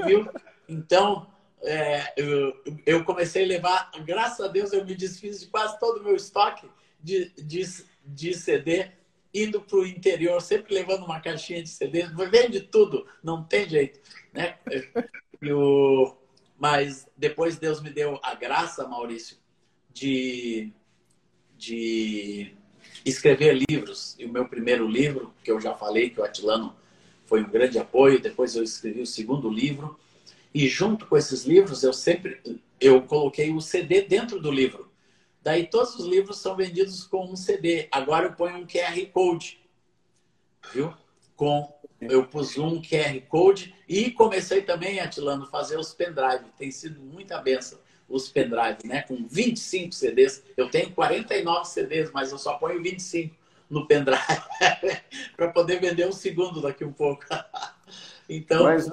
Viu? 0.06 0.28
Então, 0.68 1.26
é, 1.62 2.12
eu, 2.16 2.54
eu, 2.86 3.04
comecei 3.04 3.44
a 3.44 3.48
levar, 3.48 3.90
graças 4.04 4.40
a 4.44 4.48
Deus, 4.48 4.72
eu 4.72 4.84
me 4.84 4.94
desfiz 4.94 5.40
de 5.40 5.46
quase 5.46 5.78
todo 5.78 6.00
o 6.00 6.04
meu 6.04 6.16
estoque 6.16 6.68
de, 7.00 7.32
de, 7.36 7.62
de 8.04 8.34
CD, 8.34 8.90
indo 9.34 9.60
para 9.60 9.78
o 9.78 9.86
interior, 9.86 10.40
sempre 10.42 10.74
levando 10.74 11.04
uma 11.04 11.20
caixinha 11.20 11.62
de 11.62 11.68
CD, 11.68 12.04
vende 12.30 12.60
tudo, 12.60 13.06
não 13.22 13.42
tem 13.42 13.68
jeito. 13.68 14.00
Né? 14.32 14.58
Eu, 15.40 16.16
mas 16.58 17.08
depois 17.16 17.56
Deus 17.58 17.80
me 17.80 17.90
deu 17.90 18.20
a 18.22 18.34
graça, 18.34 18.86
Maurício, 18.86 19.36
de, 19.92 20.72
de 21.56 22.54
escrever 23.04 23.58
livros. 23.68 24.14
E 24.18 24.24
o 24.24 24.32
meu 24.32 24.46
primeiro 24.46 24.86
livro, 24.86 25.34
que 25.42 25.50
eu 25.50 25.60
já 25.60 25.74
falei, 25.74 26.10
que 26.10 26.20
o 26.20 26.24
Atilano 26.24 26.76
foi 27.26 27.42
um 27.42 27.50
grande 27.50 27.78
apoio, 27.78 28.20
depois 28.20 28.54
eu 28.54 28.62
escrevi 28.62 29.00
o 29.00 29.06
segundo 29.06 29.50
livro. 29.50 29.98
E 30.54 30.68
junto 30.68 31.06
com 31.06 31.16
esses 31.16 31.44
livros, 31.44 31.82
eu 31.82 31.92
sempre 31.92 32.40
eu 32.78 33.00
coloquei 33.02 33.52
o 33.52 33.60
CD 33.60 34.02
dentro 34.02 34.40
do 34.40 34.50
livro. 34.50 34.91
Daí 35.42 35.66
todos 35.66 35.96
os 35.96 36.06
livros 36.06 36.38
são 36.38 36.56
vendidos 36.56 37.04
com 37.04 37.24
um 37.24 37.36
CD. 37.36 37.88
Agora 37.90 38.26
eu 38.26 38.32
ponho 38.32 38.58
um 38.58 38.66
QR 38.66 39.04
Code. 39.12 39.60
Viu? 40.72 40.94
Com 41.36 41.72
eu 42.00 42.26
pus 42.26 42.58
um 42.58 42.82
QR 42.82 43.20
Code 43.28 43.74
e 43.88 44.10
comecei 44.10 44.62
também, 44.62 44.98
Atilano, 44.98 45.46
fazer 45.46 45.78
os 45.78 45.94
pendrive. 45.94 46.44
Tem 46.58 46.70
sido 46.70 47.00
muita 47.00 47.38
benção 47.40 47.78
os 48.08 48.28
pendrive, 48.28 48.78
né? 48.84 49.02
Com 49.02 49.26
25 49.26 49.92
CDs. 49.92 50.44
Eu 50.56 50.70
tenho 50.70 50.92
49 50.92 51.66
CDs, 51.66 52.10
mas 52.12 52.30
eu 52.30 52.38
só 52.38 52.54
ponho 52.54 52.82
25 52.82 53.34
no 53.70 53.86
pendrive 53.86 54.20
para 55.36 55.48
poder 55.48 55.80
vender 55.80 56.06
um 56.06 56.12
segundo 56.12 56.60
daqui 56.60 56.84
um 56.84 56.92
pouco. 56.92 57.24
então. 58.28 58.64
Mas, 58.64 58.90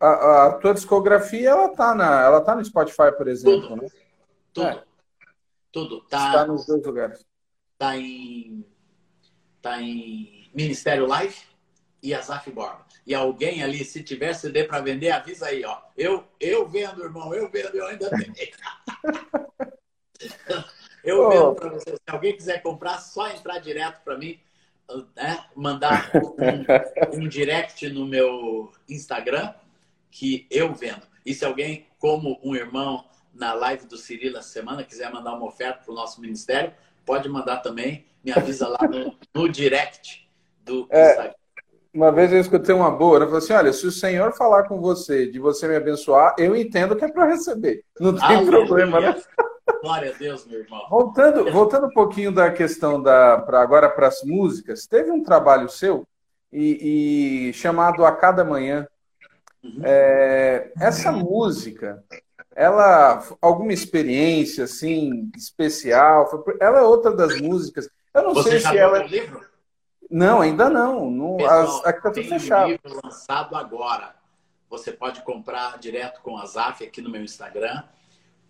a, 0.00 0.46
a, 0.46 0.52
tua 0.54 0.72
discografia, 0.72 1.50
ela 1.50 1.68
tá, 1.68 1.94
na, 1.94 2.22
ela 2.22 2.40
tá 2.40 2.54
no 2.54 2.64
Spotify, 2.64 3.12
por 3.16 3.28
exemplo, 3.28 3.68
tudo, 3.68 3.82
né? 3.82 3.88
Tudo. 4.54 4.66
É. 4.66 4.87
Tudo. 5.72 6.00
Tá, 6.02 6.28
Está 6.28 6.46
nos 6.46 6.66
dois 6.66 6.84
lugares. 6.84 7.24
Tá 7.76 7.96
em. 7.96 8.64
Tá 9.60 9.80
em 9.80 10.50
Ministério 10.54 11.06
Life 11.06 11.46
e 12.02 12.14
Azaf 12.14 12.50
Borba. 12.50 12.86
E 13.06 13.14
alguém 13.14 13.62
ali, 13.62 13.84
se 13.84 14.02
tiver 14.02 14.34
CD 14.34 14.64
para 14.64 14.80
vender, 14.80 15.10
avisa 15.10 15.46
aí, 15.46 15.64
ó. 15.64 15.80
Eu, 15.96 16.24
eu 16.38 16.66
vendo, 16.66 17.02
irmão, 17.02 17.34
eu 17.34 17.50
vendo, 17.50 17.74
eu 17.74 17.86
ainda 17.86 18.10
tenho. 18.10 18.34
eu 21.04 21.22
oh. 21.22 21.28
vendo 21.28 21.54
para 21.54 21.70
você. 21.70 21.90
Se 21.90 22.02
alguém 22.06 22.36
quiser 22.36 22.62
comprar, 22.62 22.98
só 22.98 23.28
entrar 23.30 23.58
direto 23.58 24.02
para 24.02 24.16
mim, 24.16 24.40
né? 25.16 25.44
mandar 25.54 26.10
um, 26.14 27.24
um 27.24 27.28
direct 27.28 27.88
no 27.88 28.06
meu 28.06 28.72
Instagram, 28.88 29.54
que 30.10 30.46
eu 30.50 30.74
vendo. 30.74 31.06
E 31.24 31.34
se 31.34 31.44
alguém, 31.44 31.86
como 31.98 32.38
um 32.42 32.54
irmão 32.54 33.04
na 33.38 33.54
live 33.54 33.86
do 33.86 33.96
Cirilo 33.96 34.36
essa 34.36 34.48
semana, 34.48 34.84
quiser 34.84 35.10
mandar 35.12 35.34
uma 35.34 35.46
oferta 35.46 35.82
para 35.84 35.92
o 35.92 35.94
nosso 35.94 36.20
ministério, 36.20 36.72
pode 37.06 37.28
mandar 37.28 37.58
também. 37.58 38.04
Me 38.22 38.32
avisa 38.32 38.68
lá 38.68 38.78
no, 38.82 39.16
no 39.34 39.48
direct 39.48 40.28
do 40.64 40.86
é, 40.90 41.10
Instagram. 41.10 41.34
Uma 41.94 42.12
vez 42.12 42.32
eu 42.32 42.40
escutei 42.40 42.74
uma 42.74 42.90
boa, 42.90 43.20
né? 43.20 43.26
Falei 43.26 43.38
assim: 43.38 43.52
olha, 43.52 43.72
se 43.72 43.86
o 43.86 43.92
Senhor 43.92 44.32
falar 44.32 44.64
com 44.64 44.80
você, 44.80 45.26
de 45.30 45.38
você 45.38 45.66
me 45.66 45.76
abençoar, 45.76 46.34
eu 46.36 46.54
entendo 46.54 46.94
que 46.96 47.04
é 47.04 47.10
para 47.10 47.26
receber. 47.26 47.82
Não 47.98 48.14
tem 48.14 48.22
Aleluia. 48.24 48.50
problema, 48.50 49.00
né? 49.00 49.22
Glória 49.80 50.12
a 50.12 50.18
Deus, 50.18 50.46
meu 50.46 50.60
irmão. 50.60 50.86
Voltando, 50.90 51.50
voltando 51.50 51.86
um 51.86 51.92
pouquinho 51.92 52.32
da 52.32 52.50
questão 52.50 53.00
da 53.00 53.38
pra, 53.38 53.60
agora 53.60 53.88
para 53.88 54.08
as 54.08 54.22
músicas, 54.22 54.86
teve 54.86 55.10
um 55.10 55.22
trabalho 55.22 55.68
seu 55.68 56.06
e, 56.52 57.48
e 57.48 57.52
chamado 57.52 58.04
A 58.04 58.12
Cada 58.12 58.44
Manhã. 58.44 58.86
Uhum. 59.62 59.80
É, 59.82 60.72
essa 60.80 61.12
música, 61.12 62.02
ela 62.58 63.24
alguma 63.40 63.72
experiência 63.72 64.64
assim 64.64 65.30
especial? 65.36 66.28
Ela 66.60 66.80
é 66.80 66.82
outra 66.82 67.12
das 67.12 67.40
músicas. 67.40 67.88
Eu 68.12 68.24
não 68.24 68.34
Você 68.34 68.50
sei 68.50 68.60
se 68.60 68.76
ela. 68.76 68.98
O 68.98 69.06
livro? 69.06 69.46
Não, 70.10 70.40
ainda 70.40 70.68
não. 70.68 71.08
não 71.08 71.36
Pessoal, 71.36 71.60
as, 71.60 71.86
aqui 71.86 72.02
tá 72.02 72.10
tudo 72.10 72.28
fechado. 72.28 72.66
Um 72.66 72.70
livro 72.70 73.00
lançado 73.04 73.54
agora. 73.54 74.16
Você 74.68 74.90
pode 74.90 75.22
comprar 75.22 75.78
direto 75.78 76.20
com 76.20 76.36
a 76.36 76.44
Zaf 76.46 76.82
aqui 76.84 77.00
no 77.00 77.08
meu 77.08 77.22
Instagram, 77.22 77.84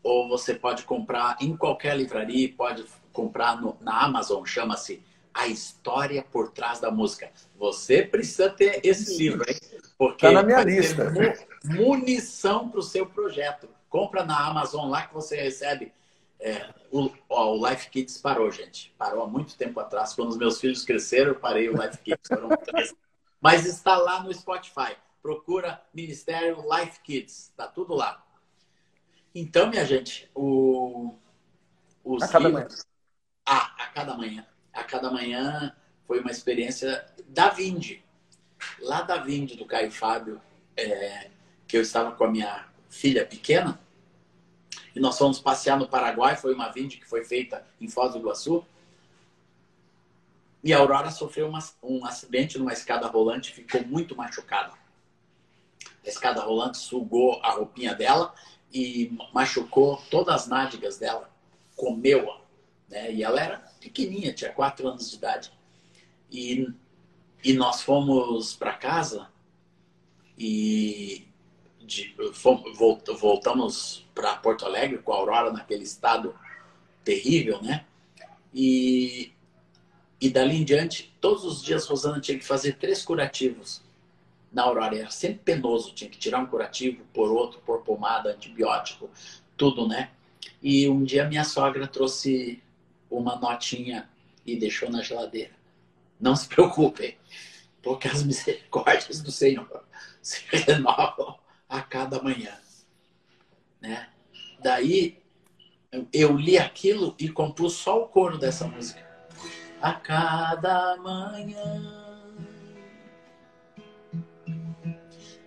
ou 0.02 0.26
você 0.26 0.54
pode 0.54 0.84
comprar 0.84 1.36
em 1.40 1.54
qualquer 1.54 1.94
livraria, 1.94 2.52
pode 2.56 2.86
comprar 3.12 3.60
no, 3.60 3.76
na 3.80 4.04
Amazon, 4.04 4.42
chama-se 4.44 5.02
A 5.34 5.46
História 5.46 6.24
por 6.32 6.50
Trás 6.50 6.80
da 6.80 6.90
Música. 6.90 7.30
Você 7.56 8.02
precisa 8.02 8.48
ter 8.48 8.80
esse 8.82 9.16
livro, 9.18 9.44
hein? 9.48 9.56
Porque 9.98 10.26
tá 10.26 10.32
na 10.32 10.42
minha 10.42 10.64
lista. 10.64 11.12
munição 11.64 12.68
para 12.68 12.80
o 12.80 12.82
seu 12.82 13.04
projeto. 13.06 13.68
Compra 13.88 14.24
na 14.24 14.46
Amazon 14.46 14.88
lá 14.88 15.06
que 15.06 15.14
você 15.14 15.36
recebe 15.36 15.92
é, 16.40 16.72
o, 16.90 17.10
ó, 17.28 17.56
o 17.56 17.68
Life 17.68 17.90
Kids 17.90 18.18
parou, 18.18 18.50
gente. 18.50 18.94
Parou 18.96 19.22
há 19.22 19.26
muito 19.26 19.56
tempo 19.56 19.80
atrás. 19.80 20.14
Quando 20.14 20.30
os 20.30 20.38
meus 20.38 20.60
filhos 20.60 20.84
cresceram, 20.84 21.32
eu 21.32 21.40
parei 21.40 21.68
o 21.68 21.80
Life 21.80 21.98
Kids. 21.98 22.28
Mas 23.40 23.66
está 23.66 23.96
lá 23.96 24.22
no 24.22 24.32
Spotify. 24.32 24.96
Procura 25.20 25.82
Ministério 25.92 26.64
Life 26.72 27.00
Kids. 27.00 27.48
Está 27.50 27.66
tudo 27.66 27.94
lá. 27.94 28.24
Então, 29.34 29.68
minha 29.68 29.84
gente, 29.84 30.30
o, 30.34 31.14
os 32.04 32.22
a 32.22 32.28
cada 32.28 32.48
livros... 32.48 32.74
manhã. 32.74 32.84
Ah, 33.44 33.74
a 33.78 33.86
cada 33.88 34.14
manhã. 34.16 34.46
A 34.72 34.84
cada 34.84 35.10
manhã 35.10 35.76
foi 36.06 36.20
uma 36.20 36.30
experiência 36.30 37.04
da 37.28 37.48
Vinde. 37.50 38.04
Lá 38.80 39.02
da 39.02 39.18
Vinde, 39.18 39.56
do 39.56 39.66
Caio 39.66 39.90
Fábio, 39.90 40.40
é, 40.76 41.30
que 41.66 41.76
eu 41.76 41.82
estava 41.82 42.12
com 42.12 42.24
a 42.24 42.30
minha 42.30 42.67
filha 42.88 43.24
pequena, 43.24 43.78
e 44.98 45.00
nós 45.00 45.16
fomos 45.16 45.38
passear 45.38 45.78
no 45.78 45.86
Paraguai, 45.86 46.36
foi 46.36 46.52
uma 46.52 46.70
vinde 46.70 46.96
que 46.96 47.06
foi 47.06 47.24
feita 47.24 47.64
em 47.80 47.86
Foz 47.88 48.12
do 48.12 48.18
Iguaçu. 48.18 48.64
E 50.64 50.72
a 50.72 50.78
Aurora 50.78 51.10
sofreu 51.12 51.48
uma, 51.48 51.60
um 51.80 52.04
acidente 52.04 52.58
numa 52.58 52.72
escada 52.72 53.06
rolante, 53.06 53.52
ficou 53.52 53.86
muito 53.86 54.16
machucada. 54.16 54.72
A 56.04 56.08
escada 56.08 56.42
rolante 56.42 56.78
sugou 56.78 57.40
a 57.44 57.52
roupinha 57.52 57.94
dela 57.94 58.34
e 58.72 59.16
machucou 59.32 60.02
todas 60.10 60.34
as 60.34 60.48
nádegas 60.48 60.98
dela, 60.98 61.30
comeu-a. 61.76 62.40
Né? 62.88 63.12
E 63.12 63.22
ela 63.22 63.40
era 63.40 63.58
pequenininha, 63.78 64.34
tinha 64.34 64.52
quatro 64.52 64.88
anos 64.88 65.10
de 65.10 65.16
idade. 65.16 65.52
E, 66.28 66.66
e 67.44 67.52
nós 67.52 67.82
fomos 67.82 68.56
para 68.56 68.74
casa 68.74 69.28
e 70.36 71.27
de, 71.88 72.14
voltamos 73.18 74.06
para 74.14 74.36
Porto 74.36 74.66
Alegre 74.66 74.98
com 74.98 75.12
a 75.12 75.16
Aurora 75.16 75.50
naquele 75.50 75.84
estado 75.84 76.34
terrível, 77.02 77.62
né? 77.62 77.86
E, 78.52 79.32
e 80.20 80.28
dali 80.28 80.58
em 80.58 80.64
diante, 80.64 81.14
todos 81.18 81.44
os 81.44 81.62
dias 81.62 81.86
Rosana 81.86 82.20
tinha 82.20 82.38
que 82.38 82.44
fazer 82.44 82.74
três 82.74 83.02
curativos 83.02 83.82
na 84.52 84.64
Aurora. 84.64 84.98
Era 84.98 85.10
sempre 85.10 85.38
penoso, 85.38 85.94
tinha 85.94 86.10
que 86.10 86.18
tirar 86.18 86.40
um 86.40 86.46
curativo, 86.46 87.02
por 87.12 87.32
outro, 87.32 87.58
por 87.60 87.80
pomada, 87.80 88.32
antibiótico, 88.32 89.08
tudo, 89.56 89.88
né? 89.88 90.10
E 90.62 90.88
um 90.88 91.02
dia 91.02 91.26
minha 91.26 91.44
sogra 91.44 91.86
trouxe 91.86 92.62
uma 93.10 93.36
notinha 93.36 94.10
e 94.44 94.56
deixou 94.56 94.90
na 94.90 95.02
geladeira. 95.02 95.52
Não 96.20 96.36
se 96.36 96.46
preocupem, 96.46 97.16
porque 97.82 98.08
as 98.08 98.22
misericórdias 98.22 99.22
do 99.22 99.32
Senhor 99.32 99.84
se 100.20 100.44
renovam 100.50 101.38
a 101.68 101.82
cada 101.82 102.22
manhã. 102.22 102.56
Né? 103.80 104.08
Daí 104.60 105.22
eu 106.12 106.36
li 106.36 106.58
aquilo 106.58 107.14
e 107.18 107.28
compus 107.28 107.74
só 107.74 108.02
o 108.02 108.08
coro 108.08 108.38
dessa 108.38 108.66
música. 108.66 109.06
A 109.80 109.92
cada 109.94 110.96
manhã, 110.96 112.24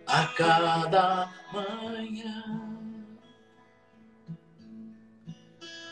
a 0.07 0.27
cada 0.27 1.33
manhã, 1.51 2.71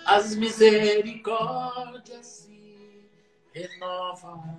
as 0.06 0.36
misericórdias 0.36 2.26
se 2.26 3.10
renovam 3.54 4.58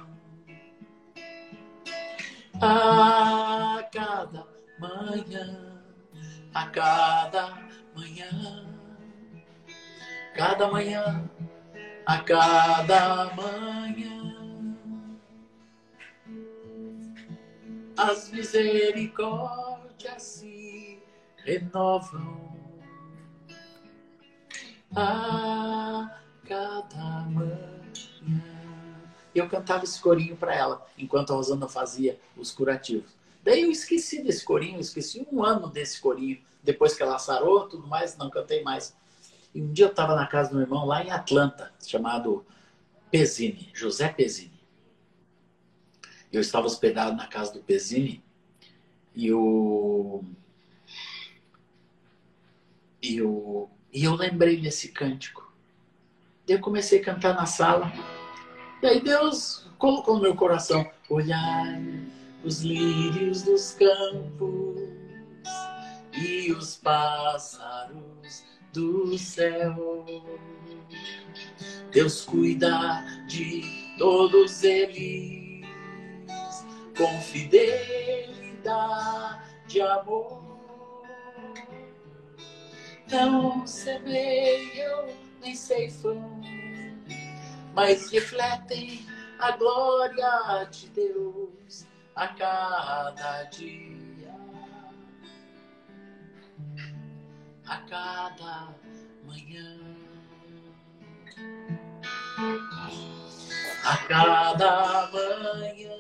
a 2.61 3.89
cada 3.91 4.50
manhã, 4.81 5.83
a 6.55 6.67
cada 6.69 7.59
manhã, 7.95 8.67
cada 10.35 10.71
manhã, 10.71 11.31
a 12.07 12.19
cada 12.23 13.35
manhã. 13.35 14.21
As 17.97 18.31
misericórdias 18.31 20.23
se 20.23 21.03
renovam 21.45 22.57
a 24.97 26.19
cada 26.49 27.21
manhã. 27.29 27.71
Eu 29.35 29.49
cantava 29.49 29.85
esse 29.85 30.01
corinho 30.01 30.37
para 30.37 30.55
ela, 30.55 30.87
enquanto 30.97 31.33
a 31.33 31.37
Rosana 31.37 31.69
fazia 31.69 32.19
os 32.37 32.51
curativos. 32.51 33.20
Daí 33.43 33.63
eu 33.63 33.71
esqueci 33.71 34.23
desse 34.23 34.45
corinho, 34.45 34.81
esqueci 34.81 35.27
um 35.33 35.43
ano 35.43 35.69
desse 35.69 36.01
corinho. 36.01 36.41
Depois 36.63 36.95
que 36.95 37.03
ela 37.03 37.19
sarou, 37.19 37.69
tudo 37.69 37.87
mais, 37.87 38.17
não 38.17 38.29
cantei 38.29 38.63
mais. 38.63 38.95
E 39.55 39.61
um 39.61 39.73
dia 39.73 39.87
eu 39.87 39.91
estava 39.91 40.15
na 40.15 40.27
casa 40.27 40.51
do 40.51 40.57
meu 40.57 40.65
irmão 40.65 40.87
lá 40.87 41.03
em 41.03 41.11
Atlanta, 41.11 41.73
chamado 41.85 42.45
Pesini, 43.11 43.71
José 43.75 44.09
Pesini. 44.09 44.61
Eu 46.33 46.41
estava 46.41 46.67
hospedado 46.67 47.17
na 47.17 47.27
casa 47.27 47.53
do 47.53 47.61
Pesini 47.61 48.23
e 49.15 49.27
eu, 49.27 50.25
e 53.03 53.17
eu, 53.17 53.71
e 53.93 54.05
eu 54.05 54.15
lembrei 54.15 54.61
desse 54.61 54.89
cântico. 54.89 55.53
Daí 56.47 56.57
eu 56.57 56.61
comecei 56.61 57.01
a 57.01 57.05
cantar 57.05 57.35
na 57.35 57.47
sala. 57.47 57.93
Daí 58.81 59.01
Deus 59.01 59.67
colocou 59.79 60.17
no 60.17 60.23
meu 60.23 60.37
coração: 60.37 60.89
olhar 61.09 61.81
os 62.45 62.63
lírios 62.63 63.43
dos 63.43 63.73
campos 63.73 64.81
e 66.15 66.53
os 66.53 66.77
pássaros 66.77 68.45
do 68.73 69.19
céu. 69.19 70.05
Deus 71.93 72.25
cuida 72.25 73.05
de 73.29 73.63
todos 73.99 74.63
eles 74.65 75.67
com 76.97 77.21
fidelidade, 77.21 78.61
amor. 79.81 80.41
Não 83.11 83.67
semeiam 83.67 85.09
nem 85.41 85.55
ceifam, 85.55 86.41
mas 87.75 88.11
refletem 88.11 89.05
a 89.39 89.51
glória 89.57 90.65
de 90.71 90.89
Deus 90.91 91.60
a 92.17 92.29
cada 92.29 93.45
dia, 93.45 94.35
a 97.67 97.77
cada 97.89 98.75
manhã, 99.25 99.79
a 103.85 103.97
cada 104.09 105.11
manhã, 105.13 105.97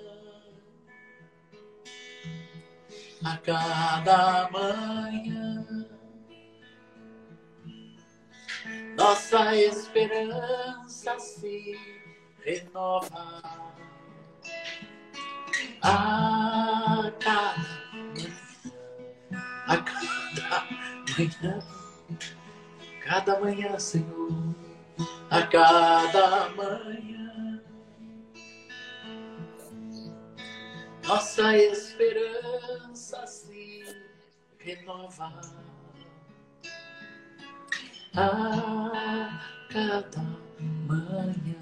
a 3.25 3.37
cada 3.39 4.51
manhã. 4.51 5.87
Nossa 8.97 9.57
esperança 9.57 11.19
se 11.19 11.79
renova 12.45 13.71
a 15.83 17.11
cada 17.19 17.71
a 19.67 19.77
cada 19.77 20.61
manhã, 21.17 21.59
cada 23.05 23.41
manhã, 23.41 23.79
Senhor, 23.79 24.55
a 25.31 25.43
cada 25.47 26.49
manhã, 26.51 27.63
nossa 31.05 31.57
esperança 31.57 33.27
se 33.27 33.85
renova 34.59 35.41
a 38.15 39.41
cada 39.73 40.23
manhã. 40.89 41.61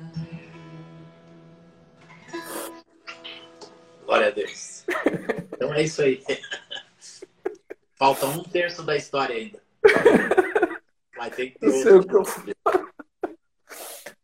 Glória 4.09 4.29
a 4.29 4.31
Deus. 4.31 4.87
Então 5.53 5.75
é 5.75 5.83
isso 5.83 6.01
aí. 6.01 6.25
Falta 7.95 8.25
um 8.25 8.43
terço 8.43 8.83
da 8.83 8.97
história 8.97 9.37
ainda. 9.37 9.63
Vai 11.15 11.31
ter 11.31 11.51
que 11.51 11.59
ter 11.59 11.93
outro. 11.93 12.23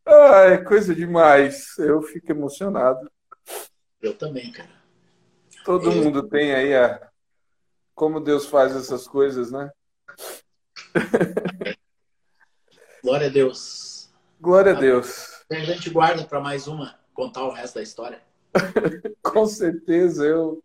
Ai, 0.06 0.64
coisa 0.64 0.94
demais. 0.94 1.76
Eu 1.76 2.00
fico 2.00 2.32
emocionado. 2.32 3.12
Eu 4.00 4.16
também, 4.16 4.50
cara. 4.52 4.70
Todo 5.66 5.90
é. 5.90 5.94
mundo 5.94 6.26
tem 6.30 6.54
aí 6.54 6.74
a 6.74 7.10
como 7.94 8.20
Deus 8.20 8.46
faz 8.46 8.74
essas 8.74 9.06
coisas, 9.06 9.50
né? 9.50 9.70
Glória 13.02 13.26
a 13.26 13.30
Deus. 13.30 14.10
Glória 14.40 14.72
a 14.72 14.80
Deus. 14.80 15.44
A 15.50 15.56
gente 15.56 15.90
guarda 15.90 16.24
para 16.24 16.40
mais 16.40 16.66
uma 16.66 16.98
contar 17.12 17.44
o 17.44 17.52
resto 17.52 17.74
da 17.74 17.82
história. 17.82 18.22
Com 19.22 19.46
certeza, 19.46 20.24
eu 20.24 20.62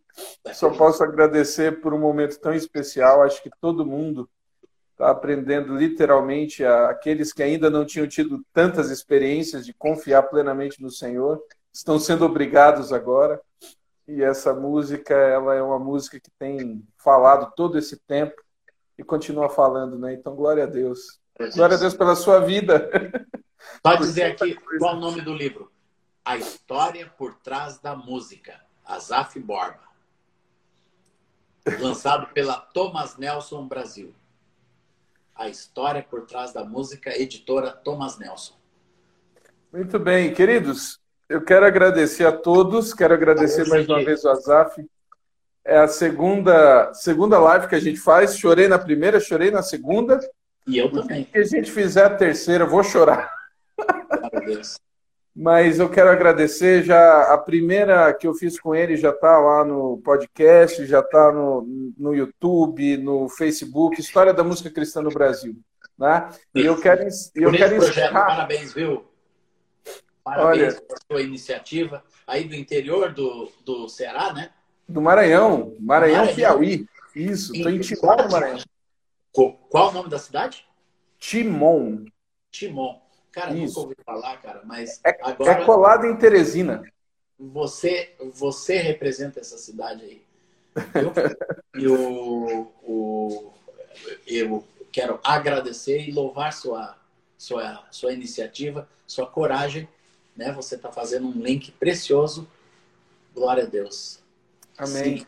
só 0.54 0.70
posso 0.70 1.04
agradecer 1.04 1.82
por 1.82 1.94
um 1.94 2.00
momento 2.00 2.40
tão 2.40 2.54
especial. 2.54 3.24
Acho 3.24 3.42
que 3.42 3.50
todo 3.62 3.86
mundo 3.86 4.30
está 4.92 5.12
aprendendo 5.12 5.76
literalmente, 5.76 6.64
aqueles 6.64 7.32
que 7.32 7.42
ainda 7.42 7.70
não 7.70 7.86
tinham 7.86 8.08
tido 8.08 8.44
tantas 8.54 8.92
experiências 8.92 9.66
de 9.66 9.74
confiar 9.74 10.24
plenamente 10.24 10.82
no 10.82 10.92
Senhor, 10.92 11.42
estão 11.72 11.98
sendo 11.98 12.26
obrigados 12.26 12.92
agora. 12.92 13.40
E 14.08 14.24
essa 14.24 14.54
música, 14.54 15.14
ela 15.14 15.56
é 15.56 15.62
uma 15.62 15.80
música 15.80 16.20
que 16.20 16.32
tem 16.38 16.84
falado 16.98 17.54
todo 17.56 17.78
esse 17.78 17.96
tempo 17.96 18.36
e 18.98 19.04
continua 19.04 19.50
falando, 19.50 19.98
né? 19.98 20.14
Então, 20.14 20.36
glória 20.36 20.64
a 20.64 20.68
Deus. 20.68 21.20
Glória 21.56 21.78
a 21.78 21.80
Deus 21.80 21.94
pela 21.94 22.16
sua 22.16 22.40
vida. 22.40 22.90
Pode 23.82 24.02
dizer 24.02 24.24
aqui 24.24 24.58
qual 24.80 24.96
o 24.96 25.00
nome 25.00 25.22
do 25.22 25.34
livro. 25.34 25.72
A 26.30 26.38
História 26.38 27.12
por 27.18 27.34
Trás 27.40 27.80
da 27.80 27.96
Música, 27.96 28.62
Azaf 28.86 29.40
Borba. 29.40 29.82
Lançado 31.80 32.28
pela 32.36 32.54
Thomas 32.54 33.18
Nelson 33.18 33.68
Brasil. 33.68 34.14
A 35.34 35.50
História 35.50 36.06
por 36.08 36.28
Trás 36.28 36.54
da 36.54 36.64
Música, 36.64 37.20
editora 37.20 37.72
Thomas 37.72 38.20
Nelson. 38.20 38.54
Muito 39.74 39.98
bem, 39.98 40.32
queridos. 40.32 41.00
Eu 41.28 41.44
quero 41.44 41.66
agradecer 41.66 42.28
a 42.28 42.32
todos, 42.32 42.94
quero 42.94 43.16
agradecer 43.16 43.68
mais 43.68 43.90
uma 43.90 44.06
vez 44.06 44.24
o 44.24 44.30
Azaf. 44.30 44.88
É 45.66 45.80
a 45.80 45.88
segunda, 45.88 46.94
segunda 46.94 47.40
live 47.40 47.68
que 47.68 47.74
a 47.74 47.82
gente 47.82 48.00
faz. 48.00 48.38
Chorei 48.38 48.68
na 48.68 48.78
primeira, 48.78 49.20
chorei 49.20 49.50
na 49.50 49.64
segunda. 49.64 50.20
E 50.68 50.78
eu 50.78 50.92
também. 50.92 51.28
Se 51.32 51.40
a 51.40 51.44
gente 51.44 51.72
fizer 51.72 52.06
a 52.06 52.16
terceira, 52.16 52.68
vou 52.68 52.84
chorar. 52.84 53.34
Meu 54.32 54.46
Deus. 54.46 54.78
Mas 55.36 55.80
eu 55.80 55.90
quero 55.90 56.10
agradecer 56.10 56.84
já 56.84 57.34
a 57.34 57.38
primeira 57.38 58.14
que 58.14 58.28
eu 58.28 58.34
fiz 58.34 58.60
com 58.60 58.76
ele 58.76 58.98
já 58.98 59.12
está 59.12 59.38
lá 59.38 59.64
no 59.64 59.98
podcast, 60.04 60.86
já 60.86 61.00
está 61.00 61.32
no, 61.32 61.94
no 61.98 62.14
YouTube, 62.14 62.98
no 62.98 63.30
Facebook, 63.30 64.00
História 64.00 64.34
da 64.34 64.44
Música 64.44 64.70
Cristã 64.70 65.02
no 65.02 65.12
Brasil, 65.12 65.56
né? 65.98 66.30
E 66.54 66.62
eu 66.62 66.80
quero 66.80 67.08
eu 67.36 67.52
quero 67.52 67.76
encerrar... 67.76 68.26
parabéns, 68.26 68.74
viu? 68.74 69.06
Parabéns 70.24 70.76
Olha, 70.76 70.82
por 70.82 70.98
sua 71.10 71.22
iniciativa 71.22 72.04
aí 72.28 72.44
do 72.44 72.56
interior 72.56 73.14
do, 73.14 73.50
do 73.64 73.88
Ceará, 73.88 74.34
né? 74.34 74.52
Do 74.88 75.02
Maranhão, 75.02 75.76
Maranhão, 75.80 76.26
Maranhão. 76.26 76.36
Piauí. 76.36 76.86
Isso, 77.16 77.56
estou 77.56 77.72
em 77.72 77.80
Timon, 77.80 78.30
Maranhão. 78.32 78.60
Qual 79.32 79.90
o 79.90 79.92
nome 79.92 80.10
da 80.10 80.20
cidade? 80.20 80.66
Timon. 81.18 82.06
Timon. 82.52 83.00
Cara, 83.32 83.54
Isso. 83.54 83.80
nunca 83.80 83.80
ouvi 83.80 83.96
falar, 84.06 84.38
cara, 84.38 84.62
mas 84.66 85.00
é, 85.06 85.18
agora... 85.22 85.52
É 85.52 85.66
colado 85.66 86.06
em 86.06 86.16
Teresina. 86.16 86.84
Você, 87.38 88.14
você 88.34 88.78
representa 88.78 89.40
essa 89.40 89.58
cidade 89.58 90.04
aí. 90.04 90.22
Eu, 90.96 91.14
eu, 91.82 92.74
eu, 92.84 93.54
eu 94.28 94.68
quero 94.92 95.20
agradecer 95.24 96.08
e 96.08 96.12
louvar 96.12 96.54
sua, 96.54 96.98
sua, 97.38 97.86
sua 97.92 98.14
iniciativa, 98.14 98.88
sua 99.08 99.26
coragem. 99.26 99.88
Né? 100.36 100.52
Você 100.54 100.76
está 100.76 100.92
fazendo 100.92 101.28
um 101.28 101.42
link 101.42 101.72
precioso. 101.72 102.48
Glória 103.34 103.64
a 103.64 103.68
Deus. 103.68 104.20
Amém. 104.78 105.20
Sim, 105.20 105.26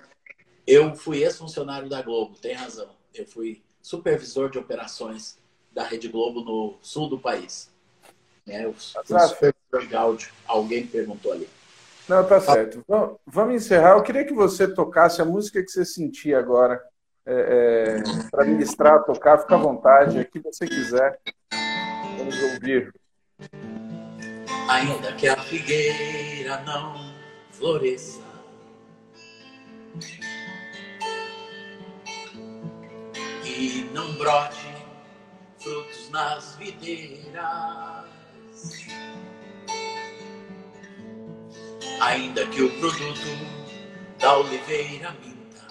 eu 0.66 0.96
fui 0.96 1.24
ex-funcionário 1.24 1.90
da 1.90 2.02
Globo, 2.02 2.38
tem 2.38 2.54
razão. 2.54 2.90
Eu 3.14 3.26
fui 3.26 3.62
supervisor 3.82 4.50
de 4.50 4.58
operações 4.58 5.38
da 5.72 5.84
Rede 5.84 6.08
Globo 6.08 6.42
no 6.42 6.78
sul 6.82 7.10
do 7.10 7.20
país. 7.20 7.71
Né? 8.46 8.68
Os 8.68 8.94
de 9.88 9.96
áudio. 9.96 10.30
Alguém 10.48 10.86
perguntou 10.86 11.32
ali. 11.32 11.50
Não, 12.08 12.26
tá 12.26 12.42
certo. 12.42 12.84
vamos 13.26 13.56
encerrar. 13.56 13.92
Eu 13.92 14.04
queria 14.04 14.26
que 14.26 14.34
você 14.34 14.68
tocasse 14.68 15.22
a 15.22 15.26
música 15.26 15.64
que 15.64 15.72
você 15.72 15.86
sentia 15.86 16.40
agora. 16.40 16.82
É, 17.24 18.00
é, 18.02 18.30
para 18.32 18.46
ministrar, 18.46 19.04
tocar, 19.04 19.38
fica 19.38 19.54
à 19.54 19.58
vontade, 19.58 20.20
o 20.20 20.26
que 20.26 20.40
você 20.40 20.66
quiser. 20.66 21.20
Vamos 22.18 22.42
ouvir. 22.54 22.92
Ainda 24.70 25.14
que 25.14 25.28
a 25.28 25.38
figueira 25.38 26.62
não 26.62 27.14
floresça, 27.52 28.22
e 33.46 33.90
não 33.94 34.14
brote 34.16 34.66
frutos 35.60 36.10
nas 36.10 36.56
videiras, 36.56 38.06
ainda 42.02 42.46
que 42.48 42.64
o 42.64 42.80
produto 42.80 43.28
da 44.20 44.38
oliveira 44.38 45.16
minta, 45.24 45.68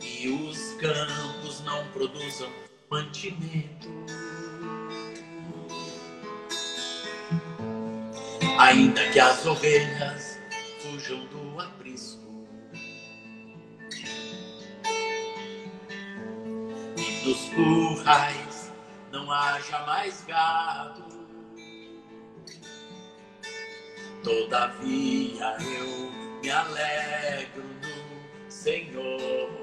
e 0.00 0.28
os 0.28 0.74
campos 0.74 1.60
não 1.64 1.86
produzam 1.88 2.50
mantimento. 2.90 3.88
Ainda 8.58 9.10
que 9.10 9.18
as 9.18 9.46
ovelhas 9.46 10.38
fujam 10.82 11.24
do 11.26 11.58
aprisco 11.58 12.29
dos 17.30 17.48
currais 17.50 18.72
não 19.12 19.30
haja 19.30 19.78
mais 19.86 20.24
gado, 20.26 21.04
todavia 24.24 25.56
eu 25.60 26.10
me 26.42 26.50
alegro 26.50 27.62
no 27.62 28.50
Senhor. 28.50 29.60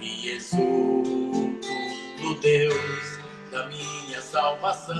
e 0.00 0.30
exulto 0.30 1.68
no 2.20 2.34
Deus 2.40 3.18
da 3.50 3.66
minha 3.66 4.22
salvação. 4.22 4.96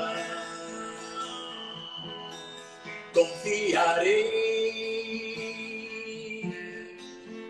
Confiarei, 3.15 4.35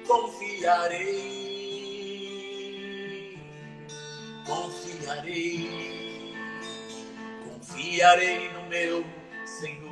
confiarei, 0.07 1.40
confiarei, 4.51 6.35
confiarei 7.45 8.53
no 8.53 8.63
meu 8.69 9.05
Senhor. 9.47 9.91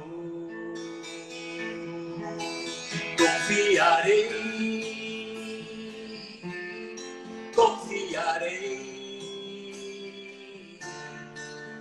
Confiarei 3.16 4.58
confiarei, 7.58 8.78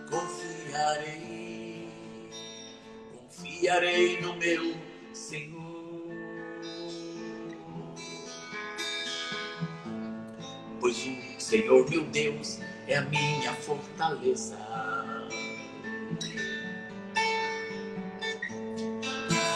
confiarei, 0.10 1.88
confiarei 3.12 4.22
no 4.22 4.36
meu 4.36 4.76
Senhor. 5.14 5.68
Pois 10.80 10.98
o 10.98 11.27
Senhor 11.48 11.90
meu 11.90 12.04
Deus 12.04 12.60
é 12.90 12.98
a 12.98 13.02
minha 13.04 13.54
fortaleza. 13.54 14.58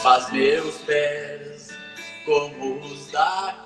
Faz 0.02 0.32
meus 0.32 0.78
pés 0.78 1.68
como 2.24 2.80
os 2.80 3.12
da 3.12 3.62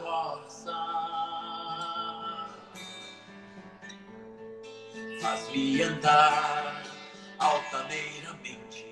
faz-me 5.21 5.83
andar 5.83 6.83
altaneiramente. 7.37 8.87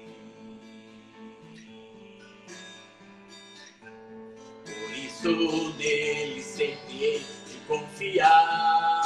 Por 4.63 4.95
isso 4.95 5.73
nele 5.79 6.43
sempre 6.43 7.03
hei 7.03 7.25
de 7.47 7.57
confiar. 7.67 9.02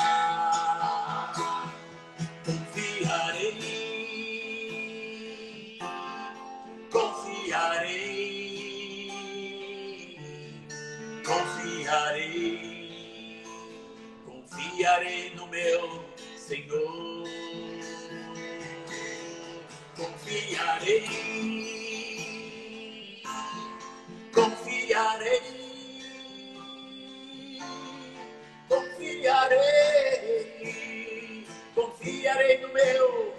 Meu 32.74 33.34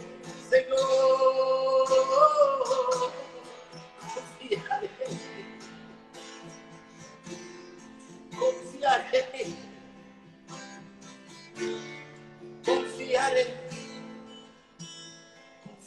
Senhor. 0.48 1.88
Confiarei, 8.38 9.56
confiarei, 12.64 13.48
confiarei 13.58 13.58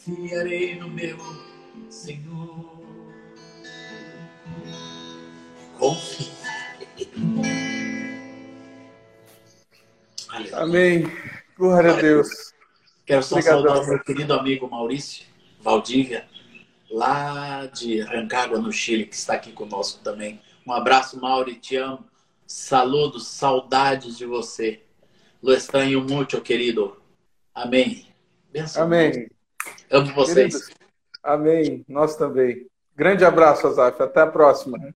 confiarei 0.05 0.75
no 0.75 0.89
meu 0.89 1.17
Senhor. 1.89 2.81
Confiarei. 5.77 6.31
Amém. 10.53 11.03
Glória 11.57 11.91
a 11.91 12.01
Deus. 12.01 12.50
Quero 13.11 13.23
só 13.23 13.35
Obrigadão. 13.35 13.63
saudar 13.63 13.83
o 13.83 13.87
meu 13.89 13.99
querido 13.99 14.33
amigo 14.33 14.69
Maurício 14.69 15.25
Valdívia, 15.59 16.25
lá 16.89 17.65
de 17.65 17.99
Rancagua, 17.99 18.57
no 18.57 18.71
Chile, 18.71 19.05
que 19.05 19.15
está 19.15 19.33
aqui 19.33 19.51
conosco 19.51 19.99
também. 20.01 20.41
Um 20.65 20.71
abraço, 20.71 21.19
Mauri, 21.19 21.55
te 21.55 21.75
amo. 21.75 22.05
Saludos, 22.47 23.27
saudades 23.27 24.17
de 24.17 24.25
você. 24.25 24.81
Lo 25.43 25.51
estranho 25.53 26.01
muito, 26.01 26.39
querido. 26.39 27.01
Amém. 27.53 28.07
Benção. 28.49 28.83
Amém. 28.83 29.29
Amo 29.89 30.13
vocês. 30.13 30.53
Queridos, 30.55 30.69
amém. 31.21 31.83
Nós 31.89 32.15
também. 32.15 32.65
Grande 32.95 33.25
abraço, 33.25 33.67
Azaf. 33.67 34.01
Até 34.01 34.21
a 34.21 34.27
próxima. 34.27 34.77